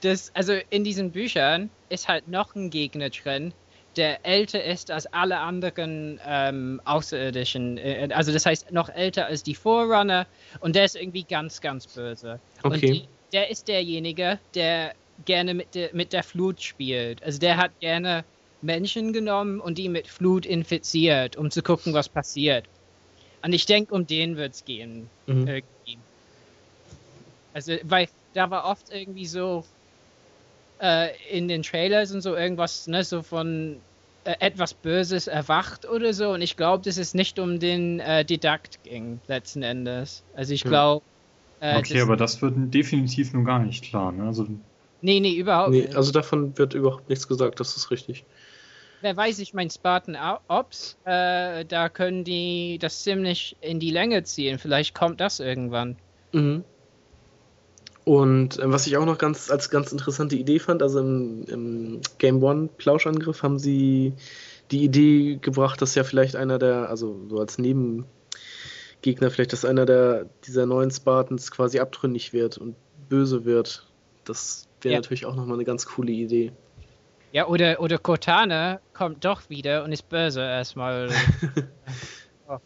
[0.00, 3.52] dass also in diesen Büchern ist halt noch ein Gegner drin,
[3.96, 7.78] der älter ist als alle anderen ähm, Außerirdischen.
[7.78, 10.26] Äh, also das heißt noch älter als die Forerunner
[10.60, 12.38] und der ist irgendwie ganz, ganz böse.
[12.62, 12.74] Okay.
[12.74, 14.94] Und die, der ist derjenige, der
[15.24, 17.22] gerne mit der, mit der Flut spielt.
[17.22, 18.24] Also der hat gerne
[18.62, 22.64] Menschen genommen und die mit Flut infiziert, um zu gucken, was passiert.
[23.42, 25.08] Und ich denke, um den wird es gehen.
[25.26, 25.62] Mhm.
[27.52, 29.64] Also, weil da war oft irgendwie so
[30.80, 33.80] äh, in den Trailers und so irgendwas, ne, so von
[34.24, 36.30] äh, etwas Böses erwacht oder so.
[36.30, 40.24] Und ich glaube, dass es nicht um den äh, Didakt ging, letzten Endes.
[40.34, 40.70] Also ich Ja.
[40.70, 41.04] glaube.
[41.60, 44.12] Äh, okay, das- aber das wird definitiv nun gar nicht klar.
[44.12, 44.24] Ne?
[44.24, 44.46] Also
[45.00, 45.96] Nee, nee, überhaupt Nee, nicht.
[45.96, 48.24] also davon wird überhaupt nichts gesagt, das ist richtig.
[49.02, 50.16] Wer weiß, ich mein Spartan
[50.48, 54.58] Ops, äh, da können die das ziemlich in die Länge ziehen.
[54.58, 55.98] Vielleicht kommt das irgendwann.
[56.32, 56.64] Mhm.
[58.04, 62.00] Und äh, was ich auch noch ganz als ganz interessante Idee fand, also im, im
[62.18, 64.12] Game One Plauschangriff haben sie
[64.70, 69.86] die Idee gebracht, dass ja vielleicht einer der, also so als Nebengegner, vielleicht, dass einer
[69.86, 72.76] der dieser neuen Spartans quasi abtrünnig wird und
[73.08, 73.86] böse wird.
[74.24, 74.98] Das wäre Ja.
[74.98, 76.52] natürlich auch nochmal eine ganz coole Idee.
[77.32, 81.10] Ja, oder, oder Cortana kommt doch wieder und ist böse erstmal.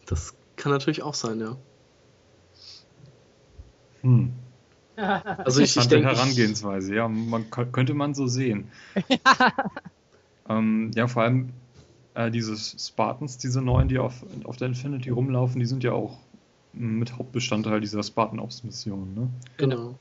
[0.05, 1.55] Das kann natürlich auch sein, ja.
[4.01, 4.33] hm.
[4.99, 8.69] Also ich, ich denke, Herangehensweise, ja, man kö- könnte man so sehen.
[10.49, 11.49] ähm, ja, vor allem
[12.15, 16.17] äh, diese Spartans, diese neuen, die auf, auf der Infinity rumlaufen, die sind ja auch
[16.73, 19.13] mit Hauptbestandteil dieser Spartan Ops Mission.
[19.15, 19.29] Ne?
[19.57, 19.95] genau.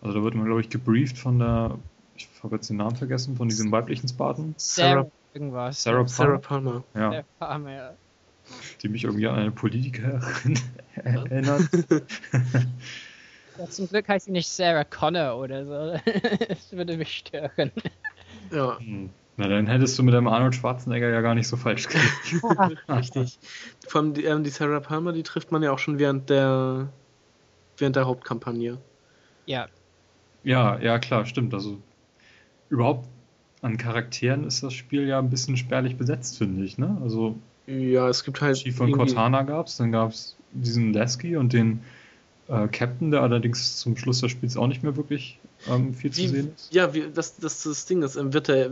[0.00, 1.76] Also da wird man, glaube ich, gebrieft von der,
[2.16, 5.82] ich habe jetzt den Namen vergessen, von diesem weiblichen Spartan, Sarah Sarah, irgendwas.
[5.82, 7.14] Sarah Sarah Palmer, Palmer.
[7.14, 7.94] ja, Farmer, ja.
[8.80, 10.58] die mich irgendwie an eine Politikerin
[10.94, 11.68] erinnert.
[13.58, 16.00] Ja, Zum Glück heißt sie nicht Sarah Connor oder so.
[16.48, 17.72] Das würde mich stören.
[18.52, 19.10] Ja, Hm.
[19.36, 22.76] Na, dann hättest du mit dem Arnold Schwarzenegger ja gar nicht so falsch gelegen.
[22.88, 23.38] richtig.
[23.86, 26.88] Vor allem die, ähm, die Sarah Palmer, die trifft man ja auch schon während der
[27.76, 28.78] während der Hauptkampagne.
[29.46, 29.68] Ja,
[30.42, 31.54] Ja, ja, klar, stimmt.
[31.54, 31.78] Also
[32.68, 33.08] überhaupt
[33.62, 36.78] an Charakteren ist das Spiel ja ein bisschen spärlich besetzt, finde ich.
[36.78, 36.98] Ne?
[37.00, 37.36] Also
[37.66, 41.52] Ja, es gibt halt Chief von Cortana gab es, dann gab es diesen Lasky und
[41.52, 41.84] den
[42.48, 45.38] äh, Captain, der allerdings zum Schluss des Spiels auch nicht mehr wirklich
[45.68, 46.72] ähm, viel zu Wie, sehen ist.
[46.72, 48.70] ja, wie, das, das das Ding ist, ähm, wird der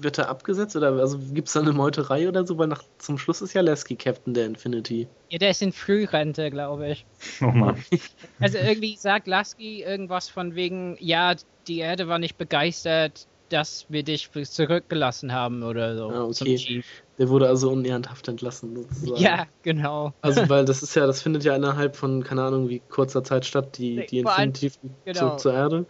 [0.00, 3.18] wird er abgesetzt oder also gibt es da eine Meuterei oder so, weil nach zum
[3.18, 5.08] Schluss ist ja Lasky Captain der Infinity.
[5.28, 7.06] ja der ist in Frührente, glaube ich.
[7.40, 7.74] Nochmal.
[8.40, 11.34] Also irgendwie sagt Lasky irgendwas von wegen, ja,
[11.66, 16.10] die Erde war nicht begeistert, dass wir dich zurückgelassen haben oder so.
[16.10, 16.82] Ah, okay.
[17.18, 19.20] Der wurde also unehrenhaft entlassen sozusagen.
[19.20, 20.12] Ja, genau.
[20.20, 23.44] Also weil das ist ja, das findet ja innerhalb von keine Ahnung wie kurzer Zeit
[23.44, 25.18] statt, die, die fliegt genau.
[25.18, 25.86] zurück zur Erde.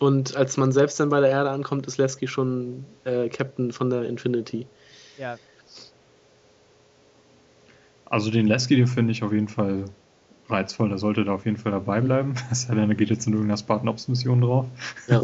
[0.00, 3.90] Und als man selbst dann bei der Erde ankommt, ist Lasky schon äh, Captain von
[3.90, 4.66] der Infinity.
[5.18, 5.36] Ja.
[8.06, 9.84] Also den Lasky, den finde ich auf jeden Fall
[10.48, 10.88] reizvoll.
[10.88, 12.34] Der sollte da auf jeden Fall dabei bleiben.
[12.50, 14.66] Es sei denn, er geht jetzt in irgendeiner Spartan Ops Mission drauf.
[15.08, 15.22] Ja.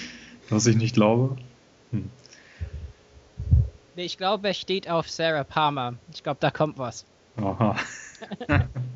[0.50, 1.36] Was ich nicht glaube.
[3.96, 5.94] Nee, ich glaube, er steht auf Sarah Palmer.
[6.12, 7.04] Ich glaube, da kommt was.
[7.36, 7.76] Aha.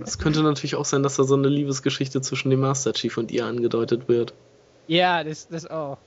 [0.00, 3.30] Es könnte natürlich auch sein, dass da so eine Liebesgeschichte zwischen dem Master Chief und
[3.30, 4.32] ihr angedeutet wird.
[4.86, 5.98] Ja, das, das auch.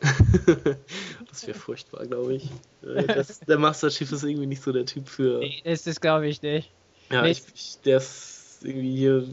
[1.28, 2.50] das wäre furchtbar, glaube ich.
[2.82, 5.38] Äh, Das, der Master Chief ist irgendwie nicht so der Typ für.
[5.40, 6.70] Nee, das, das glaube ich nicht.
[7.10, 7.30] Ja, nee.
[7.32, 9.24] ich, ich, der ist irgendwie hier.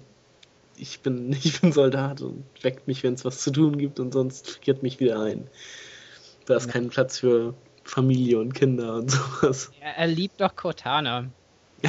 [0.78, 4.12] Ich bin, ich bin Soldat und weckt mich, wenn es was zu tun gibt und
[4.14, 5.48] sonst friert mich wieder ein.
[6.48, 6.72] Da ist Ja.
[6.72, 7.54] kein Platz für
[7.86, 9.72] Familie und Kinder und sowas.
[9.80, 11.30] Er, er liebt doch Cortana.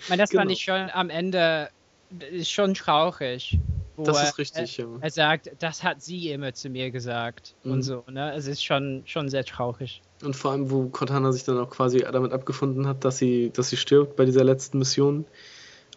[0.00, 0.42] Ich meine, das Genau.
[0.42, 1.68] fand ich schon am Ende
[2.10, 3.58] das ist schon traurig.
[3.98, 4.90] Das ist richtig, er, ja.
[5.02, 7.72] Er sagt, das hat sie immer zu mir gesagt Mhm.
[7.72, 8.32] und so, ne?
[8.32, 10.00] Es ist schon, schon sehr traurig.
[10.22, 13.68] Und vor allem, wo Cortana sich dann auch quasi damit abgefunden hat, dass sie, dass
[13.68, 15.26] sie stirbt bei dieser letzten Mission.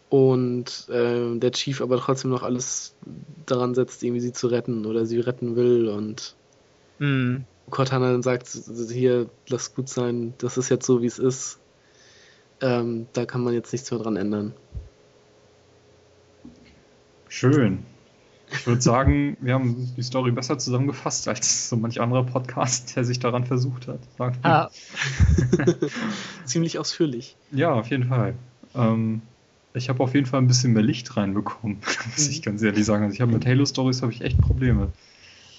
[0.09, 2.93] Und ähm, der Chief aber trotzdem noch alles
[3.45, 5.87] daran setzt, irgendwie sie zu retten oder sie retten will.
[5.87, 6.35] Und
[6.99, 7.45] Mhm.
[7.71, 8.47] Cortana dann sagt,
[8.91, 11.59] hier, lass gut sein, das ist jetzt so, wie es ist.
[12.61, 14.53] Ähm, da kann man jetzt nichts mehr dran ändern.
[17.27, 17.85] Schön.
[18.51, 23.05] Ich würde sagen, wir haben die Story besser zusammengefasst als so manch anderer Podcast, der
[23.05, 23.99] sich daran versucht hat.
[24.43, 24.69] Ah.
[26.45, 27.37] Ziemlich ausführlich.
[27.51, 28.35] Ja, auf jeden Fall.
[28.75, 29.21] Ähm,
[29.73, 31.77] ich habe auf jeden Fall ein bisschen mehr Licht reinbekommen,
[32.15, 32.43] muss ich mhm.
[32.43, 33.05] ganz ehrlich sagen.
[33.05, 34.91] Also ich habe mit Halo Stories habe ich echt Probleme.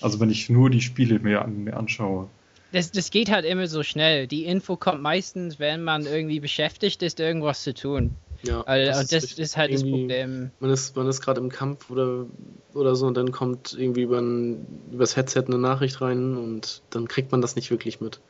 [0.02, 2.28] Also wenn ich nur die Spiele mir, mir anschaue.
[2.72, 4.26] Das, das geht halt immer so schnell.
[4.26, 8.12] Die Info kommt meistens, wenn man irgendwie beschäftigt ist, irgendwas zu tun.
[8.42, 10.50] Ja, also, das, und das ist, ist halt das Problem.
[10.58, 12.26] Man ist, man ist gerade im Kampf oder,
[12.74, 17.06] oder so und dann kommt irgendwie über ein, übers Headset eine Nachricht rein und dann
[17.06, 18.20] kriegt man das nicht wirklich mit.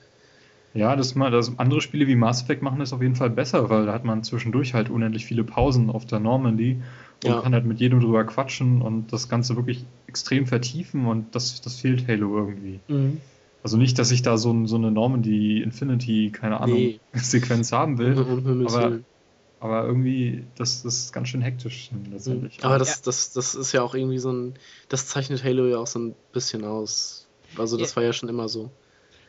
[0.75, 3.69] Ja, das, mal, das andere Spiele wie Mass Effect machen das auf jeden Fall besser,
[3.69, 6.81] weil da hat man zwischendurch halt unendlich viele Pausen auf der Normandy
[7.25, 7.41] und ja.
[7.41, 11.77] kann halt mit jedem drüber quatschen und das Ganze wirklich extrem vertiefen und das, das
[11.77, 12.81] fehlt Halo irgendwie.
[12.89, 13.21] Mhm.
[13.63, 17.01] Also nicht, dass ich da so, so eine Normandy Infinity, keine Ahnung, nee.
[17.13, 18.19] Sequenz haben will,
[18.67, 18.99] aber,
[19.61, 22.59] aber irgendwie, das, das ist ganz schön hektisch letztendlich.
[22.63, 23.03] Aber das, ja.
[23.05, 24.55] das, das ist ja auch irgendwie so ein,
[24.89, 27.29] das zeichnet Halo ja auch so ein bisschen aus.
[27.57, 27.97] Also das ja.
[27.97, 28.71] war ja schon immer so.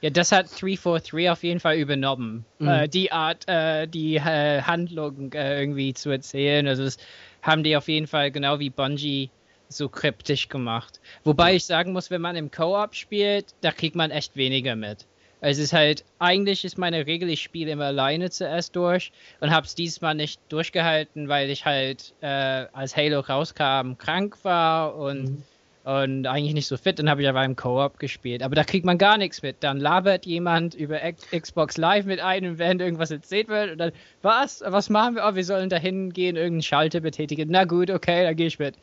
[0.03, 2.43] Ja, das hat 343 auf jeden Fall übernommen.
[2.59, 2.67] Mhm.
[2.67, 6.67] Äh, die Art, äh, die äh, Handlung äh, irgendwie zu erzählen.
[6.67, 6.97] Also das
[7.41, 9.30] haben die auf jeden Fall genau wie Bungie
[9.69, 10.99] so kryptisch gemacht.
[11.23, 15.07] Wobei ich sagen muss, wenn man im Co-op spielt, da kriegt man echt weniger mit.
[15.39, 19.65] Es ist halt, eigentlich ist meine Regel, ich spiele immer alleine zuerst durch und habe
[19.65, 22.25] es diesmal nicht durchgehalten, weil ich halt äh,
[22.73, 25.43] als Halo rauskam, krank war und mhm
[25.84, 26.97] und eigentlich nicht so fit.
[26.99, 28.41] Dann habe ich aber im Co-op gespielt.
[28.41, 29.57] Aber da kriegt man gar nichts mit.
[29.61, 30.99] Dann labert jemand über
[31.38, 33.72] Xbox Live mit einem, während irgendwas erzählt wird.
[33.72, 33.91] Und dann,
[34.22, 34.64] was?
[34.65, 35.26] Was machen wir?
[35.27, 37.49] Oh, wir sollen da hingehen, irgendeinen Schalter betätigen.
[37.51, 38.76] Na gut, okay, da gehe ich mit.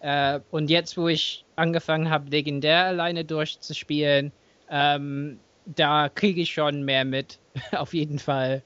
[0.00, 4.30] Äh, und jetzt, wo ich angefangen habe, legendär alleine durchzuspielen,
[4.70, 7.40] ähm, da kriege ich schon mehr mit.
[7.72, 8.62] auf jeden Fall.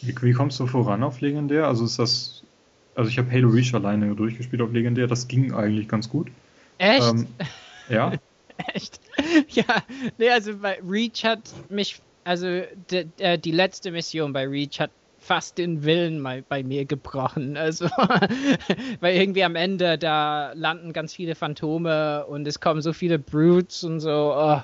[0.00, 1.68] Wie, wie kommst du voran auf legendär?
[1.68, 2.42] Also ist das.
[2.96, 5.06] Also ich habe Halo Reach alleine durchgespielt auf legendär.
[5.06, 6.28] Das ging eigentlich ganz gut.
[6.78, 7.08] Echt?
[7.08, 7.26] Ähm,
[7.88, 8.12] ja.
[8.74, 9.00] Echt?
[9.48, 9.82] Ja,
[10.18, 11.40] nee, also bei Reach hat
[11.70, 14.90] mich, also die, äh, die letzte Mission bei Reach hat
[15.24, 17.56] fast den Willen mal bei mir gebrochen.
[17.56, 17.86] Also,
[19.00, 23.82] weil irgendwie am Ende da landen ganz viele Phantome und es kommen so viele Brutes
[23.84, 24.34] und so.
[24.36, 24.60] Oh.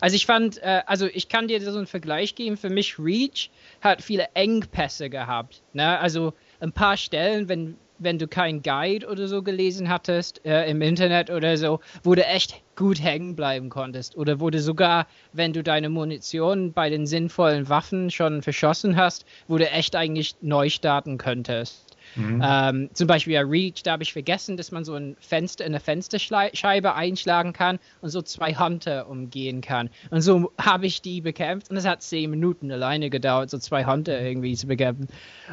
[0.00, 2.56] Also ich fand, äh, also ich kann dir so einen Vergleich geben.
[2.56, 5.62] Für mich Reach hat viele Engpässe gehabt.
[5.72, 5.98] Ne?
[5.98, 10.82] Also ein paar Stellen, wenn wenn du kein Guide oder so gelesen hattest äh, im
[10.82, 14.16] Internet oder so, wo du echt gut hängen bleiben konntest.
[14.16, 19.24] Oder wo du sogar, wenn du deine Munition bei den sinnvollen Waffen schon verschossen hast,
[19.48, 21.92] wo du echt eigentlich neu starten könntest.
[22.16, 22.42] Mhm.
[22.44, 25.80] Ähm, zum Beispiel ja Reach, da habe ich vergessen, dass man so ein Fenster, eine
[25.80, 29.90] Fensterscheibe einschlagen kann und so zwei Hunter umgehen kann.
[30.10, 33.84] Und so habe ich die bekämpft und es hat zehn Minuten alleine gedauert, so zwei
[33.84, 35.08] Hunter irgendwie zu bekämpfen.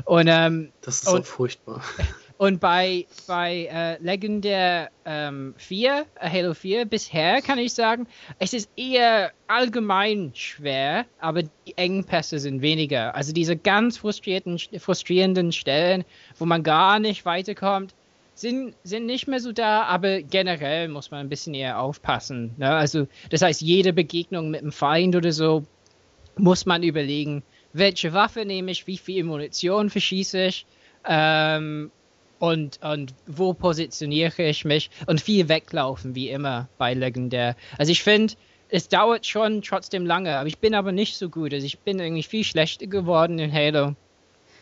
[0.06, 1.82] Und ähm, das ist und, so furchtbar.
[2.40, 8.08] Und bei, bei äh, Legendär ähm, 4, äh, Halo 4, bisher kann ich sagen,
[8.40, 13.14] es ist eher allgemein schwer, aber die Engpässe sind weniger.
[13.14, 16.06] Also diese ganz frustrierten, frustrierenden Stellen,
[16.38, 17.94] wo man gar nicht weiterkommt,
[18.36, 22.56] sind, sind nicht mehr so da, aber generell muss man ein bisschen eher aufpassen.
[22.56, 22.70] Ne?
[22.70, 25.66] Also, das heißt, jede Begegnung mit einem Feind oder so
[26.38, 27.44] muss man überlegen,
[27.74, 30.66] welche Waffe nehme ich, wie viel Munition verschieße ich.
[31.06, 31.92] Ähm,
[32.40, 37.56] und, und wo positioniere ich mich und viel weglaufen, wie immer bei Legendär.
[37.78, 38.34] Also ich finde,
[38.70, 41.54] es dauert schon trotzdem lange, aber ich bin aber nicht so gut.
[41.54, 43.96] Also ich bin irgendwie viel schlechter geworden in Halo.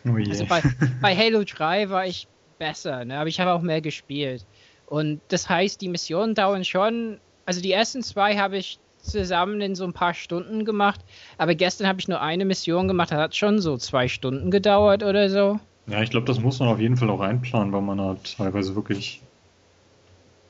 [0.04, 0.30] Oh yeah.
[0.30, 0.62] Also bei,
[1.00, 2.26] bei Halo 3 war ich
[2.58, 3.18] besser, ne?
[3.18, 4.44] aber ich habe auch mehr gespielt.
[4.86, 9.74] Und das heißt, die Missionen dauern schon, also die ersten zwei habe ich zusammen in
[9.74, 11.00] so ein paar Stunden gemacht,
[11.36, 15.02] aber gestern habe ich nur eine Mission gemacht, das hat schon so zwei Stunden gedauert
[15.02, 15.60] oder so.
[15.88, 18.74] Ja, ich glaube, das muss man auf jeden Fall auch einplanen, weil man halt teilweise
[18.74, 19.22] wirklich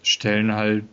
[0.03, 0.87] Stellen halt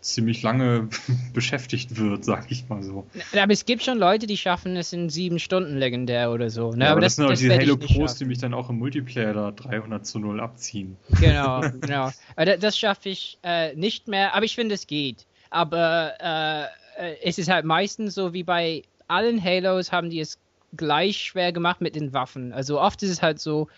[0.00, 0.88] ziemlich lange
[1.34, 3.06] beschäftigt wird, sag ich mal so.
[3.38, 6.72] Aber es gibt schon Leute, die schaffen es in sieben Stunden legendär oder so.
[6.72, 6.86] Ne?
[6.86, 9.34] Ja, aber, das, das, sind auch die Halo Pros, die mich dann auch im Multiplayer
[9.34, 10.96] da 300 zu 0 abziehen.
[11.20, 12.10] Genau, genau.
[12.36, 15.26] Aber das schaffe ich äh, nicht mehr, aber ich finde, es geht.
[15.50, 16.64] Aber äh,
[17.00, 20.38] äh, es ist halt meistens so wie bei allen Halos haben die es
[20.76, 22.52] gleich schwer gemacht mit den Waffen.
[22.52, 23.68] Also oft ist es halt so,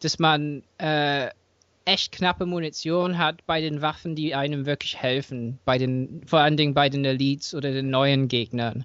[0.00, 1.28] dass man äh,
[1.84, 6.56] echt knappe Munition hat bei den Waffen, die einem wirklich helfen, bei den, vor allen
[6.56, 8.84] Dingen bei den Elites oder den neuen Gegnern.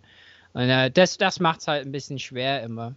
[0.54, 2.96] Und äh, das, das macht es halt ein bisschen schwer immer.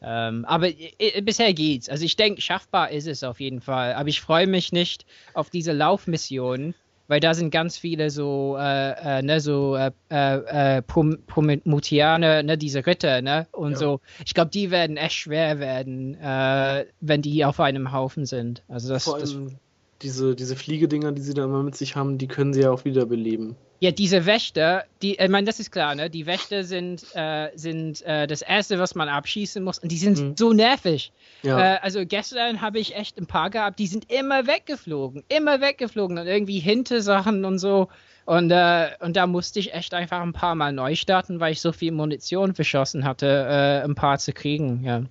[0.00, 1.88] Ähm, aber äh, bisher geht's.
[1.88, 3.94] Also ich denke, schaffbar ist es auf jeden Fall.
[3.94, 6.74] Aber ich freue mich nicht auf diese Laufmission,
[7.08, 12.42] weil da sind ganz viele so, äh, äh, ne, so äh, äh, äh Prom Promutianer,
[12.42, 13.78] ne, diese Ritter, ne, und ja.
[13.78, 14.00] so.
[14.24, 18.62] Ich glaube, die werden echt schwer werden, äh, wenn die auf einem Haufen sind.
[18.68, 19.56] Also das, vor das allem,
[20.02, 22.84] diese, diese Fliegedinger, die sie da immer mit sich haben, die können sie ja auch
[22.84, 23.56] wiederbeleben.
[23.80, 26.10] Ja, diese Wächter, die, ich meine, das ist klar, ne?
[26.10, 29.78] Die Wächter sind, äh, sind äh, das Erste, was man abschießen muss.
[29.78, 30.34] Und die sind Mhm.
[30.36, 31.12] so nervig.
[31.42, 31.76] Ja.
[31.76, 35.22] Äh, also gestern habe ich echt ein paar gehabt, die sind immer weggeflogen.
[35.28, 37.88] Immer weggeflogen und irgendwie hinter Sachen und so.
[38.24, 41.60] Und, äh, und da musste ich echt einfach ein paar Mal neu starten, weil ich
[41.60, 45.02] so viel Munition verschossen hatte, äh, ein paar zu kriegen, ja.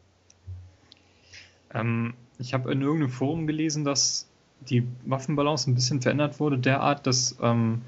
[1.74, 4.28] Ähm, ich habe in irgendeinem Forum gelesen, dass
[4.70, 7.82] die Waffenbalance ein bisschen verändert wurde, derart, dass ähm,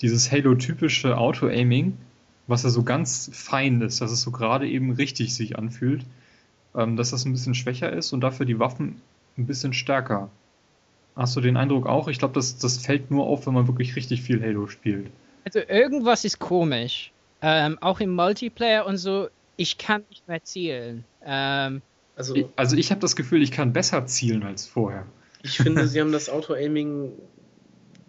[0.00, 1.96] dieses Halo-typische Auto-Aiming,
[2.46, 6.04] was ja so ganz fein ist, dass es so gerade eben richtig sich anfühlt,
[6.74, 9.00] ähm, dass das ein bisschen schwächer ist und dafür die Waffen
[9.38, 10.30] ein bisschen stärker.
[11.16, 12.08] Hast du den Eindruck auch?
[12.08, 15.10] Ich glaube, das, das fällt nur auf, wenn man wirklich richtig viel Halo spielt.
[15.44, 17.12] Also irgendwas ist komisch.
[17.40, 21.04] Ähm, auch im Multiplayer und so, ich kann nicht mehr zielen.
[21.24, 21.82] Ähm,
[22.16, 25.06] Also Ich, also ich habe das Gefühl, ich kann besser zielen als vorher.
[25.42, 27.12] ich finde, sie haben das Auto-Aiming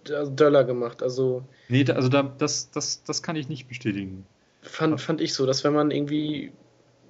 [0.06, 1.03] döller gemacht.
[1.03, 4.26] Also Nee, also da, das, das, das kann ich nicht bestätigen.
[4.61, 6.52] fand, fand ich so, dass wenn man irgendwie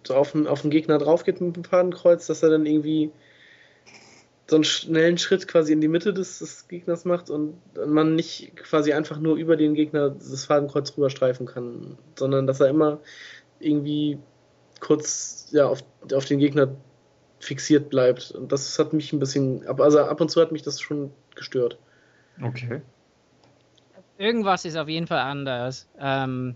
[0.05, 3.11] so auf den, auf den Gegner drauf geht mit dem Fadenkreuz, dass er dann irgendwie
[4.47, 7.55] so einen schnellen Schritt quasi in die Mitte des, des Gegners macht und
[7.87, 12.67] man nicht quasi einfach nur über den Gegner das Fadenkreuz rüberstreifen kann, sondern dass er
[12.67, 12.99] immer
[13.59, 14.19] irgendwie
[14.79, 16.75] kurz ja, auf, auf den Gegner
[17.39, 18.31] fixiert bleibt.
[18.31, 21.79] Und das hat mich ein bisschen, also ab und zu hat mich das schon gestört.
[22.41, 22.81] Okay.
[24.17, 25.87] irgendwas ist auf jeden Fall anders.
[25.99, 26.55] Ähm,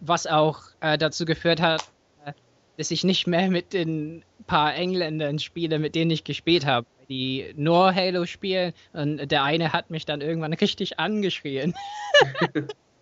[0.00, 1.82] was auch äh, dazu geführt hat,
[2.24, 2.32] äh,
[2.76, 7.52] dass ich nicht mehr mit den paar Engländern spiele, mit denen ich gespielt habe, die
[7.56, 8.72] nur Halo spielen.
[8.92, 11.74] Und der eine hat mich dann irgendwann richtig angeschrien.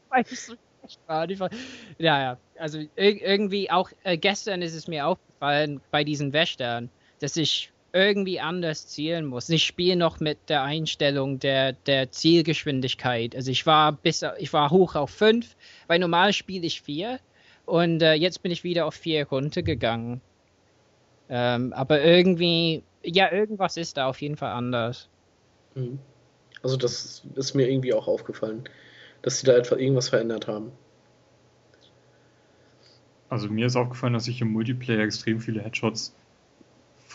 [0.08, 1.50] Weil ich so schlecht war.
[1.98, 2.38] Ja, ja.
[2.58, 6.90] Also ir irgendwie auch äh, gestern ist es mir aufgefallen bei diesen Wächtern,
[7.20, 9.48] dass ich irgendwie anders zielen muss.
[9.48, 13.34] Ich spiele noch mit der Einstellung der, der Zielgeschwindigkeit.
[13.34, 15.56] Also ich war bis ich war hoch auf 5,
[15.86, 17.18] weil normal spiele ich 4
[17.64, 20.20] und äh, jetzt bin ich wieder auf 4 runtergegangen.
[21.28, 25.08] Ähm, aber irgendwie, ja, irgendwas ist da auf jeden Fall anders.
[25.74, 25.98] Mhm.
[26.62, 28.64] Also das ist mir irgendwie auch aufgefallen,
[29.22, 30.72] dass sie da etwa irgendwas verändert haben.
[33.28, 36.14] Also mir ist aufgefallen, dass ich im Multiplayer extrem viele Headshots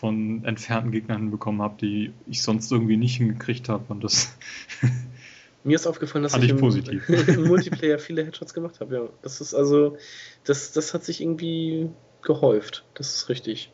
[0.02, 3.84] von entfernten Gegnern bekommen habe, die ich sonst irgendwie nicht hingekriegt habe.
[3.90, 4.36] Und das
[5.64, 7.08] Mir ist aufgefallen, dass ich, ich im, positiv.
[7.28, 9.10] im Multiplayer viele Headshots gemacht habe, ja.
[9.22, 9.98] Das ist also,
[10.44, 11.88] das, das hat sich irgendwie
[12.24, 12.84] gehäuft.
[12.96, 13.72] Das ist richtig.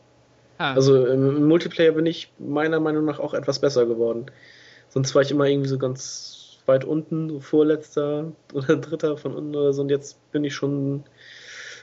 [0.58, 0.74] Ha.
[0.74, 4.26] Also im, im Multiplayer bin ich meiner Meinung nach auch etwas besser geworden.
[4.90, 9.56] Sonst war ich immer irgendwie so ganz weit unten, so vorletzter oder dritter von unten
[9.56, 9.80] oder so.
[9.80, 11.04] Und jetzt bin ich schon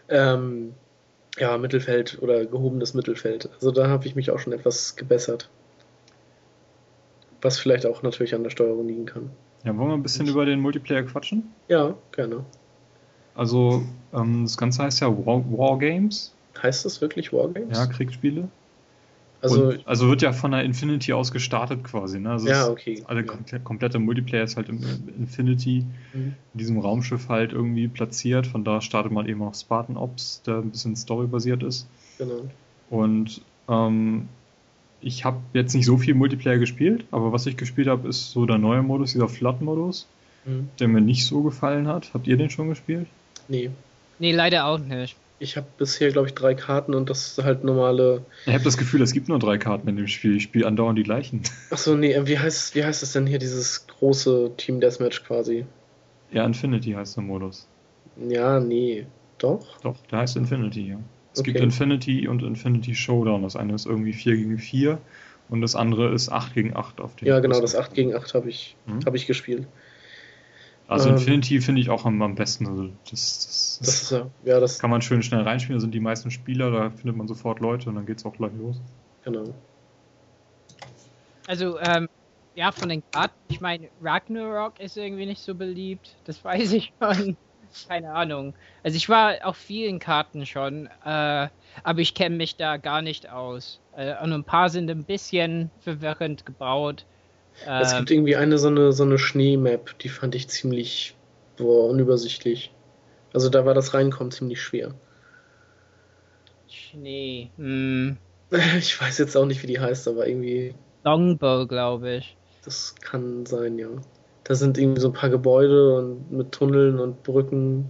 [0.07, 0.75] ähm,
[1.37, 3.49] ja, Mittelfeld oder gehobenes Mittelfeld.
[3.55, 5.49] Also da habe ich mich auch schon etwas gebessert.
[7.41, 9.29] Was vielleicht auch natürlich an der Steuerung liegen kann.
[9.63, 11.53] ja, wollen wir ein bisschen über den Multiplayer quatschen?
[11.67, 12.43] Ja, gerne.
[13.35, 13.83] Also
[14.13, 17.77] ähm, das Ganze heißt ja War, Wargames, Heißt das wirklich Wargames?
[17.77, 18.47] ja, Kriegsspiele.
[19.51, 22.19] Also, Und, also wird ja von der Infinity aus gestartet quasi.
[22.19, 22.31] Ne?
[22.31, 23.03] Also ja, okay.
[23.07, 23.25] Alle ja.
[23.27, 26.33] komple komplette Multiplayer ist halt im im Infinity, Mhm.
[26.53, 28.47] in diesem Raumschiff halt irgendwie platziert.
[28.47, 31.87] Von da startet man eben auch Spartan Ops, der ein bisschen storybasiert ist.
[32.17, 32.41] Genau.
[32.89, 34.27] Und ähm,
[35.01, 38.45] ich habe jetzt nicht so viel Multiplayer gespielt, aber was ich gespielt habe, ist so
[38.45, 40.07] der neue Modus, dieser Flood-Modus,
[40.45, 40.69] Mhm.
[40.79, 42.13] der mir nicht so gefallen hat.
[42.13, 43.07] Habt ihr den schon gespielt?
[43.47, 43.71] Nee.
[44.19, 45.15] Nee, leider auch nicht.
[45.39, 48.25] Ich habe bisher, glaube ich, drei Karten und das ist halt normale.
[48.45, 50.37] Ich habe das Gefühl, es gibt nur drei Karten in dem Spiel.
[50.37, 51.41] Ich spiele andauernd die gleichen.
[51.71, 55.65] Achso, nee, äh, wie heißt, wie heißt es denn hier, dieses große Team Deathmatch quasi?
[56.31, 57.67] Ja, Infinity heißt der Modus.
[58.29, 59.05] Ja, nee.
[59.39, 59.79] Doch?
[59.81, 60.99] Doch, der heißt Infinity, ja.
[61.33, 61.51] Es Okay.
[61.51, 63.43] gibt Infinity und Infinity Showdown.
[63.43, 64.99] Das eine ist irgendwie 4 gegen 4
[65.49, 68.33] und das andere ist 8 gegen 8 auf dem Ja, genau, das 8 gegen 8
[68.33, 69.05] habe ich, Mhm.
[69.05, 69.67] hab ich gespielt.
[70.87, 72.67] Also ähm, Infinity finde ich auch am, am besten.
[72.67, 74.11] Also das, das, Das ist
[74.43, 75.79] ja, das, kann man schön schnell reinspielen.
[75.79, 78.51] Da sind die meisten Spieler, da findet man sofort Leute und dann geht's auch gleich
[78.57, 78.79] los.
[79.23, 79.43] genau.
[81.47, 82.07] Also, ähm,
[82.55, 86.15] ja, von den Karten, ich meine, Ragnarok ist irgendwie nicht so beliebt.
[86.25, 87.37] Das weiß ich schon.
[87.87, 88.53] Keine Ahnung.
[88.83, 91.49] Also ich war auf vielen Karten schon, äh,
[91.83, 93.81] aber ich kenne mich da gar nicht aus.
[93.97, 97.05] Äh, und ein paar sind ein bisschen verwirrend gebaut.
[97.77, 101.17] Es Ähm, gibt irgendwie eine so eine, so eine Schneemap, die fand ich ziemlich
[101.57, 102.73] boah, unübersichtlich.
[103.33, 104.95] Also da war das Reinkommen ziemlich schwer.
[106.67, 107.51] Schnee.
[107.57, 108.17] Hm.
[108.77, 110.75] Ich weiß jetzt auch nicht, wie die heißt, aber irgendwie,
[111.05, 112.37] Longbow, glaube ich.
[112.63, 113.87] das kann sein, ja.
[114.43, 117.89] Da sind irgendwie so ein paar Gebäude und mit Tunneln und Brücken.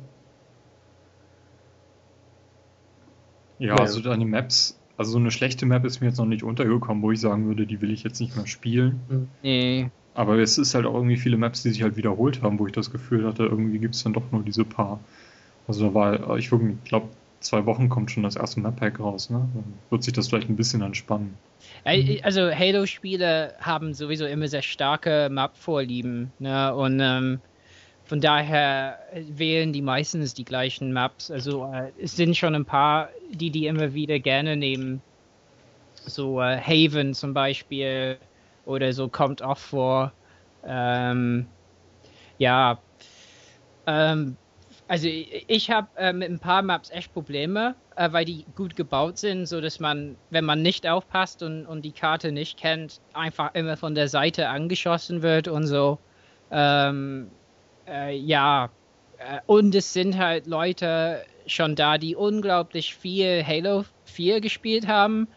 [3.59, 3.81] Ja, Ja.
[3.81, 7.11] also die Maps also so eine schlechte Map ist mir jetzt noch nicht untergekommen, wo
[7.11, 9.01] ich sagen würde, die will ich jetzt nicht mehr spielen.
[9.09, 9.27] Hm.
[9.43, 9.89] Nee.
[10.13, 12.73] Aber es ist halt auch irgendwie viele Maps, die sich halt wiederholt haben, wo ich
[12.73, 14.99] das Gefühl hatte, irgendwie gibt es dann doch nur diese paar.
[15.67, 16.49] Also da war, ich
[16.85, 17.09] glaube,
[17.41, 19.47] zwei Wochen kommt schon das erste Map-Pack raus, ne?
[19.53, 21.37] Dann wird sich das vielleicht ein bisschen entspannen.
[21.83, 26.73] Also Halo-Spiele haben sowieso immer sehr starke Map-Vorlieben, ne?
[26.73, 27.39] Und ähm,
[28.05, 31.31] von daher wählen die meistens die gleichen Maps.
[31.31, 35.01] Also äh, es sind schon ein paar, die die immer wieder gerne nehmen.
[36.05, 38.17] So äh, Haven zum Beispiel
[38.65, 40.11] oder so kommt auch vor.
[40.67, 41.47] Ähm,
[42.37, 42.77] ja,
[43.87, 44.35] ähm,
[44.87, 49.17] also ich habe äh, mit ein paar Maps echt Probleme, äh, weil die gut gebaut
[49.17, 53.55] sind, so dass man, wenn man nicht aufpasst und, und die Karte nicht kennt, einfach
[53.55, 55.97] immer von der Seite angeschossen wird und so.
[56.51, 57.31] Ähm,
[57.87, 58.69] äh, ja,
[59.17, 65.27] äh, und es sind halt Leute schon da, die unglaublich viel Halo 4 gespielt haben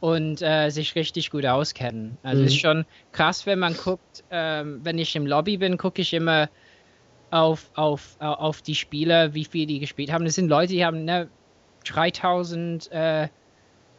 [0.00, 2.16] und äh, sich richtig gut auskennen.
[2.22, 2.46] Also mhm.
[2.46, 6.48] ist schon krass, wenn man guckt, ähm, wenn ich im Lobby bin, gucke ich immer
[7.30, 10.24] auf, auf, auf die Spieler, wie viel die gespielt haben.
[10.24, 11.28] Das sind Leute, die haben ne,
[11.84, 13.28] 3000 äh,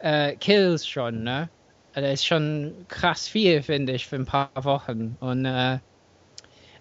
[0.00, 1.22] äh, Kills schon.
[1.22, 1.48] Ne?
[1.92, 5.16] Also das ist schon krass viel, finde ich, für ein paar Wochen.
[5.20, 5.78] Und, äh,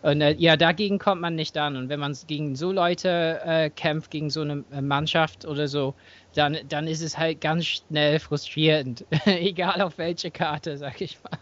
[0.01, 1.75] und äh, ja, dagegen kommt man nicht an.
[1.75, 5.93] Und wenn man gegen so Leute äh, kämpft, gegen so eine Mannschaft oder so,
[6.35, 9.05] dann, dann ist es halt ganz schnell frustrierend.
[9.25, 11.37] Egal auf welche Karte, sag ich mal.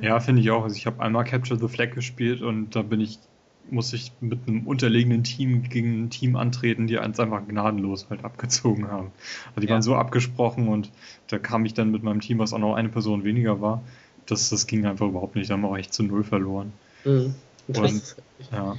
[0.00, 0.64] Ja, finde ich auch.
[0.64, 3.18] Also ich habe einmal Capture the Flag gespielt und da bin ich
[3.70, 8.24] muss ich mit einem unterlegenen Team gegen ein Team antreten, die eins einfach gnadenlos halt
[8.24, 9.12] abgezogen haben.
[9.50, 9.72] Also die ja.
[9.72, 10.90] waren so abgesprochen und
[11.28, 13.82] da kam ich dann mit meinem Team, was auch noch eine Person weniger war,
[14.26, 15.48] das, das ging einfach überhaupt nicht.
[15.48, 16.72] Da haben wir auch echt zu null verloren.
[17.04, 17.34] Mhm.
[17.68, 18.16] Und,
[18.50, 18.76] ja.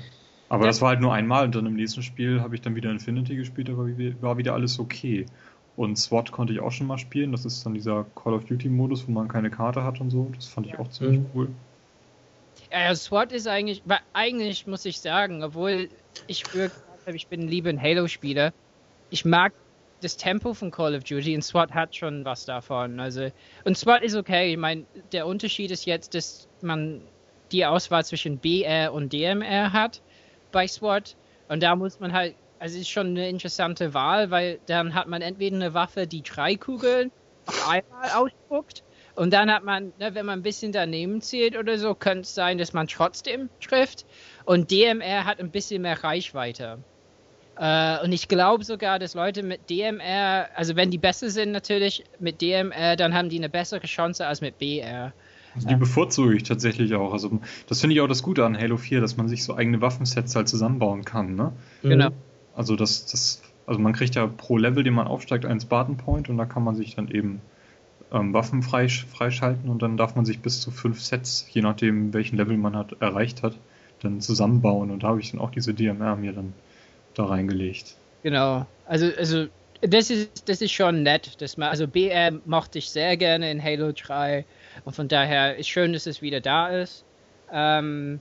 [0.50, 0.68] Aber ja.
[0.68, 3.36] das war halt nur einmal und dann im nächsten Spiel habe ich dann wieder Infinity
[3.36, 3.88] gespielt, aber
[4.22, 5.26] war wieder alles okay.
[5.76, 7.32] Und SWAT konnte ich auch schon mal spielen.
[7.32, 10.32] Das ist dann dieser Call of Duty Modus, wo man keine Karte hat und so.
[10.36, 11.26] Das fand ich auch ziemlich mhm.
[11.34, 11.50] cool.
[12.72, 15.90] Ja, SWAT ist eigentlich, weil eigentlich muss ich sagen, obwohl
[16.28, 18.54] ich früher gesagt habe, ich bin lieber ein Halo-Spieler,
[19.10, 19.54] ich mag
[20.02, 23.00] das Tempo von Call of Duty und SWAT hat schon was davon.
[23.00, 23.32] Also,
[23.64, 24.52] und SWAT ist okay.
[24.52, 27.02] Ich meine, der Unterschied ist jetzt, dass man
[27.52, 30.02] die Auswahl zwischen BR und DMR hat
[30.52, 31.16] bei SWAT.
[31.50, 35.08] Und da muss man halt, also es ist schon eine interessante Wahl, weil dann hat
[35.08, 37.12] man entweder eine Waffe, die drei Kugeln
[37.46, 38.84] auf einmal ausspuckt
[39.16, 42.34] und dann hat man, ne, wenn man ein bisschen daneben zielt oder so, könnte es
[42.34, 44.06] sein, dass man trotzdem trifft.
[44.46, 46.80] Und DMR hat ein bisschen mehr Reichweite.
[47.58, 52.04] Äh, und ich glaube sogar, dass Leute mit DMR, also wenn die besser sind natürlich
[52.20, 55.14] mit DMR, dann haben die eine bessere Chance als mit BR.
[55.56, 57.14] Also die bevorzuge ich tatsächlich auch.
[57.14, 59.82] Also das finde ich auch das Gute an Halo 4, dass man sich so eigene
[59.82, 61.52] Waffensets halt zusammenbauen kann, ne?
[61.82, 62.10] Genau.
[62.56, 66.30] Also das, das, also man kriegt ja pro Level, den man aufsteigt, einen Spartan Point
[66.30, 67.42] und da kann man sich dann eben
[68.12, 72.14] ähm, Waffen freisch freischalten und dann darf man sich bis zu fünf Sets, je nachdem
[72.14, 73.58] welchen Level man hat, erreicht hat,
[74.02, 74.92] dann zusammenbauen.
[74.92, 76.54] Und da habe ich dann auch diese DMR mir dann
[77.16, 77.96] da reingelegt.
[78.24, 78.66] Genau.
[78.86, 79.48] Also, also
[79.82, 83.62] das ist, das ist schon nett, dass man, also BR mochte ich sehr gerne in
[83.62, 84.46] Halo 3
[84.86, 87.06] und von daher ist schön, dass es wieder da ist.
[87.52, 88.20] Ähm,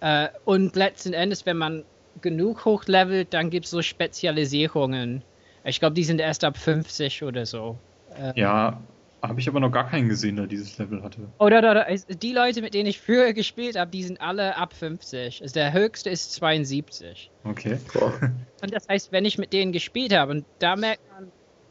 [0.00, 1.84] äh, und letzten Endes, wenn man
[2.20, 5.22] genug hochlevelt, dann gibt es so Spezialisierungen.
[5.64, 7.78] Ich glaube, die sind erst ab 50 oder so.
[8.16, 8.80] Ähm, ja,
[9.22, 11.28] habe ich aber noch gar keinen gesehen, der dieses Level hatte.
[11.38, 14.72] Oder, oder, oder die Leute, mit denen ich früher gespielt habe, die sind alle ab
[14.72, 15.42] 50.
[15.42, 17.30] Also der höchste ist 72.
[17.44, 17.78] Okay.
[18.62, 21.30] Und das heißt, wenn ich mit denen gespielt habe, und da merkt man,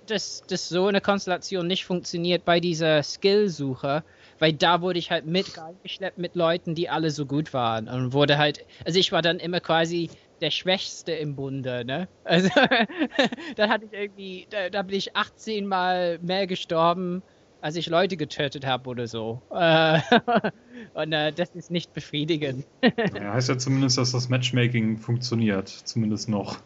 [0.10, 4.04] dass, dass so eine Konstellation nicht funktioniert bei dieser Skillsuche,
[4.40, 7.88] weil da wurde ich halt mit reingeschleppt mit Leuten, die alle so gut waren.
[7.88, 10.10] Und wurde halt, also ich war dann immer quasi
[10.42, 12.08] der Schwächste im Bunde, ne?
[12.24, 12.50] Also,
[13.56, 17.24] da hatte ich irgendwie, da, da, bin ich 18 Mal mehr gestorben,
[17.62, 19.42] als ich Leute getötet habe oder so.
[19.52, 20.00] Äh,
[20.94, 22.66] und äh, das ist nicht befriedigend.
[23.16, 25.68] ja, heißt ja zumindest, dass das Matchmaking funktioniert.
[25.68, 26.60] Zumindest noch.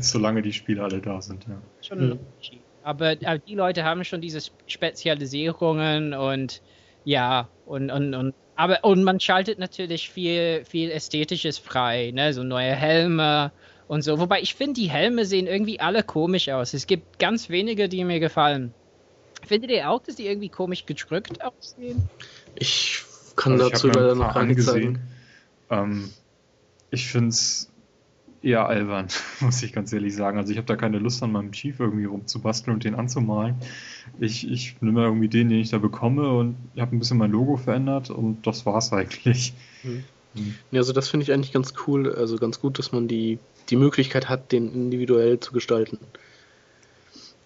[0.00, 1.60] Solange die Spiele alle da sind, ja.
[1.80, 2.60] Schon ein Unterschied.
[2.86, 4.38] Aber, aber die Leute haben schon diese
[4.68, 6.62] Spezialisierungen und
[7.04, 12.32] ja, und, und, und aber und man schaltet natürlich viel, viel Ästhetisches frei, ne?
[12.32, 13.50] So neue Helme
[13.88, 14.20] und so.
[14.20, 16.74] Wobei ich finde, die Helme sehen irgendwie alle komisch aus.
[16.74, 18.72] Es gibt ganz wenige, die mir gefallen.
[19.44, 22.08] Findet ihr auch, dass die irgendwie komisch gedrückt aussehen?
[22.54, 23.02] Ich
[23.34, 25.00] kann also dazu leider noch gar nichts sagen.
[25.70, 26.12] Ähm,
[26.92, 27.68] ich finde es
[28.42, 29.08] eher albern,
[29.40, 30.38] muss ich ganz ehrlich sagen.
[30.38, 33.56] Also ich habe da keine Lust an meinem Chief irgendwie rumzubasteln und den anzumalen.
[34.20, 37.56] Ich, ich nehme irgendwie den, den ich da bekomme und habe ein bisschen mein Logo
[37.56, 39.54] verändert und das war's eigentlich.
[40.36, 40.54] Mhm.
[40.70, 43.38] Ja, also das finde ich eigentlich ganz cool, also ganz gut, dass man die,
[43.70, 45.98] die Möglichkeit hat, den individuell zu gestalten.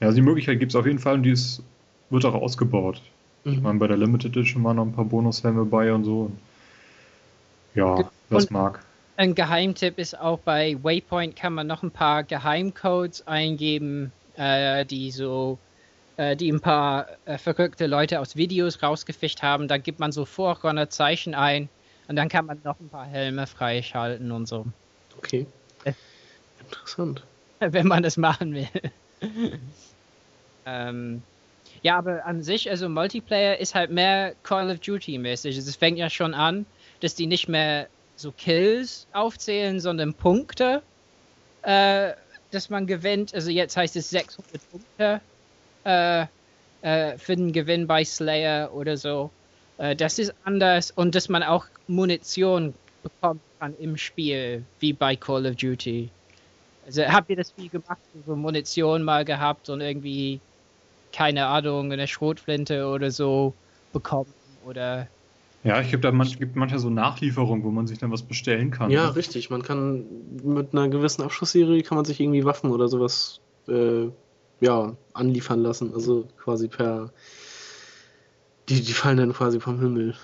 [0.01, 1.62] Ja, also die Möglichkeit gibt es auf jeden Fall und die ist,
[2.09, 3.01] wird auch ausgebaut.
[3.45, 3.53] Mhm.
[3.53, 6.31] Ich meine, bei der Limited Edition waren noch ein paar Bonushelme bei und so.
[7.75, 8.85] Ja, es mag.
[9.20, 15.10] Ein Geheimtipp ist auch bei Waypoint kann man noch ein paar Geheimcodes eingeben, äh, die
[15.10, 15.59] so,
[16.16, 19.68] äh, die ein paar äh, verrückte Leute aus Videos rausgefischt haben.
[19.68, 21.68] Da gibt man so Vorrunner-Zeichen ein
[22.09, 24.64] und dann kann man noch ein paar Helme freischalten und so.
[25.18, 25.47] Okay.
[26.59, 27.22] Interessant.
[27.59, 28.68] Wenn man das machen will.
[30.64, 31.22] ähm,
[31.82, 35.59] ja, aber an sich, also Multiplayer ist halt mehr Call of Duty mäßig.
[35.59, 36.64] Es fängt ja schon an,
[37.01, 37.86] dass die nicht mehr
[38.20, 40.82] so Kills aufzählen, sondern Punkte,
[41.62, 42.12] äh,
[42.51, 43.34] dass man gewinnt.
[43.34, 45.20] Also jetzt heißt es 600 Punkte
[45.84, 46.26] äh,
[46.82, 49.30] äh, für den Gewinn bei Slayer oder so.
[49.78, 55.16] Äh, das ist anders und dass man auch Munition bekommen kann im Spiel, wie bei
[55.16, 56.10] Call of Duty.
[56.86, 60.40] Also habt ihr das viel gemacht, so Munition mal gehabt und irgendwie,
[61.12, 63.55] keine Ahnung, eine Schrotflinte oder so
[63.92, 64.32] bekommen
[64.64, 65.06] oder
[65.62, 68.70] Ja, ich glaube, da man, gibt manchmal so Nachlieferungen, wo man sich dann was bestellen
[68.70, 68.91] kann.
[68.91, 69.16] Ja, ne?
[69.16, 69.51] richtig.
[69.51, 70.07] Man kann
[70.43, 74.09] mit einer gewissen Abschussserie kann man sich irgendwie Waffen oder sowas äh,
[74.61, 75.93] ja, anliefern lassen.
[75.93, 77.12] Also quasi per.
[78.69, 80.15] Die, die fallen dann quasi vom Himmel.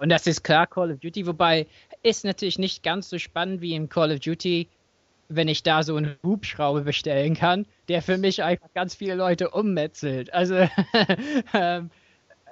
[0.00, 1.66] Und das ist klar Call of Duty, wobei
[2.02, 4.68] ist natürlich nicht ganz so spannend wie im Call of Duty,
[5.28, 9.50] wenn ich da so einen Hubschrauber bestellen kann, der für mich einfach ganz viele Leute
[9.50, 10.32] ummetzelt.
[10.32, 10.54] Also,
[11.54, 11.90] ähm,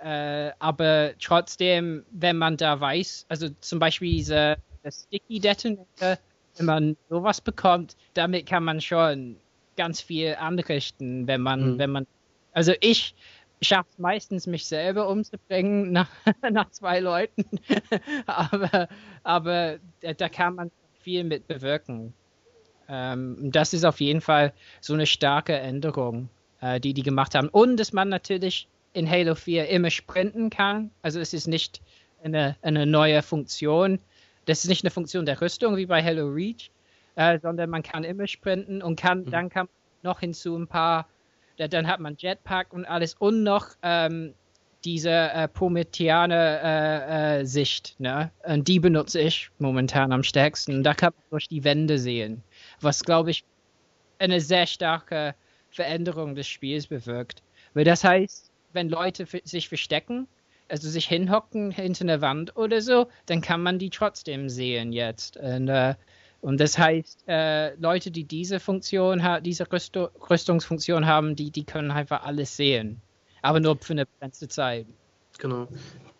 [0.02, 4.56] äh, aber trotzdem, wenn man da weiß, also zum Beispiel diese
[4.88, 6.18] Sticky Detonator,
[6.56, 9.36] wenn man sowas bekommt, damit kann man schon
[9.76, 11.78] ganz viel anrichten, wenn man, Mhm.
[11.78, 12.06] wenn man,
[12.52, 13.14] also ich
[13.60, 16.10] schaffe es meistens, mich selber umzubringen nach,
[16.50, 17.44] nach zwei Leuten,
[18.26, 18.88] aber,
[19.22, 20.70] aber da, kann man
[21.00, 22.14] viel mit bewirken.
[22.88, 26.28] Ähm, das ist auf jeden Fall so eine starke Änderung,
[26.60, 27.48] äh, die die gemacht haben.
[27.48, 30.90] Und dass man natürlich in Halo 4 immer sprinten kann.
[31.02, 31.80] Also es ist nicht
[32.22, 33.98] eine, eine neue Funktion.
[34.46, 36.70] Das ist nicht eine Funktion der Rüstung wie bei Halo Reach,
[37.16, 39.30] äh, sondern man kann immer sprinten und kann, Mhm.
[39.30, 41.08] dann kann man noch hinzu ein paar,
[41.58, 44.34] da- dann hat man Jetpack und alles und noch ähm,
[44.84, 48.30] diese äh, Prometheaner äh, äh, Sicht, ne?
[48.44, 50.82] Und die benutze ich momentan am stärksten.
[50.84, 52.42] Da kann man durch die Wände sehen,
[52.80, 53.44] was glaube ich
[54.18, 55.34] eine sehr starke
[55.70, 57.42] Veränderung des Spiels bewirkt.
[57.74, 60.28] Weil das heißt, wenn Leute sich verstecken,
[60.68, 65.36] also sich hinhocken hinter einer Wand oder so, dann kann man die trotzdem sehen jetzt.
[65.36, 65.94] Und, äh,
[66.40, 71.64] und das heißt, äh, Leute, die diese Funktion haben, diese Rüstu Rüstungsfunktion haben, die, die
[71.64, 73.00] können einfach alles sehen.
[73.42, 74.86] Aber nur für eine begrenzte Zeit.
[75.38, 75.68] Genau.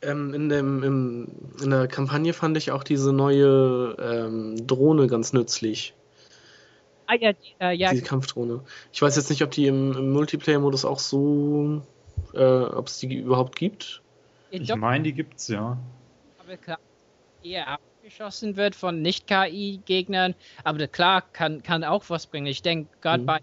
[0.00, 1.28] Ähm, in, dem, im,
[1.62, 5.94] in der Kampagne fand ich auch diese neue ähm, Drohne ganz nützlich.
[7.06, 8.60] Ah ja, die, äh, ja, Diese Kampfdrohne.
[8.92, 11.82] Ich weiß jetzt nicht, ob die im, im Multiplayer-Modus auch so,
[12.34, 14.02] äh, ob es die überhaupt gibt.
[14.50, 15.76] Ich meine, die gibt's ja.
[16.38, 16.78] aber klar,
[17.42, 20.34] eher abgeschossen wird von Nicht-KI-Gegnern.
[20.64, 22.46] Aber klar, kann, kann auch was bringen.
[22.46, 23.26] Ich denke, gerade Mhm.
[23.26, 23.40] bei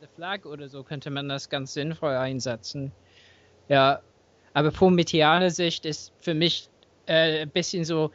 [0.00, 2.90] The Flag oder so könnte man das ganz sinnvoll einsetzen.
[3.68, 4.00] Ja,
[4.54, 6.68] aber Prometheaner-Sicht ist für mich
[7.06, 8.10] äh, ein bisschen so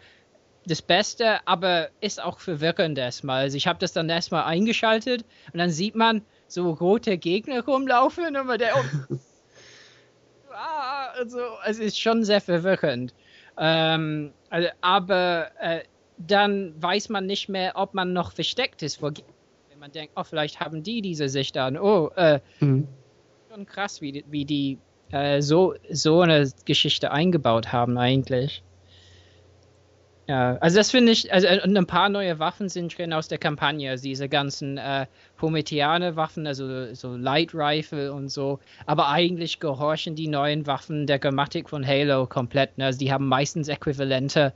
[0.66, 3.44] das Beste, aber ist auch verwirrend erstmal.
[3.44, 5.24] Also ich habe das dann erstmal eingeschaltet
[5.54, 9.16] und dann sieht man so rote Gegner rumlaufen und man denkt, oh,
[10.56, 13.14] ah, also es ist schon sehr verwirrend.
[13.58, 15.82] Ähm, also, aber äh,
[16.18, 19.12] dann weiß man nicht mehr, ob man noch versteckt ist vor.
[19.70, 21.78] Wenn man denkt, oh, vielleicht haben die diese Sicht an.
[21.78, 22.88] Oh, äh, Mhm.
[23.52, 24.80] schon krass, wie, die- wie die
[25.12, 28.64] äh, so, so eine Geschichte eingebaut haben eigentlich.
[30.28, 33.28] Ja, also das finde ich, also äh, und ein paar neue Waffen sind drin aus
[33.28, 39.60] der Kampagne, also diese ganzen äh, Prometheaner-Waffen, also so Light Rifle und so, aber eigentlich
[39.60, 42.86] gehorchen die neuen Waffen der Grammatik von Halo komplett, ne?
[42.86, 44.56] also die haben meistens Äquivalente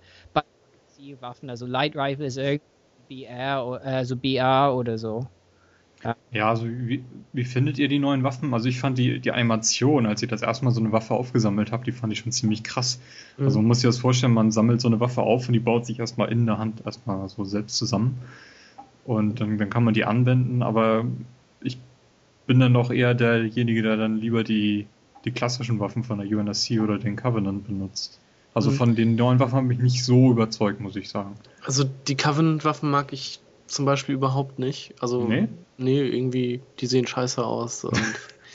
[1.19, 2.63] Waffen, also Light Rifle ist irgendwie
[3.07, 5.27] BR, o- also BR oder so.
[6.31, 7.03] Ja, also wie,
[7.33, 8.53] wie findet ihr die neuen Waffen?
[8.53, 11.71] Also ich fand die, die Animation, als ich das erste Mal so eine Waffe aufgesammelt
[11.71, 12.99] habe, die fand ich schon ziemlich krass.
[13.37, 13.45] Mhm.
[13.45, 15.85] Also man muss sich das vorstellen, man sammelt so eine Waffe auf und die baut
[15.85, 18.19] sich erstmal in der Hand erstmal so selbst zusammen.
[19.05, 21.05] Und dann, dann kann man die anwenden, aber
[21.61, 21.77] ich
[22.45, 24.87] bin dann noch eher derjenige, der dann lieber die,
[25.25, 28.19] die klassischen Waffen von der UNSC oder den Covenant benutzt.
[28.53, 28.75] Also Mhm.
[28.75, 31.35] von den neuen Waffen habe ich nicht so überzeugt, muss ich sagen.
[31.65, 34.93] Also die Covenant-Waffen mag ich zum Beispiel überhaupt nicht.
[34.99, 35.47] Also Nee?
[35.79, 37.99] Nee, irgendwie, die sehen scheiße aus und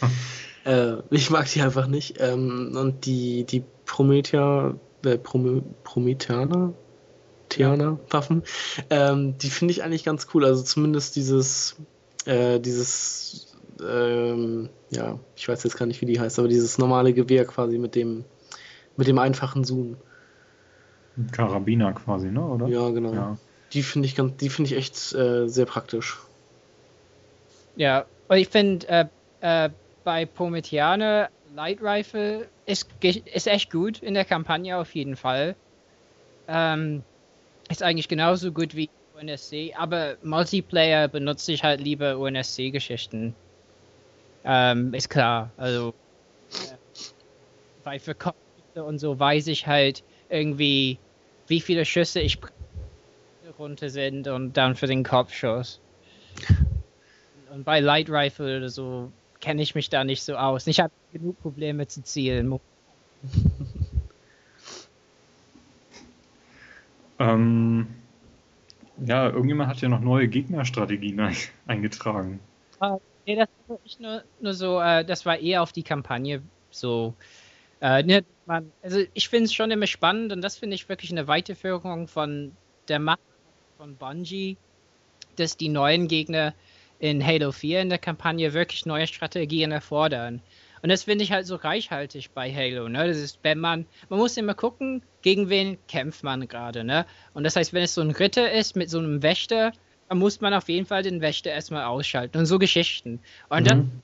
[0.65, 2.17] äh, ich mag die einfach nicht.
[2.21, 4.75] Ähm, und die, die Promethea,
[5.05, 6.73] äh, Prome, Prometheaner,
[7.49, 8.43] Theaner Waffen,
[8.91, 10.45] ähm, die finde ich eigentlich ganz cool.
[10.45, 11.77] Also zumindest dieses,
[12.27, 17.13] äh, dieses ähm, ja, ich weiß jetzt gar nicht, wie die heißt, aber dieses normale
[17.13, 18.25] Gewehr quasi mit dem,
[18.97, 19.97] mit dem einfachen Zoom.
[21.33, 22.45] Karabiner quasi, ne?
[22.45, 22.69] Oder?
[22.69, 23.13] Ja, genau.
[23.13, 23.39] Ja.
[23.73, 26.21] Die finde ich ganz, die finde ich echt äh, sehr praktisch.
[27.77, 29.05] Ja, und ich finde äh,
[29.41, 29.71] äh,
[30.05, 35.55] bei Pometiane Light Rifle ist, ist echt gut in der Kampagne auf jeden Fall.
[36.49, 37.03] Ähm,
[37.71, 43.35] ist eigentlich genauso gut wie UNSC, aber Multiplayer benutze ich halt lieber UNSC-Geschichten.
[44.45, 45.51] Ähm, ist klar.
[45.57, 45.95] Also,
[46.51, 46.77] äh,
[47.85, 50.99] weil für Konflikte und so weiß ich halt irgendwie,
[51.47, 52.39] wie viele Schüsse ich
[53.59, 55.81] runter sind und dann für den Kopfschuss.
[57.55, 60.67] Und bei Light Rifle oder so kenne ich mich da nicht so aus.
[60.67, 62.59] Ich habe genug Probleme zu zielen.
[67.21, 67.87] ähm,
[69.07, 71.21] ja, irgendjemand hat ja noch neue Gegnerstrategien
[71.69, 72.41] eingetragen.
[72.81, 77.15] Ah, nee, das war nur, nur so, äh, das war eher auf die Kampagne so.
[77.81, 81.13] Äh, ne, man, also ich finde es schon immer spannend und das finde ich wirklich
[81.13, 82.51] eine Weiterführung von
[82.89, 83.21] der Macht
[83.79, 84.57] von Bungie,
[85.37, 86.53] dass die neuen Gegner
[86.99, 90.41] in Halo 4 in der Kampagne wirklich neue Strategien erfordern.
[90.83, 93.07] Und das finde ich halt so reichhaltig bei Halo, ne?
[93.09, 97.07] Das ist, wenn man, man muss immer gucken, gegen wen kämpft man gerade, ne?
[97.33, 99.73] Und das heißt, wenn es so ein Ritter ist mit so einem Wächter,
[100.09, 103.21] dann muss man auf jeden Fall den Wächter erstmal ausschalten und so Geschichten.
[103.49, 103.67] Und mhm.
[103.67, 104.03] dann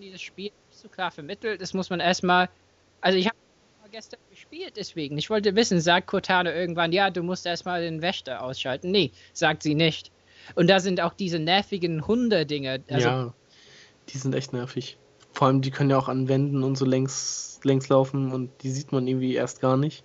[0.00, 2.48] dieses Spiel nicht so klar vermittelt, das muss man erstmal,
[3.00, 3.36] also ich habe
[3.92, 5.16] gestern gespielt, deswegen.
[5.16, 8.90] Ich wollte wissen, sagt Cortana irgendwann, ja, du musst erstmal den Wächter ausschalten.
[8.90, 10.10] Nee, sagt sie nicht.
[10.54, 12.82] Und da sind auch diese nervigen Hunde-Dinge.
[12.88, 13.34] Also, ja,
[14.08, 14.98] die sind echt nervig.
[15.32, 18.70] Vor allem, die können ja auch an Wänden und so längs, längs laufen und die
[18.70, 20.04] sieht man irgendwie erst gar nicht.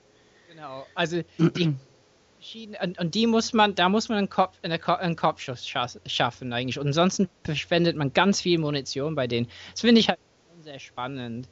[0.49, 1.73] Genau, also die
[2.81, 5.65] und, und, die muss man, da muss man einen, Kopf, einen Kopfschuss
[6.05, 6.79] schaffen eigentlich.
[6.79, 9.47] Und ansonsten verschwendet man ganz viel Munition bei denen.
[9.71, 10.19] Das finde ich halt
[10.63, 11.47] sehr spannend.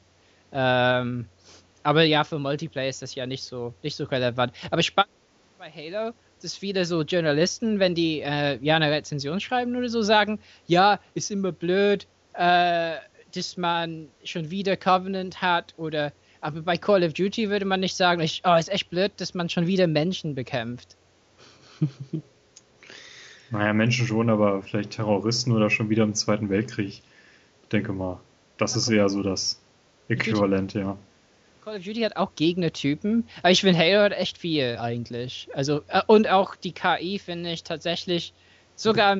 [0.52, 1.26] Ähm,
[1.82, 4.52] aber ja, für Multiplayer ist das ja nicht so, nicht so relevant.
[4.70, 5.12] Aber spannend
[5.58, 10.02] bei Halo, dass viele so Journalisten, wenn die äh, ja eine Rezension schreiben oder so,
[10.02, 12.94] sagen, ja, ist immer blöd, äh,
[13.34, 17.96] dass man schon wieder Covenant hat oder aber bei Call of Duty würde man nicht
[17.96, 20.96] sagen, ich, oh, ist echt blöd, dass man schon wieder Menschen bekämpft.
[23.50, 27.02] naja, Menschen schon, aber vielleicht Terroristen oder schon wieder im Zweiten Weltkrieg.
[27.62, 28.20] Ich denke mal,
[28.56, 29.60] das ist eher so das
[30.08, 30.96] Äquivalent, ja.
[31.62, 35.48] Call of Duty hat auch Gegnertypen, aber ich finde Halo hat echt viel eigentlich.
[35.54, 38.32] Also äh, und auch die KI finde ich tatsächlich
[38.76, 39.18] sogar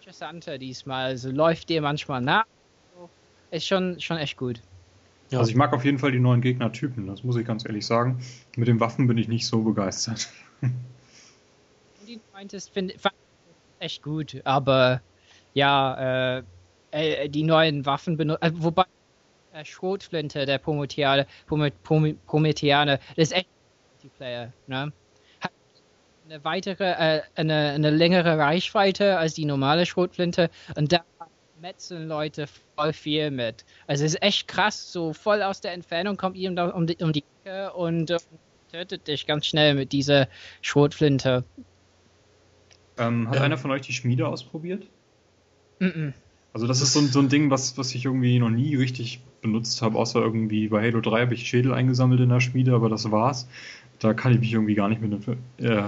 [0.00, 1.06] interessanter diesmal.
[1.06, 2.44] Also läuft dir manchmal nach.
[3.50, 4.60] Ist schon schon echt gut.
[5.30, 5.38] Ja.
[5.38, 8.20] Also ich mag auf jeden Fall die neuen Gegnertypen, das muss ich ganz ehrlich sagen.
[8.56, 10.28] Mit den Waffen bin ich nicht so begeistert.
[12.06, 13.00] Die du meintest, finde ich
[13.80, 15.00] echt gut, aber
[15.54, 16.42] ja, äh,
[16.92, 18.84] äh die neuen Waffen benutzen, äh, wobei
[19.64, 23.48] Schrotflinte der Prometheane, Prometheane, das ist echt
[24.02, 24.92] Multiplayer, ne?
[25.40, 25.52] Hat
[26.26, 31.04] eine weitere, äh, eine, eine längere Reichweite als die normale Schrotflinte und da
[31.60, 32.46] metzeln Leute
[32.76, 33.64] voll viel mit.
[33.86, 37.12] Also es ist echt krass, so voll aus der Entfernung kommt ihm um die, um
[37.12, 38.18] die Ecke und äh,
[38.70, 40.28] tötet dich ganz schnell mit dieser
[40.60, 41.44] Schrotflinte.
[42.98, 43.42] Ähm, hat ja.
[43.42, 44.86] einer von euch die Schmiede ausprobiert?
[45.80, 46.12] Mm, -mm.
[46.56, 49.82] Also das ist so, so ein Ding, was, was ich irgendwie noch nie richtig benutzt
[49.82, 53.10] habe, außer irgendwie bei Halo 3 habe ich Schädel eingesammelt in der Schmiede, aber das
[53.10, 53.46] war's.
[53.98, 55.12] Da kann ich mich irgendwie gar nicht mit,
[55.58, 55.82] äh,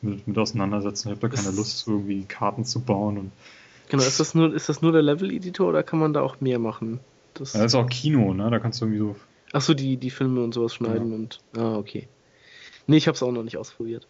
[0.00, 1.08] mit, mit auseinandersetzen.
[1.08, 3.32] Ich habe da keine Lust, irgendwie Karten zu bauen und
[3.88, 6.60] Genau, ist das nur, ist das nur der Level-Editor oder kann man da auch mehr
[6.60, 7.00] machen?
[7.34, 8.48] Das, ja, das ist auch Kino, ne?
[8.48, 9.16] Da kannst du irgendwie so.
[9.52, 11.14] Achso, die, die Filme und sowas schneiden ja.
[11.16, 11.40] und.
[11.56, 12.06] Ah, okay.
[12.86, 14.06] Nee, ich hab's auch noch nicht ausprobiert.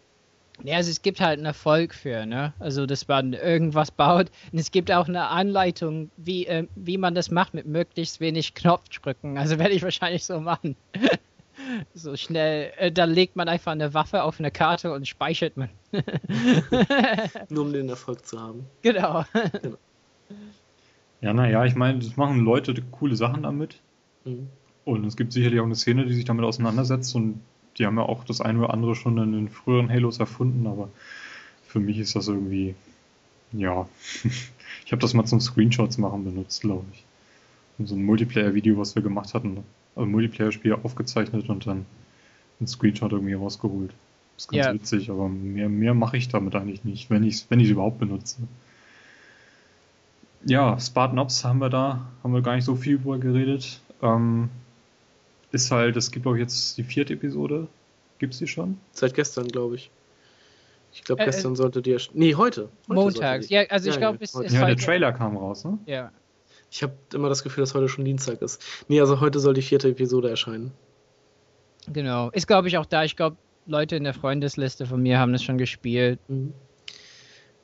[0.61, 2.53] Ja, also es gibt halt einen Erfolg für, ne?
[2.59, 4.29] Also, dass man irgendwas baut.
[4.51, 8.53] Und es gibt auch eine Anleitung, wie, äh, wie man das macht mit möglichst wenig
[8.53, 9.37] Knopfdrücken.
[9.37, 10.75] Also werde ich wahrscheinlich so machen.
[11.93, 12.71] so schnell.
[12.77, 15.69] Äh, dann legt man einfach eine Waffe auf eine Karte und speichert man.
[17.49, 18.65] Nur um den Erfolg zu haben.
[18.83, 19.25] Genau.
[19.61, 19.77] genau.
[21.21, 23.79] Ja, naja, ich meine, das machen Leute coole Sachen damit.
[24.25, 24.49] Mhm.
[24.85, 27.39] Und es gibt sicherlich auch eine Szene, die sich damit auseinandersetzt und
[27.77, 30.89] die haben ja auch das eine oder andere schon in den früheren Halos erfunden, aber
[31.67, 32.75] für mich ist das irgendwie,
[33.51, 33.87] ja,
[34.85, 37.03] ich habe das mal zum Screenshots machen benutzt, glaube ich.
[37.79, 39.63] Und so ein Multiplayer-Video, was wir gemacht hatten,
[39.95, 41.85] also Multiplayer-Spiel aufgezeichnet und dann
[42.59, 43.93] einen Screenshot irgendwie rausgeholt.
[44.35, 44.73] Das ist ganz ja.
[44.73, 48.37] witzig, aber mehr, mehr mache ich damit eigentlich nicht, wenn ich es wenn überhaupt benutze.
[50.45, 53.79] Ja, Spartan Ops haben wir da, haben wir gar nicht so viel drüber geredet.
[54.01, 54.49] Ähm,
[55.53, 57.67] ist halt, es gibt auch jetzt die vierte Episode.
[58.17, 58.79] Gibt's die schon?
[58.91, 59.91] Seit gestern, glaube ich.
[60.91, 61.95] Ich glaube, äh, gestern äh, sollte die.
[62.13, 62.69] Nee, heute.
[62.87, 63.49] heute Montags.
[63.49, 65.77] Ja, also ich glaube, ja, ja, der Trailer kam raus, ne?
[65.85, 66.11] Ja.
[66.69, 68.61] Ich habe immer das Gefühl, dass heute schon Dienstag ist.
[68.87, 70.71] Nee, also heute soll die vierte Episode erscheinen.
[71.91, 72.29] Genau.
[72.31, 73.03] Ist, glaube ich, auch da.
[73.03, 76.19] Ich glaube, Leute in der Freundesliste von mir haben das schon gespielt.
[76.27, 76.53] Mhm.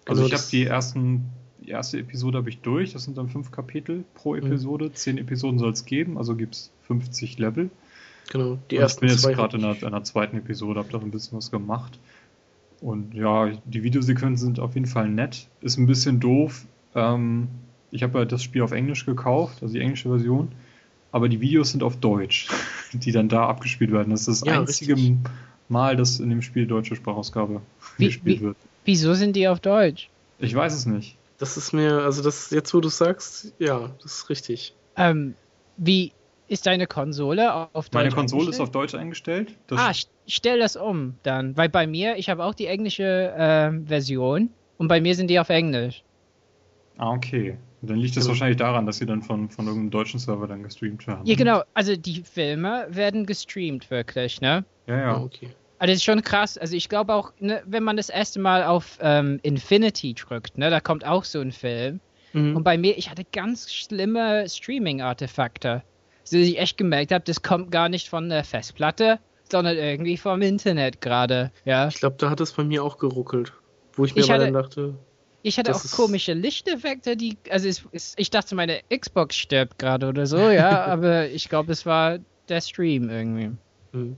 [0.05, 1.25] Also Genau, ich habe die ersten,
[1.59, 4.45] die erste Episode habe ich durch, das sind dann fünf Kapitel pro Mhm.
[4.45, 4.91] Episode.
[4.93, 7.69] Zehn Episoden soll es geben, also gibt es 50 Level.
[8.31, 10.99] Genau, die Und ich ersten bin jetzt gerade in, in der zweiten Episode, habe da
[10.99, 11.97] ein bisschen was gemacht.
[12.81, 15.47] Und ja, die Videosequenzen sind auf jeden Fall nett.
[15.61, 16.65] Ist ein bisschen doof.
[16.95, 17.47] Ähm,
[17.91, 20.49] ich habe halt das Spiel auf Englisch gekauft, also die englische Version.
[21.11, 22.47] Aber die Videos sind auf Deutsch,
[22.93, 24.11] die dann da abgespielt werden.
[24.11, 25.17] Das ist das Ja, einzige richtig.
[25.67, 27.61] Mal, dass in dem Spiel deutsche Sprachausgabe
[27.97, 28.57] Wie- gespielt wie- wird.
[28.85, 30.09] Wieso sind die auf Deutsch?
[30.39, 31.15] Ich weiß es nicht.
[31.37, 34.73] Das ist mir, also das, jetzt wo du sagst, ja, das ist richtig.
[34.95, 35.35] Ähm,
[35.77, 36.11] wie
[36.49, 37.93] ist deine Konsole auf Deutsch?
[37.93, 38.61] Meine Konsole ist eingestellt?
[38.61, 39.57] auf Deutsch eingestellt.
[39.67, 41.55] Das Ah, st- stell das um dann.
[41.57, 45.39] Weil bei mir, ich habe auch die englische ähm, Version und bei mir sind die
[45.39, 46.03] auf Englisch.
[46.97, 47.57] Ah, okay.
[47.81, 48.29] Dann liegt es Genau.
[48.29, 51.25] wahrscheinlich daran, dass sie dann von, von irgendeinem deutschen Server dann gestreamt werden.
[51.25, 51.63] Ja, genau.
[51.73, 54.65] Also die Filme werden gestreamt wirklich, ne?
[54.87, 55.21] Ja, Ja, ja.
[55.21, 55.49] okay.
[55.77, 56.57] Also das ist schon krass.
[56.57, 60.69] Also ich glaube auch, ne, wenn man das erste Mal auf ähm, Infinity drückt, ne,
[60.69, 62.01] da kommt auch so ein Film.
[62.33, 62.57] Mhm.
[62.57, 65.83] Und bei mir, ich hatte ganz schlimme Streaming-Artefakte.
[66.29, 69.19] Dass ich echt gemerkt habe, das kommt gar nicht von der Festplatte,
[69.51, 71.51] sondern irgendwie vom Internet gerade.
[71.65, 71.87] Ja.
[71.87, 73.53] Ich glaube, da hat es bei mir auch geruckelt.
[73.93, 74.95] Wo ich mir Ich hatte- dann dachte,
[75.41, 80.07] Ich hatte auch komische Lichteffekte, die, also es, es, ich dachte, meine Xbox stirbt gerade
[80.07, 82.19] oder so, ja, aber ich glaube, es war
[82.49, 83.51] der Stream irgendwie.
[83.93, 84.17] Mhm.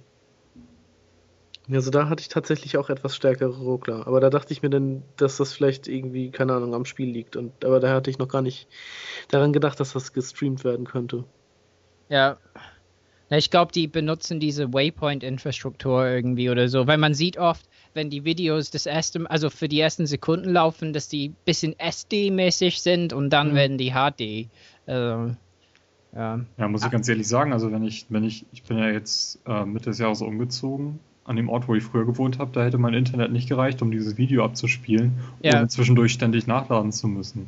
[1.71, 4.05] Also da hatte ich tatsächlich auch etwas stärkere Ruckler.
[4.07, 7.35] Aber da dachte ich mir dann, dass das vielleicht irgendwie, keine Ahnung, am Spiel liegt.
[7.35, 8.67] Und, aber da hatte ich noch gar nicht
[9.29, 11.23] daran gedacht, dass das gestreamt werden könnte.
[12.11, 12.37] Ja.
[13.29, 18.09] Na, ich glaube, die benutzen diese Waypoint-Infrastruktur irgendwie oder so, weil man sieht oft, wenn
[18.09, 23.13] die Videos das erste, also für die ersten Sekunden laufen, dass die bisschen SD-mäßig sind
[23.13, 23.55] und dann Mhm.
[23.55, 24.49] werden die HD.
[24.85, 25.35] Also,
[26.13, 26.41] ja.
[26.57, 29.39] Ja, muss ich ganz ehrlich sagen, also wenn ich, wenn ich, ich bin ja jetzt
[29.47, 32.77] äh, Mitte des Jahres umgezogen, an dem Ort, wo ich früher gewohnt habe, da hätte
[32.79, 35.59] mein Internet nicht gereicht, um dieses Video abzuspielen, Ja.
[35.59, 37.47] ohne zwischendurch ständig nachladen zu müssen.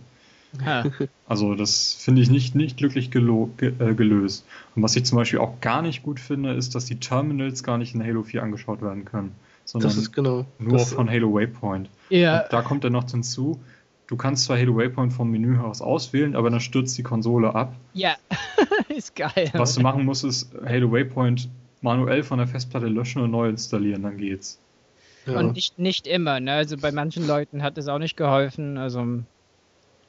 [1.28, 4.46] Also das finde ich nicht, nicht glücklich gelo ge äh, gelöst.
[4.76, 7.78] Und was ich zum Beispiel auch gar nicht gut finde, ist, dass die Terminals gar
[7.78, 9.34] nicht in Halo 4 angeschaut werden können,
[9.66, 10.46] sondern Das ist genau.
[10.60, 11.90] nur das, von Halo Waypoint.
[12.10, 13.60] Ja, Und da kommt dann noch hinzu,
[14.08, 17.74] du kannst zwar Halo Waypoint vom Menü heraus auswählen, aber dann stürzt die Konsole ab.
[17.94, 18.16] ja.
[18.90, 19.50] ist geil.
[19.54, 21.50] Was du machen musst, ist Halo Waypoint
[21.82, 24.60] manuell von der Festplatte löschen und neu installieren, dann geht's.
[25.26, 25.40] ja.
[25.40, 26.54] Und nicht, nicht immer, ne?
[26.54, 28.78] Also bei manchen Leuten hat es auch nicht geholfen.
[28.78, 29.24] Also,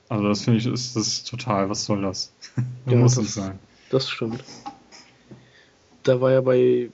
[0.08, 2.32] Also das finde ich, ist das total, was soll das?
[2.86, 3.58] Ja, muss das- nicht sein.
[3.90, 4.42] Das stimmt.
[6.02, 6.90] Da war ja bei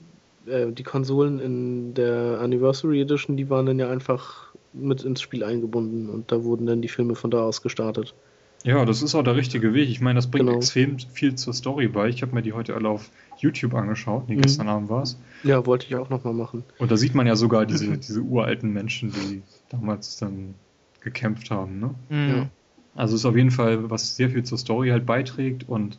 [0.46, 5.42] äh, die Konsolen in der Anniversary Edition, die waren dann ja einfach mit ins Spiel
[5.42, 8.14] eingebunden und da wurden dann die Filme von da aus gestartet.
[8.62, 9.88] Ja, das ist auch der richtige Weg.
[9.88, 10.58] Ich meine, das bringt Genau.
[10.58, 12.08] extrem viel zur Story bei.
[12.08, 14.28] Ich habe mir die heute alle auf YouTube angeschaut.
[14.28, 14.42] Nee, Mhm.
[14.42, 15.18] gestern Abend war es.
[15.44, 16.62] Ja, wollte ich auch nochmal machen.
[16.78, 20.54] Und da sieht man ja sogar diese, diese uralten Menschen, die damals dann
[21.00, 21.80] gekämpft haben.
[21.80, 21.94] Ne?
[22.10, 22.36] mh.
[22.36, 22.48] Ja.
[22.94, 25.96] Also ist auf jeden Fall, was sehr viel zur Story halt beiträgt und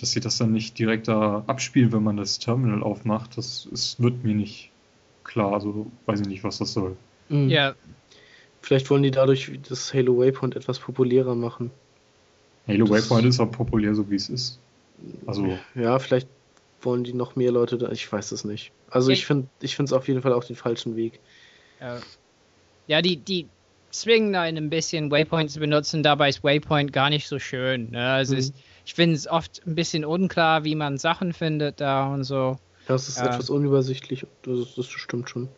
[0.00, 4.00] dass sie das dann nicht direkt da abspielen, wenn man das Terminal aufmacht, das ist,
[4.00, 4.70] wird mir nicht
[5.24, 5.52] klar.
[5.54, 6.96] Also weiß ich nicht, was das soll.
[7.28, 7.48] Mhm.
[7.48, 7.74] ja.
[8.60, 11.70] Vielleicht wollen die dadurch das Halo Waypoint etwas populärer machen.
[12.66, 14.58] Halo Das- Waypoint ist auch populär, so wie es ist.
[15.26, 16.28] Also, Ja, vielleicht
[16.82, 17.90] wollen die noch mehr Leute da.
[17.90, 18.72] Ich weiß es nicht.
[18.90, 21.18] Also ich Ich- finde, ich finde es auf jeden Fall auch den falschen Weg.
[21.80, 21.98] Ja,
[22.88, 23.46] ja die, die
[23.90, 27.90] zwingen einen ein bisschen Waypoint zu benutzen, dabei ist Waypoint gar nicht so schön.
[27.90, 28.10] Ne?
[28.10, 28.38] Also Mhm.
[28.40, 28.52] es,
[28.84, 32.58] ich finde es oft ein bisschen unklar, wie man Sachen findet da und so.
[32.88, 33.26] Ja, es ist Ja.
[33.26, 34.26] etwas unübersichtlich.
[34.42, 35.48] Das, das stimmt schon.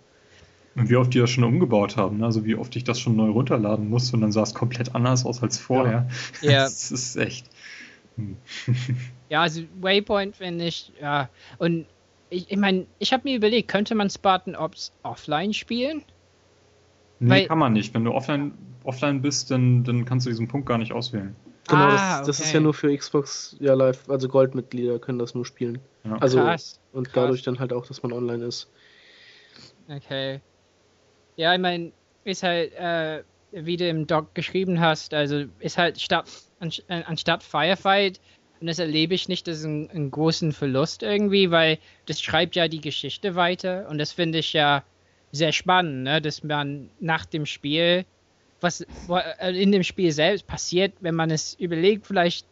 [0.77, 2.24] und wie oft die das schon umgebaut haben, ne?
[2.27, 5.24] also wie oft ich das schon neu runterladen musste und dann sah es komplett anders
[5.27, 6.09] aus als vorher.
[6.40, 6.51] Ja.
[6.65, 7.47] Das ist echt.
[8.16, 8.36] Hm.
[9.28, 11.28] Ja, also Waypoint finde ich, ja.
[11.59, 11.86] Und
[12.31, 16.02] ich, ich meine, ich habe mir überlegt, könnte man Spartan Ops offline spielen?
[17.20, 17.94] Nee, Weil- kann man nicht.
[17.94, 18.52] Wenn du offline,
[18.84, 21.36] offline bist, dann, dann kannst du diesen Punkt gar nicht auswählen.
[21.68, 22.55] Genau, Ah, das, das ist okay.
[22.56, 25.78] ja nur für Xbox ja live, also Goldmitglieder können das nur spielen.
[26.05, 26.16] Ja.
[26.16, 26.80] Also Krass.
[26.92, 27.14] und krass.
[27.14, 28.68] dadurch dann halt auch, dass man online ist.
[29.88, 30.40] Okay.
[31.36, 31.92] Ja, ich meine,
[32.24, 33.22] ist halt, äh,
[33.52, 36.28] wie du im Doc geschrieben hast, also ist halt statt,
[36.60, 38.20] äh, anstatt Firefight,
[38.60, 42.56] und das erlebe ich nicht, das ist ein, einen großen Verlust irgendwie, weil das schreibt
[42.56, 44.82] ja die Geschichte weiter und das finde ich ja
[45.32, 46.20] sehr spannend, ne?
[46.20, 48.05] dass man nach dem Spiel,
[48.61, 48.81] was
[49.40, 52.47] äh, in dem Spiel selbst passiert, wenn man es überlegt, vielleicht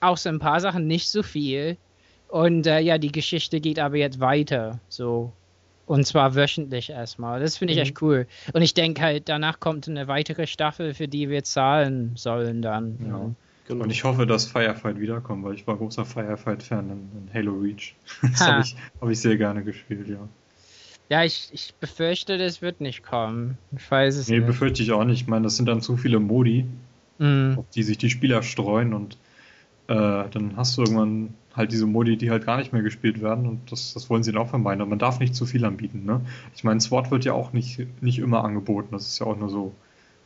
[0.00, 1.76] auch so ein paar Sachen nicht so viel.
[2.28, 5.32] Und äh, ja, die Geschichte geht aber jetzt weiter, so.
[5.86, 7.40] Und zwar wöchentlich erstmal.
[7.40, 7.82] Das finde ich Mhm.
[7.82, 8.26] echt cool.
[8.54, 12.96] Und ich denke halt, danach kommt eine weitere Staffel, für die wir zahlen sollen dann.
[13.06, 13.30] Ja.
[13.68, 13.84] Genau.
[13.84, 17.94] Und ich hoffe, dass Firefight wiederkommt, weil ich war großer Firefight-Fan in, in, Halo Reach.
[18.22, 20.26] Das habe ich, hab ich sehr gerne gespielt, ja.
[21.10, 23.58] Ja, ich, ich befürchte, das wird nicht kommen.
[23.76, 24.42] Ich weiß es nee, nicht.
[24.42, 25.22] Nee, befürchte ich auch nicht.
[25.22, 26.64] Ich meine, das sind dann zu viele Modi,
[27.18, 27.58] mm.
[27.58, 29.18] auf die sich die Spieler streuen und
[29.88, 29.94] äh,
[30.30, 33.70] dann hast du irgendwann halt diese Modi, die halt gar nicht mehr gespielt werden und
[33.70, 34.82] das, das wollen sie dann auch vermeiden.
[34.82, 36.20] Und man darf nicht zu viel anbieten, ne?
[36.56, 38.88] Ich meine, SWAT wird ja auch nicht, nicht immer angeboten.
[38.92, 39.74] Das ist ja auch nur so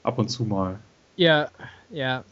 [0.02, 0.78] ab und zu mal.
[1.16, 1.48] Ja,
[1.90, 2.24] ja.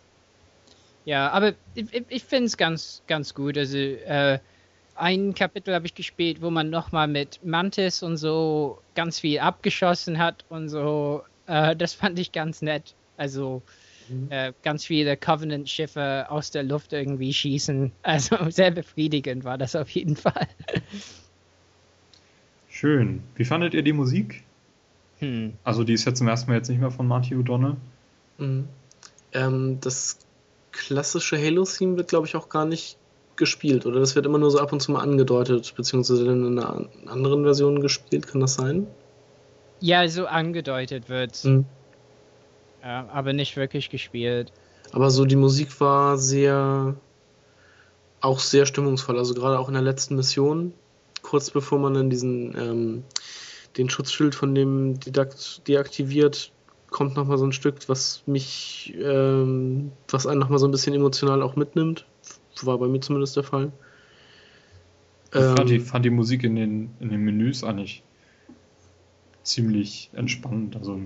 [1.04, 3.58] Ja, aber ich, ich finde es ganz, ganz gut.
[3.58, 4.38] Also, äh,
[4.96, 10.18] ein Kapitel habe ich gespielt, wo man nochmal mit Mantis und so ganz viel abgeschossen
[10.18, 11.22] hat und so.
[11.46, 12.94] Äh, das fand ich ganz nett.
[13.16, 13.62] Also
[14.08, 14.28] mhm.
[14.30, 17.92] äh, ganz viele Covenant-Schiffe aus der Luft irgendwie schießen.
[18.02, 20.48] Also sehr befriedigend war das auf jeden Fall.
[22.68, 23.22] Schön.
[23.34, 24.42] Wie fandet ihr die Musik?
[25.18, 25.54] Hm.
[25.64, 27.76] Also die ist ja zum ersten Mal jetzt nicht mehr von Marty O'Donnell.
[28.38, 28.68] Mhm.
[29.32, 30.18] Ähm, das
[30.72, 32.98] klassische Halo-Theme wird, glaube ich, auch gar nicht
[33.36, 34.00] gespielt, oder?
[34.00, 37.80] Das wird immer nur so ab und zu mal angedeutet, beziehungsweise in einer anderen Version
[37.80, 38.86] gespielt, kann das sein?
[39.80, 41.36] Ja, so angedeutet wird.
[41.36, 41.64] Hm.
[42.82, 44.52] Ja, aber nicht wirklich gespielt.
[44.92, 46.94] Aber so die Musik war sehr,
[48.20, 49.18] auch sehr stimmungsvoll.
[49.18, 50.72] Also gerade auch in der letzten Mission,
[51.22, 53.04] kurz bevor man dann diesen, ähm,
[53.76, 56.52] den Schutzschild von dem Didakt deaktiviert,
[56.90, 61.42] kommt nochmal so ein Stück, was mich, ähm, was einen nochmal so ein bisschen emotional
[61.42, 62.06] auch mitnimmt
[62.64, 63.72] war bei mir zumindest der Fall.
[65.32, 68.02] Ich ähm, fand, die, fand die Musik in den, in den Menüs eigentlich
[69.42, 70.76] ziemlich entspannend.
[70.76, 71.00] Also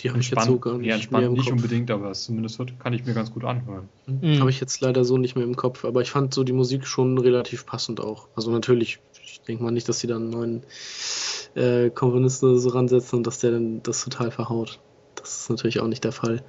[0.00, 1.52] die habe ich jetzt so gar nicht, ja, entspannt nicht Kopf.
[1.52, 3.88] unbedingt, aber zumindest kann ich mir ganz gut anhören.
[4.06, 4.40] Mhm.
[4.40, 6.86] Habe ich jetzt leider so nicht mehr im Kopf, aber ich fand so die Musik
[6.86, 8.28] schon relativ passend auch.
[8.34, 10.62] Also natürlich, ich denke mal nicht, dass sie dann einen neuen
[11.54, 14.80] äh, Komponisten so ransetzen und dass der dann das total verhaut.
[15.14, 16.42] Das ist natürlich auch nicht der Fall.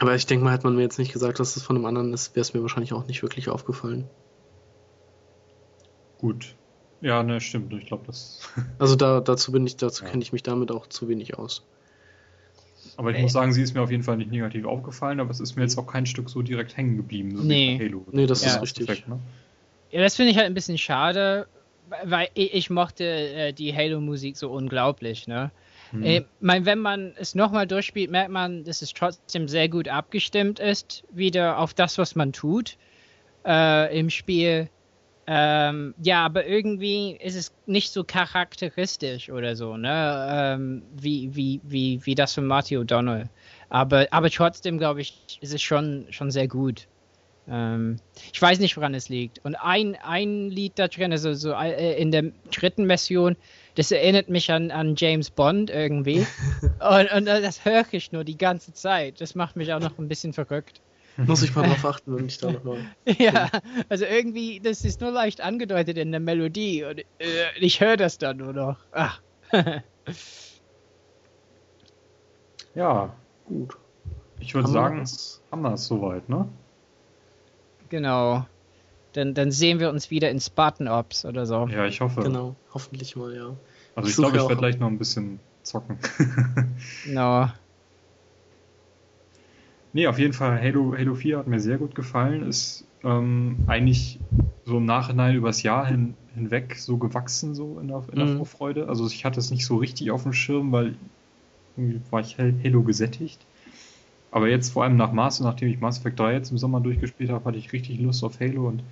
[0.00, 2.14] Aber ich denke mal, hätte man mir jetzt nicht gesagt, dass es von einem anderen
[2.14, 4.08] ist, wäre es mir wahrscheinlich auch nicht wirklich aufgefallen.
[6.18, 6.54] Gut.
[7.02, 7.72] Ja, ne, stimmt.
[7.74, 8.40] Ich glaube, das.
[8.78, 10.10] also da, dazu bin ich, dazu ja.
[10.10, 11.66] kenne ich mich damit auch zu wenig aus.
[12.96, 13.22] Aber ich Ey.
[13.22, 15.62] muss sagen, sie ist mir auf jeden Fall nicht negativ aufgefallen, aber es ist mir
[15.62, 17.78] jetzt auch kein Stück so direkt hängen geblieben, so nee.
[17.78, 18.06] wie Halo.
[18.10, 18.54] Nee, das ja.
[18.54, 18.88] ist richtig.
[18.88, 19.18] Effekt, ne?
[19.90, 21.46] Ja, das finde ich halt ein bisschen schade,
[22.04, 25.50] weil ich, ich mochte äh, die Halo-Musik so unglaublich, ne?
[25.90, 26.02] Hm.
[26.02, 30.60] Ich meine, wenn man es nochmal durchspielt, merkt man, dass es trotzdem sehr gut abgestimmt
[30.60, 32.76] ist, wieder auf das, was man tut
[33.44, 34.68] äh, im Spiel.
[35.26, 40.26] Ähm, ja, aber irgendwie ist es nicht so charakteristisch oder so, ne?
[40.28, 43.28] Ähm, wie, wie, wie, wie das von Marty O'Donnell.
[43.68, 46.88] Aber, aber trotzdem, glaube ich, ist es schon, schon sehr gut.
[47.48, 48.00] Ähm,
[48.32, 49.44] ich weiß nicht, woran es liegt.
[49.44, 53.36] Und ein, ein Lied da drin, also so äh, in der dritten Mission,
[53.74, 56.26] das erinnert mich an, an James Bond irgendwie.
[56.62, 59.20] und, und das höre ich nur die ganze Zeit.
[59.20, 60.80] Das macht mich auch noch ein bisschen verrückt.
[61.16, 62.78] Muss ich mal drauf achten, wenn ich da nochmal.
[63.18, 63.50] ja,
[63.88, 67.04] also irgendwie, das ist nur leicht angedeutet in der Melodie und äh,
[67.58, 68.78] ich höre das dann nur noch.
[68.92, 69.20] Ach.
[72.74, 73.14] ja,
[73.46, 73.76] gut.
[74.38, 75.04] Ich würde sagen,
[75.50, 76.48] haben wir es soweit, ne?
[77.90, 78.46] Genau.
[79.12, 81.68] Dann, dann sehen wir uns wieder in Spartan Ops oder so.
[81.68, 82.22] Ja, ich hoffe.
[82.22, 83.56] Genau, hoffentlich mal, ja.
[83.94, 85.98] Also ich, ich glaube, ich werde gleich noch ein bisschen zocken.
[87.06, 87.50] no.
[89.92, 92.46] Nee, auf jeden Fall, Halo, Halo 4 hat mir sehr gut gefallen.
[92.48, 94.20] Ist ähm, eigentlich
[94.64, 98.36] so im Nachhinein übers Jahr hin, hinweg so gewachsen, so in der, in der mhm.
[98.36, 98.88] Vorfreude.
[98.88, 100.94] Also ich hatte es nicht so richtig auf dem Schirm, weil
[101.76, 103.44] irgendwie war ich Halo gesättigt.
[104.30, 107.30] Aber jetzt vor allem nach Mass, nachdem ich Mass Effect 3 jetzt im Sommer durchgespielt
[107.30, 108.82] habe, hatte ich richtig Lust auf Halo und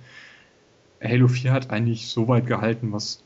[1.01, 3.23] Halo 4 hat eigentlich so weit gehalten, was,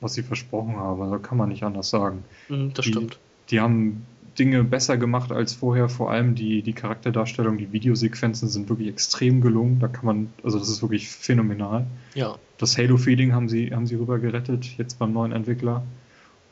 [0.00, 1.00] was sie versprochen haben.
[1.00, 2.24] Also kann man nicht anders sagen.
[2.48, 3.18] Mhm, das die, stimmt.
[3.50, 4.04] Die haben
[4.38, 9.40] Dinge besser gemacht als vorher, vor allem die, die Charakterdarstellung, die Videosequenzen sind wirklich extrem
[9.40, 9.78] gelungen.
[9.80, 11.86] Da kann man, also das ist wirklich phänomenal.
[12.14, 12.36] Ja.
[12.58, 15.82] Das Halo-Feeling haben sie, haben sie rüber gerettet, jetzt beim neuen Entwickler.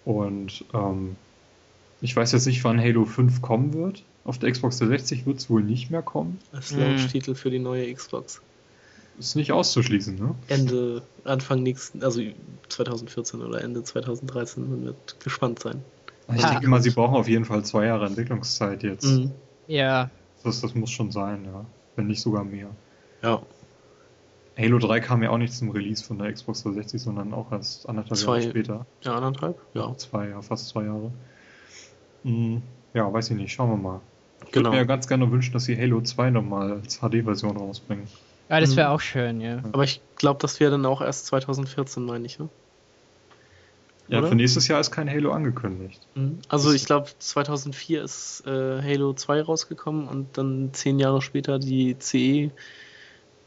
[0.05, 1.17] Und ähm,
[2.01, 4.05] ich weiß jetzt nicht, wann Halo 5 kommen wird.
[4.25, 6.39] Auf der Xbox 360 wird es wohl nicht mehr kommen.
[6.53, 8.41] Als Launch-Titel für die neue Xbox.
[9.19, 10.35] Ist nicht auszuschließen, ne?
[10.49, 12.23] Ende, Anfang nächsten, also
[12.69, 15.83] 2014 oder Ende 2013, man wird gespannt sein.
[16.35, 19.05] Ich denke mal, sie brauchen auf jeden Fall zwei Jahre Entwicklungszeit jetzt.
[19.05, 19.33] Mhm.
[19.67, 20.11] Ja.
[20.45, 21.65] Das, das muss schon sein, ja.
[21.97, 22.69] Wenn nicht sogar mehr.
[23.23, 23.43] Ja.
[24.57, 27.89] Halo 3 kam ja auch nicht zum Release von der Xbox 360, sondern auch erst
[27.89, 28.87] anderthalb zwei, Jahre später.
[29.03, 29.59] Ja, anderthalb?
[29.75, 29.95] Ja.
[29.97, 31.11] Zwei, ja, fast zwei Jahre.
[32.23, 32.63] Mhm.
[32.95, 33.53] Ja, weiß ich nicht.
[33.53, 34.01] Schauen wir mal.
[34.45, 34.67] Ich genau.
[34.67, 38.07] würde mir ja ganz gerne wünschen, dass sie Halo 2 nochmal als HD-Version rausbringen.
[38.49, 38.95] Ja, das wäre mhm.
[38.95, 39.63] auch schön, ja.
[39.73, 42.49] Aber ich glaube, das wäre dann auch erst 2014, meine ich, ne?
[44.09, 44.29] Ja, oder?
[44.29, 46.01] für nächstes Jahr ist kein Halo angekündigt.
[46.15, 46.39] Mhm.
[46.49, 51.97] Also ich glaube 2004 ist äh, Halo 2 rausgekommen und dann zehn Jahre später die
[51.99, 52.51] CE.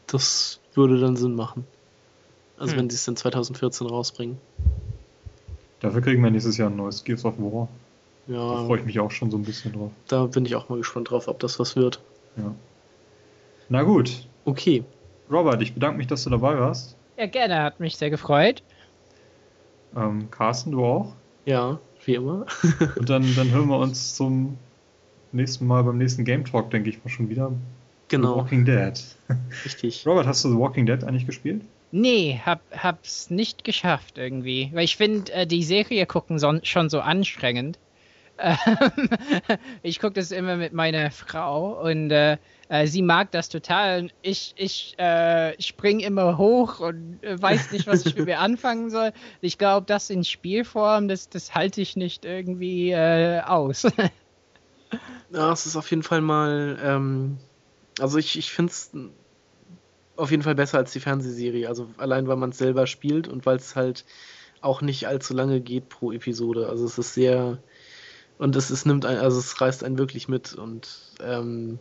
[0.06, 1.66] Das würde dann Sinn machen.
[2.58, 2.80] Also Hm.
[2.80, 4.38] wenn sie es dann 2014 rausbringen.
[5.80, 7.68] Dafür kriegen wir nächstes Jahr ein neues Gears of War.
[8.26, 9.90] Da Ja, freue ich mich auch schon so ein bisschen drauf.
[10.08, 12.00] da bin ich auch mal gespannt drauf, ob das was wird.
[12.36, 12.54] Ja.
[13.68, 14.26] Na gut.
[14.44, 14.84] Okay.
[15.30, 16.96] Robert, ich bedanke mich, dass du dabei warst.
[17.16, 18.62] Ja, gerne, hat mich sehr gefreut.
[19.96, 21.14] Ähm, Carsten, du auch.
[21.46, 22.46] Ja, wie immer.
[22.96, 24.58] Und dann, dann hören wir uns zum
[25.32, 27.48] nächsten Mal beim nächsten Game Talk, denke ich mal schon wieder.
[27.50, 28.92] The genau, Walking Dead.
[29.64, 30.04] richtig.
[30.06, 31.62] Robert, hast du The Walking Dead eigentlich gespielt?
[31.92, 34.70] Nee, hab, hab's nicht geschafft irgendwie.
[34.72, 37.78] Weil ich finde, äh, die Serie gucken son schon so anstrengend.
[38.38, 38.56] Ähm,
[39.82, 42.36] ich gucke das immer mit meiner Frau und äh,
[42.68, 44.10] äh, sie mag das total.
[44.22, 48.90] Ich ich äh, spring immer hoch und äh, weiß nicht, was ich mit mir anfangen
[48.90, 49.12] soll.
[49.40, 53.86] Ich glaube, das in Spielform, das, das halte ich nicht irgendwie äh, aus.
[55.30, 57.38] Ja, es ist auf jeden Fall mal, ähm,
[57.98, 58.92] also ich, ich finde es
[60.16, 61.68] auf jeden Fall besser als die Fernsehserie.
[61.68, 64.04] Also allein, weil man es selber spielt und weil es halt
[64.60, 66.68] auch nicht allzu lange geht pro Episode.
[66.68, 67.58] Also es ist sehr,
[68.38, 71.78] und es, es nimmt ein, also es reißt einen wirklich mit und ähm,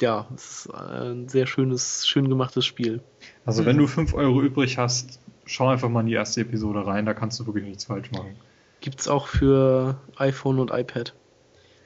[0.00, 3.02] ja, es ist ein sehr schönes, schön gemachtes Spiel.
[3.44, 7.04] Also, wenn du 5 Euro übrig hast, schau einfach mal in die erste Episode rein,
[7.04, 8.36] da kannst du wirklich nichts falsch machen.
[8.80, 11.14] Gibt's auch für iPhone und iPad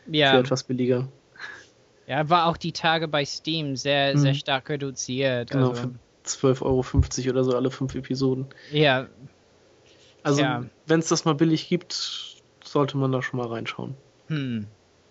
[0.04, 1.08] für ja, etwas billiger.
[2.06, 4.38] ja, war auch die Tage bei Steam sehr, sehr Mhm.
[4.38, 5.50] stark reduziert.
[5.50, 8.46] Genau, also, für 12,50 Euro oder so alle fünf Episoden.
[8.70, 9.08] ja,
[10.22, 10.64] Also, Ja.
[10.86, 12.33] wenn es das mal billig gibt,
[12.74, 13.94] sollte man da schon mal reinschauen.
[14.26, 14.66] Hm.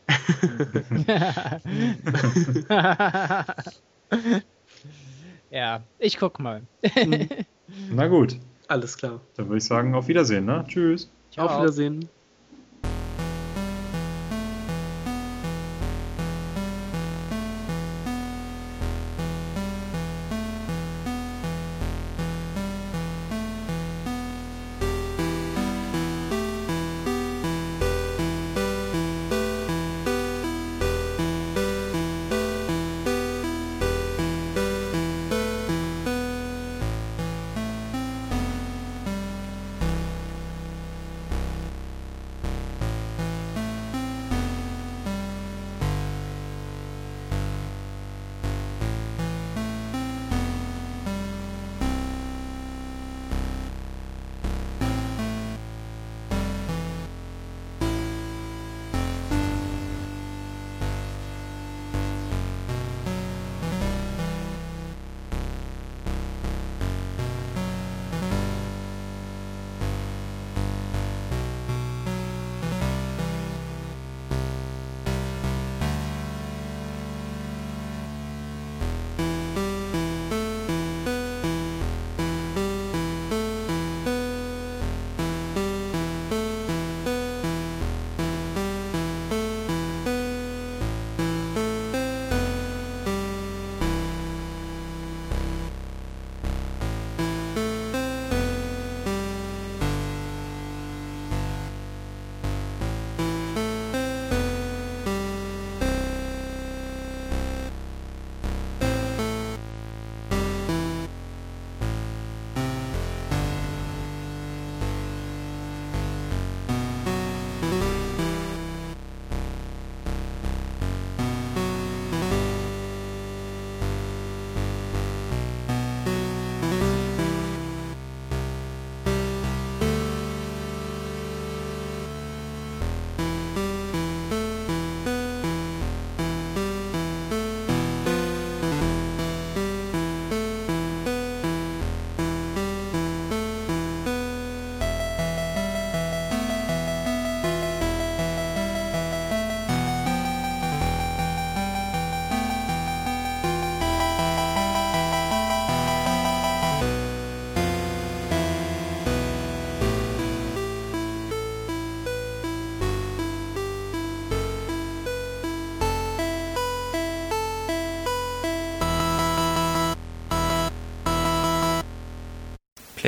[5.49, 6.63] ja, ich guck mal.
[7.89, 8.35] Na gut,
[8.67, 9.21] Alles klar.
[9.37, 10.65] dann würde ich sagen, auf Wiedersehen, ne?
[10.67, 11.09] Tschüss.
[11.31, 11.47] Ciao.
[11.47, 12.09] Auf Wiedersehen.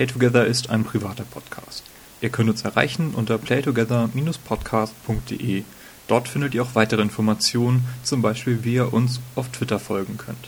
[0.06, 1.82] Playtogether ist ein privater Podcast.
[2.22, 5.64] Ihr könnt uns erreichen unter playtogether-podcast.de.
[6.08, 10.48] Dort findet ihr auch weitere Informationen, zum Beispiel wie ihr uns auf Twitter folgen könnt.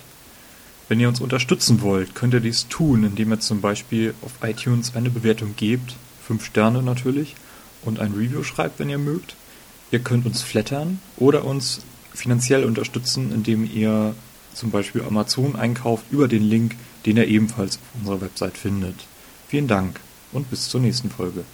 [0.88, 4.96] Wenn ihr uns unterstützen wollt, könnt ihr dies tun, indem ihr zum Beispiel auf iTunes
[4.96, 7.36] eine Bewertung gebt, fünf Sterne natürlich
[7.82, 9.36] und ein Review schreibt, wenn ihr mögt.
[9.90, 11.82] Ihr könnt uns flattern oder uns
[12.14, 14.14] finanziell unterstützen, indem ihr
[14.54, 16.76] zum Beispiel Amazon einkauft über den Link,
[17.08, 19.08] den ihr ebenfalls auf unserer Website findet.
[19.48, 20.00] Vielen Dank
[20.34, 21.46] und bis zur nächsten Folge.